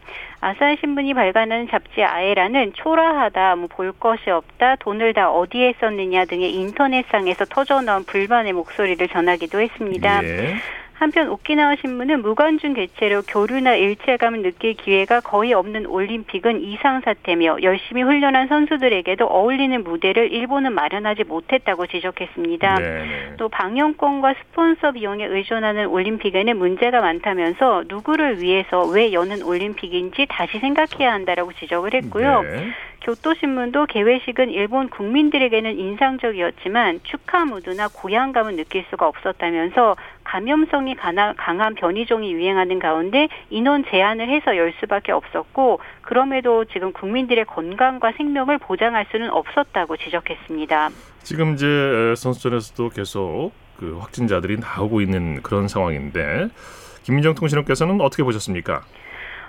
아사히 0.41 0.79
신문이 0.81 1.13
발간한 1.13 1.69
잡지 1.69 2.03
아에라는 2.03 2.73
초라하다, 2.73 3.57
뭐 3.57 3.69
볼 3.69 3.93
것이 3.93 4.31
없다, 4.31 4.77
돈을 4.77 5.13
다 5.13 5.31
어디에 5.31 5.75
썼느냐 5.81 6.25
등의 6.25 6.55
인터넷상에서 6.55 7.45
터져나온 7.45 8.05
불만의 8.05 8.55
목소리를 8.55 9.07
전하기도 9.09 9.61
했습니다. 9.61 10.25
예. 10.25 10.55
한편 11.01 11.31
오키나와 11.31 11.77
신문은 11.77 12.21
무관중 12.21 12.75
개최로 12.75 13.23
교류나 13.27 13.75
일체감을 13.75 14.43
느낄 14.43 14.75
기회가 14.75 15.21
거의 15.21 15.55
없는 15.55 15.87
올림픽은 15.87 16.61
이상 16.61 17.01
사태며 17.01 17.63
열심히 17.63 18.03
훈련한 18.03 18.49
선수들에게도 18.49 19.25
어울리는 19.25 19.83
무대를 19.83 20.31
일본은 20.31 20.75
마련하지 20.75 21.25
못했다고 21.25 21.87
지적했습니다. 21.87 22.79
네. 22.81 23.33
또 23.39 23.49
방영권과 23.49 24.35
스폰서 24.35 24.93
비용에 24.93 25.25
의존하는 25.25 25.87
올림픽에는 25.87 26.59
문제가 26.59 27.01
많다면서 27.01 27.85
누구를 27.89 28.43
위해서 28.43 28.85
왜 28.85 29.15
여는 29.15 29.43
올림픽인지 29.43 30.27
다시 30.29 30.59
생각해야 30.59 31.15
한다라고 31.15 31.55
지적을 31.55 31.95
했고요. 31.95 32.43
네. 32.43 32.69
교토신문도 33.03 33.87
개회식은 33.87 34.51
일본 34.51 34.89
국민들에게는 34.91 35.79
인상적이었지만 35.79 37.01
축하 37.05 37.47
무드나 37.47 37.89
고향감은 37.89 38.57
느낄 38.57 38.85
수가 38.91 39.09
없었다면서 39.09 39.97
감염성이 40.31 40.95
강한 40.95 41.75
변이종이 41.75 42.33
유행하는 42.33 42.79
가운데 42.79 43.29
인원 43.51 43.85
제한을 43.91 44.29
해서 44.29 44.57
열 44.57 44.73
수밖에 44.79 45.11
없었고 45.11 45.81
그럼에도 46.03 46.65
지금 46.67 46.93
국민들의 46.93 47.45
건강과 47.47 48.13
생명을 48.17 48.59
보장할 48.59 49.07
수는 49.11 49.29
없었다고 49.31 49.97
지적했습니다. 49.97 50.91
지금 51.25 51.55
이제 51.55 52.15
선수촌에서도 52.17 52.91
계속 52.91 53.51
그 53.77 53.99
확진자들이 53.99 54.59
나오고 54.61 55.01
있는 55.01 55.43
그런 55.43 55.67
상황인데 55.67 56.49
김민정 57.03 57.35
통신원께서는 57.35 58.01
어떻게 58.01 58.23
보셨습니까? 58.23 58.83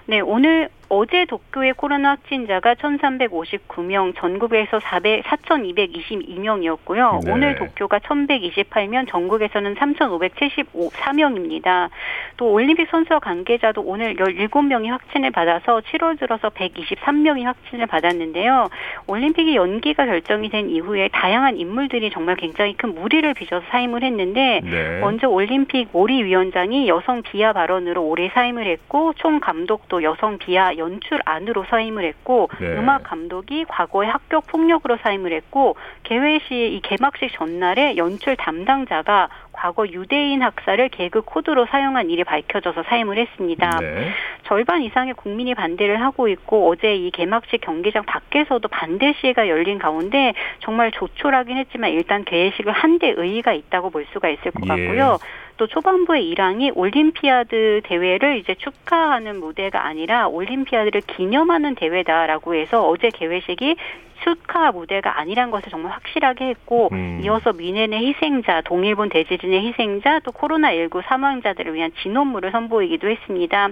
네, 0.07 0.19
오늘 0.19 0.69
어제 0.93 1.23
도쿄의 1.23 1.71
코로나 1.77 2.09
확진자가 2.09 2.73
1,359명, 2.73 4.13
전국에서 4.17 4.81
400, 4.81 5.23
4,222명이었고요. 5.23 7.23
네. 7.23 7.31
오늘 7.31 7.55
도쿄가 7.55 7.99
1,128명, 7.99 9.07
전국에서는 9.07 9.75
3,574명입니다. 9.75 11.89
또 12.35 12.51
올림픽 12.51 12.89
선수와 12.89 13.19
관계자도 13.19 13.83
오늘 13.83 14.17
17명이 14.17 14.89
확진을 14.89 15.31
받아서 15.31 15.79
7월 15.79 16.19
들어서 16.19 16.49
123명이 16.49 17.45
확진을 17.45 17.87
받았는데요. 17.87 18.67
올림픽이 19.07 19.55
연기가 19.55 20.05
결정이 20.05 20.49
된 20.49 20.69
이후에 20.69 21.07
다양한 21.13 21.55
인물들이 21.55 22.09
정말 22.09 22.35
굉장히 22.35 22.75
큰 22.75 22.95
무리를 22.95 23.33
빚어서 23.33 23.65
사임을 23.69 24.03
했는데 24.03 24.59
네. 24.61 24.99
먼저 24.99 25.29
올림픽 25.29 25.87
모리 25.93 26.25
위원장이 26.25 26.89
여성 26.89 27.21
비하 27.21 27.53
발언으로 27.53 28.03
올해 28.03 28.29
사임을 28.33 28.67
했고 28.67 29.13
총 29.13 29.39
감독도 29.39 30.03
여성 30.03 30.37
비하 30.37 30.80
연출 30.81 31.19
안으로 31.23 31.65
사임을 31.69 32.03
했고 32.03 32.49
네. 32.59 32.67
음악 32.77 33.03
감독이 33.03 33.65
과거에 33.67 34.07
학교 34.07 34.41
폭력으로 34.41 34.97
사임을 35.01 35.31
했고 35.31 35.75
개회시 36.03 36.73
이 36.73 36.81
개막식 36.83 37.31
전날에 37.33 37.95
연출 37.97 38.35
담당자가 38.35 39.29
과거 39.53 39.87
유대인 39.87 40.41
학살을 40.41 40.89
개그 40.89 41.21
코드로 41.21 41.67
사용한 41.67 42.09
일이 42.09 42.23
밝혀져서 42.23 42.83
사임을 42.83 43.17
했습니다. 43.17 43.79
네. 43.79 44.09
절반 44.43 44.81
이상의 44.81 45.13
국민이 45.13 45.53
반대를 45.53 46.01
하고 46.01 46.27
있고 46.27 46.69
어제 46.69 46.95
이 46.95 47.11
개막식 47.11 47.61
경기장 47.61 48.03
밖에서도 48.03 48.67
반대 48.67 49.13
시위가 49.13 49.47
열린 49.47 49.77
가운데 49.77 50.33
정말 50.59 50.91
조촐하긴 50.91 51.57
했지만 51.57 51.91
일단 51.91 52.23
개회식을 52.25 52.71
한데 52.71 53.13
의의가 53.15 53.53
있다고 53.53 53.91
볼 53.91 54.05
수가 54.13 54.29
있을 54.29 54.51
것 54.51 54.63
예. 54.63 54.67
같고요. 54.67 55.17
예. 55.21 55.40
또 55.61 55.67
초반부의 55.67 56.27
일항이 56.27 56.71
올림피아드 56.73 57.81
대회를 57.83 58.37
이제 58.37 58.55
축하하는 58.55 59.39
무대가 59.39 59.85
아니라 59.85 60.27
올림피아드를 60.27 61.01
기념하는 61.01 61.75
대회다라고 61.75 62.55
해서 62.55 62.87
어제 62.87 63.11
개회식이 63.11 63.75
축하 64.21 64.71
무대가 64.71 65.19
아니란 65.19 65.51
것을 65.51 65.69
정말 65.69 65.91
확실하게 65.93 66.45
했고 66.49 66.89
음. 66.91 67.19
이어서 67.23 67.53
미넨의 67.53 68.07
희생자, 68.07 68.61
동일본 68.61 69.09
대지진의 69.09 69.67
희생자, 69.67 70.19
또 70.19 70.31
코로나19 70.31 71.03
사망자들을 71.05 71.73
위한 71.73 71.91
진원물을 72.01 72.51
선보이기도 72.51 73.09
했습니다. 73.09 73.69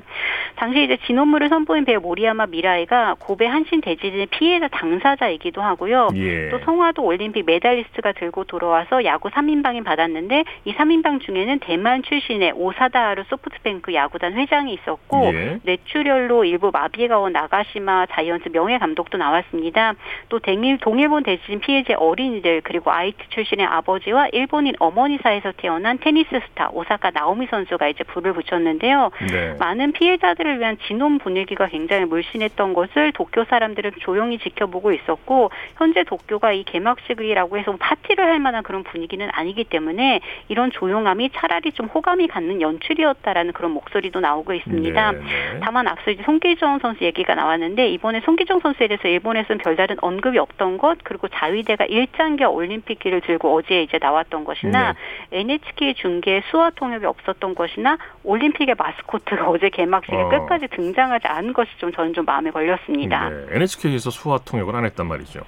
당시 0.56 0.84
이제 0.84 0.98
진혼무를 1.06 1.50
선보인 1.50 1.86
배우 1.86 2.00
모리야마 2.02 2.48
미라이가 2.48 3.16
고베 3.20 3.46
한신 3.46 3.82
대지진의 3.82 4.28
피해자 4.28 4.68
당사자이기도 4.68 5.62
하고요. 5.62 6.10
예. 6.16 6.50
또 6.50 6.60
성화도 6.60 7.04
올림픽 7.04 7.46
메달리스트가 7.46 8.14
들고 8.14 8.46
돌아와서 8.46 9.06
야구 9.06 9.30
3인방이 9.30 9.84
받았는데 9.84 10.44
이 10.66 10.74
3인방 10.74 11.22
중에는 11.22 11.60
대만 11.60 12.04
출신의 12.04 12.54
오 12.56 12.63
사다하루 12.63 13.24
소프트뱅크 13.30 13.94
야구단 13.94 14.34
회장이 14.34 14.74
있었고 14.74 15.32
예. 15.34 15.60
뇌출혈로 15.64 16.46
일부 16.46 16.72
마비가 16.74 17.20
온 17.20 17.34
나가시마 17.34 18.08
자이언츠 18.08 18.50
명예 18.50 18.78
감독도 18.78 19.18
나왔습니다. 19.18 19.94
또 20.30 20.39
동일, 20.40 20.78
동일본 20.78 21.24
대지진 21.24 21.60
피해자 21.60 21.96
어린이들 21.98 22.62
그리고 22.64 22.92
아이티 22.92 23.18
출신의 23.30 23.66
아버지와 23.66 24.28
일본인 24.32 24.74
어머니 24.80 25.18
사이에서 25.18 25.52
태어난 25.58 25.98
테니스 26.00 26.30
스타 26.48 26.70
오사카 26.72 27.12
나오미 27.12 27.48
선수가 27.48 27.88
이제 27.90 28.04
불을 28.04 28.34
붙였는데요. 28.34 29.12
네. 29.32 29.56
많은 29.60 29.92
피해자들을 29.92 30.60
위한 30.60 30.78
진혼 30.88 31.20
분위기가 31.20 31.68
굉장히 31.68 32.06
물씬했던 32.06 32.74
것을 32.74 33.12
도쿄 33.14 33.46
사람들은 33.46 33.92
조용히 34.00 34.38
지켜보고 34.40 34.92
있었고 34.92 35.52
현재 35.78 36.04
도쿄가 36.04 36.54
이 36.54 36.64
개막식이라고 36.64 37.58
해서 37.58 37.76
파티를 37.80 38.26
할 38.26 38.40
만한 38.40 38.64
그런 38.64 38.84
분위기는 38.84 39.28
아니기 39.32 39.64
때문에 39.64 40.22
이런 40.48 40.72
조용함이 40.72 41.32
차라리 41.36 41.72
좀 41.72 41.88
호감이 41.88 42.28
갖는 42.28 42.62
연출이었다라는 42.62 43.54
그런 43.54 43.72
목소리도 43.72 44.20
나오고 44.20 44.54
있습니다. 44.54 45.12
네, 45.12 45.18
네. 45.18 45.60
다만 45.62 45.88
앞서 45.88 46.12
이제 46.12 46.24
송기정 46.24 46.80
선수 46.80 47.04
얘기가 47.04 47.36
나왔는데 47.36 47.90
이번에 47.90 48.22
송기정 48.22 48.60
선수에 48.60 48.88
대해서 48.88 49.08
일본에서는 49.08 49.60
별다른 49.60 49.98
언급 50.02 50.29
이 50.36 50.38
없던 50.38 50.78
것 50.78 50.98
그리고 51.04 51.28
자위대가 51.28 51.86
일장겨 51.86 52.50
올림픽기를 52.50 53.22
들고 53.22 53.56
어제 53.56 53.84
이제 53.84 53.98
나왔던 54.00 54.44
것이나 54.44 54.94
네. 55.32 55.40
NHK 55.40 55.96
중계 55.96 56.42
수화 56.50 56.70
통역이 56.72 57.06
없었던 57.06 57.56
것이나 57.56 57.98
올림픽의 58.24 58.76
마스코트가 58.78 59.50
어제 59.50 59.70
개막식에 59.70 60.16
어. 60.16 60.30
끝까지 60.30 60.68
등장하지 60.68 61.28
않은 61.28 61.54
것이 61.54 61.72
좀 61.78 61.92
저는 61.92 62.14
좀 62.14 62.26
마음에 62.26 62.52
걸렸습니다. 62.52 63.30
네. 63.30 63.46
NHK에서 63.52 64.10
수화 64.10 64.38
통역을 64.40 64.76
안 64.76 64.86
했단 64.86 65.08
말이죠. 65.08 65.42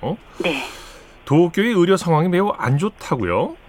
네. 0.43 0.63
도쿄의 1.25 1.73
의료 1.73 1.97
상황이 1.97 2.27
매우 2.27 2.49
안 2.57 2.77
좋다고요? 2.77 3.61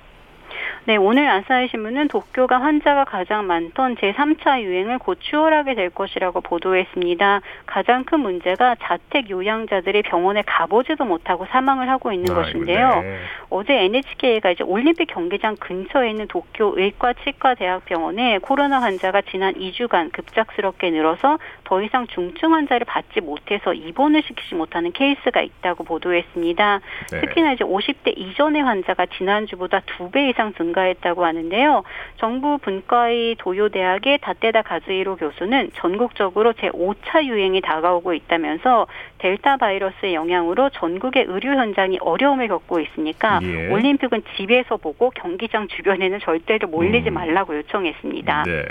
네, 0.84 0.96
오늘 0.96 1.28
아사히 1.28 1.68
신문은 1.68 2.08
도쿄가 2.08 2.60
환자가 2.60 3.04
가장 3.04 3.46
많던 3.46 3.94
제3차 3.96 4.62
유행을 4.62 4.98
곧 4.98 5.16
추월하게 5.20 5.76
될 5.76 5.90
것이라고 5.90 6.40
보도했습니다. 6.40 7.40
가장 7.66 8.02
큰 8.02 8.18
문제가 8.18 8.74
자택 8.82 9.30
요양자들이 9.30 10.02
병원에 10.02 10.42
가보지도 10.44 11.04
못하고 11.04 11.46
사망을 11.46 11.88
하고 11.88 12.10
있는 12.10 12.32
아, 12.32 12.42
것인데요. 12.42 13.00
네. 13.00 13.18
어제 13.50 13.74
NHK가 13.74 14.50
이제 14.50 14.64
올림픽 14.64 15.06
경기장 15.06 15.54
근처에 15.56 16.10
있는 16.10 16.26
도쿄 16.26 16.72
의과 16.76 17.12
치과 17.12 17.54
대학병원에 17.54 18.38
코로나 18.38 18.82
환자가 18.82 19.22
지난 19.30 19.54
2주간 19.54 20.10
급작스럽게 20.10 20.90
늘어서 20.90 21.38
더 21.62 21.80
이상 21.80 22.08
중증 22.08 22.54
환자를 22.54 22.86
받지 22.86 23.20
못해서 23.20 23.72
입원을 23.72 24.22
시키지 24.24 24.56
못하는 24.56 24.90
케이스가 24.90 25.42
있다고 25.42 25.84
보도했습니다. 25.84 26.80
네. 27.12 27.20
특히나 27.20 27.52
이제 27.52 27.64
50대 27.64 28.18
이전의 28.18 28.62
환자가 28.62 29.06
지난주보다 29.06 29.80
두 29.86 30.10
배 30.10 30.28
이상 30.28 30.52
증 30.54 30.71
증가했다고 30.72 31.24
하는데요. 31.24 31.82
정부 32.16 32.58
분과의 32.58 33.36
도요대학의 33.38 34.18
다테다 34.18 34.62
가즈이로 34.62 35.16
교수는 35.16 35.70
전국적으로 35.74 36.52
제5차 36.54 37.24
유행이 37.24 37.60
다가오고 37.60 38.14
있다면서 38.14 38.86
델타 39.18 39.58
바이러스의 39.58 40.14
영향으로 40.14 40.70
전국의 40.70 41.26
의료 41.28 41.50
현장이 41.50 41.98
어려움을 42.00 42.48
겪고 42.48 42.80
있으니까 42.80 43.40
예. 43.42 43.68
올림픽은 43.68 44.22
집에서 44.36 44.76
보고 44.76 45.10
경기장 45.10 45.68
주변에는 45.68 46.20
절대로 46.20 46.68
몰리지 46.68 47.10
음. 47.10 47.14
말라고 47.14 47.56
요청했습니다. 47.56 48.44
네. 48.44 48.64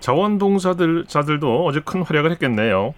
자원봉사들 0.00 1.04
자들도 1.06 1.64
어제 1.64 1.80
큰 1.84 2.02
활약을 2.02 2.32
했겠네요. 2.32 2.94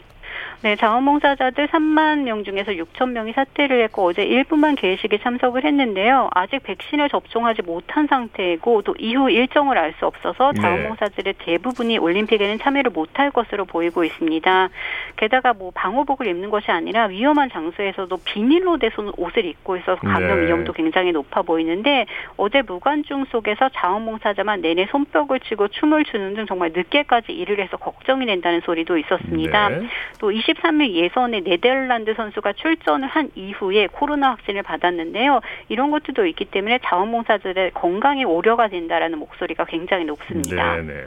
네, 0.64 0.76
자원봉사자들 0.76 1.66
3만 1.68 2.22
명 2.22 2.42
중에서 2.42 2.72
6천 2.72 3.10
명이 3.10 3.34
사퇴를 3.34 3.82
했고 3.82 4.06
어제 4.06 4.22
일부만 4.22 4.76
개회식에 4.76 5.18
참석을 5.18 5.62
했는데요. 5.62 6.30
아직 6.32 6.62
백신을 6.62 7.10
접종하지 7.10 7.60
못한 7.60 8.06
상태이고 8.06 8.80
또 8.80 8.94
이후 8.98 9.30
일정을 9.30 9.76
알 9.76 9.94
수 9.98 10.06
없어서 10.06 10.52
네. 10.52 10.62
자원봉사들의 10.62 11.34
대부분이 11.38 11.98
올림픽에는 11.98 12.58
참여를 12.58 12.92
못할 12.92 13.30
것으로 13.30 13.66
보이고 13.66 14.04
있습니다. 14.04 14.70
게다가 15.16 15.52
뭐 15.52 15.70
방호복을 15.74 16.26
입는 16.26 16.48
것이 16.48 16.70
아니라 16.70 17.04
위험한 17.04 17.50
장소에서도 17.50 18.16
비닐로 18.24 18.78
된 18.78 18.90
옷을 19.18 19.44
입고 19.44 19.76
있어서 19.76 20.00
감염 20.00 20.40
네. 20.40 20.46
위험도 20.46 20.72
굉장히 20.72 21.12
높아 21.12 21.42
보이는데 21.42 22.06
어제 22.38 22.62
무관중 22.62 23.26
속에서 23.26 23.68
자원봉사자만 23.68 24.62
내내 24.62 24.86
손뼉을 24.86 25.40
치고 25.40 25.68
춤을 25.68 26.04
추는 26.04 26.34
등 26.34 26.46
정말 26.46 26.72
늦게까지 26.74 27.32
일을 27.32 27.60
해서 27.60 27.76
걱정이 27.76 28.24
된다는 28.24 28.62
소리도 28.62 28.96
있었습니다. 28.96 29.68
네. 29.68 29.86
또 30.18 30.32
23일 30.54 30.92
예선에 30.92 31.40
네덜란드 31.40 32.14
선수가 32.14 32.54
출전을 32.54 33.08
한 33.08 33.30
이후에 33.34 33.88
코로나 33.88 34.30
확진을 34.30 34.62
받았는데요. 34.62 35.40
이런 35.68 35.90
것들도 35.90 36.26
있기 36.26 36.46
때문에 36.46 36.80
자원봉사자들의 36.84 37.72
건강에 37.72 38.24
오려가 38.24 38.68
된다라는 38.68 39.18
목소리가 39.18 39.64
굉장히 39.66 40.04
높습니다. 40.04 40.76
네, 40.76 41.04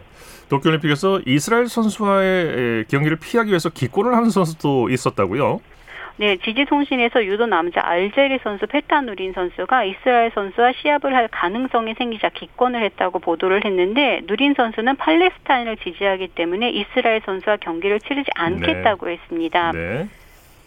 도쿄올림픽에서 0.50 1.22
이스라엘 1.26 1.68
선수와의 1.68 2.86
경기를 2.90 3.18
피하기 3.18 3.50
위해서 3.50 3.70
기권을 3.70 4.14
하는 4.16 4.30
선수도 4.30 4.90
있었다고요? 4.90 5.60
네, 6.20 6.38
지지통신에서 6.38 7.26
유도 7.26 7.46
남자 7.46 7.80
알제리 7.84 8.40
선수 8.42 8.66
페타 8.66 9.02
누린 9.02 9.34
선수가 9.34 9.84
이스라엘 9.84 10.32
선수와 10.34 10.74
시합을 10.82 11.14
할 11.14 11.28
가능성이 11.28 11.94
생기자 11.96 12.30
기권을 12.30 12.84
했다고 12.84 13.20
보도를 13.20 13.64
했는데 13.64 14.22
누린 14.26 14.56
선수는 14.56 14.96
팔레스타인을 14.96 15.78
지지하기 15.78 16.30
때문에 16.30 16.72
이스라엘 16.72 17.22
선수와 17.24 17.58
경기를 17.58 18.00
치르지 18.00 18.32
않겠다고 18.34 19.06
네. 19.06 19.14
했습니다. 19.14 19.72
네. 19.74 20.10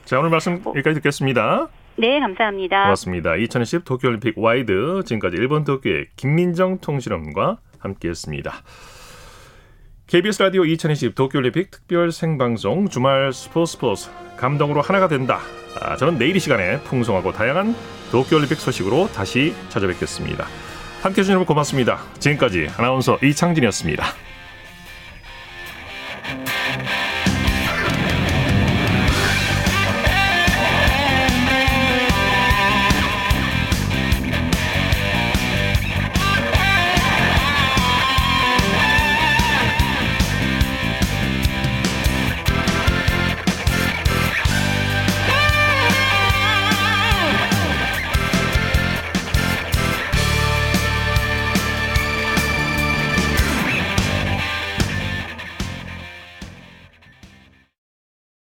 자, 0.04 0.20
오늘 0.20 0.30
말씀 0.30 0.62
여기까지 0.64 0.94
듣겠습니다. 0.94 1.68
네, 1.96 2.20
감사합니다. 2.20 2.84
고맙습니다. 2.84 3.34
2010 3.34 3.84
도쿄올림픽 3.84 4.38
와이드 4.38 5.02
지금까지 5.04 5.36
일본 5.36 5.64
도쿄의 5.64 6.06
김민정 6.14 6.78
통신원과 6.78 7.58
함께했습니다. 7.80 8.52
KBS 10.10 10.42
라디오 10.42 10.64
2020 10.64 11.14
도쿄올림픽 11.14 11.70
특별 11.70 12.10
생방송 12.10 12.88
주말 12.88 13.32
스포츠 13.32 13.74
스포츠 13.74 14.10
감동으로 14.36 14.80
하나가 14.82 15.06
된다. 15.06 15.38
아, 15.80 15.96
저는 15.96 16.18
내일 16.18 16.34
이 16.34 16.40
시간에 16.40 16.80
풍성하고 16.80 17.30
다양한 17.30 17.76
도쿄올림픽 18.10 18.58
소식으로 18.58 19.06
다시 19.12 19.54
찾아뵙겠습니다. 19.68 20.48
함께해 21.02 21.22
주신 21.22 21.34
여러분 21.34 21.46
고맙습니다. 21.46 22.00
지금까지 22.18 22.70
아나운서 22.76 23.18
이창진이었습니다. 23.22 24.04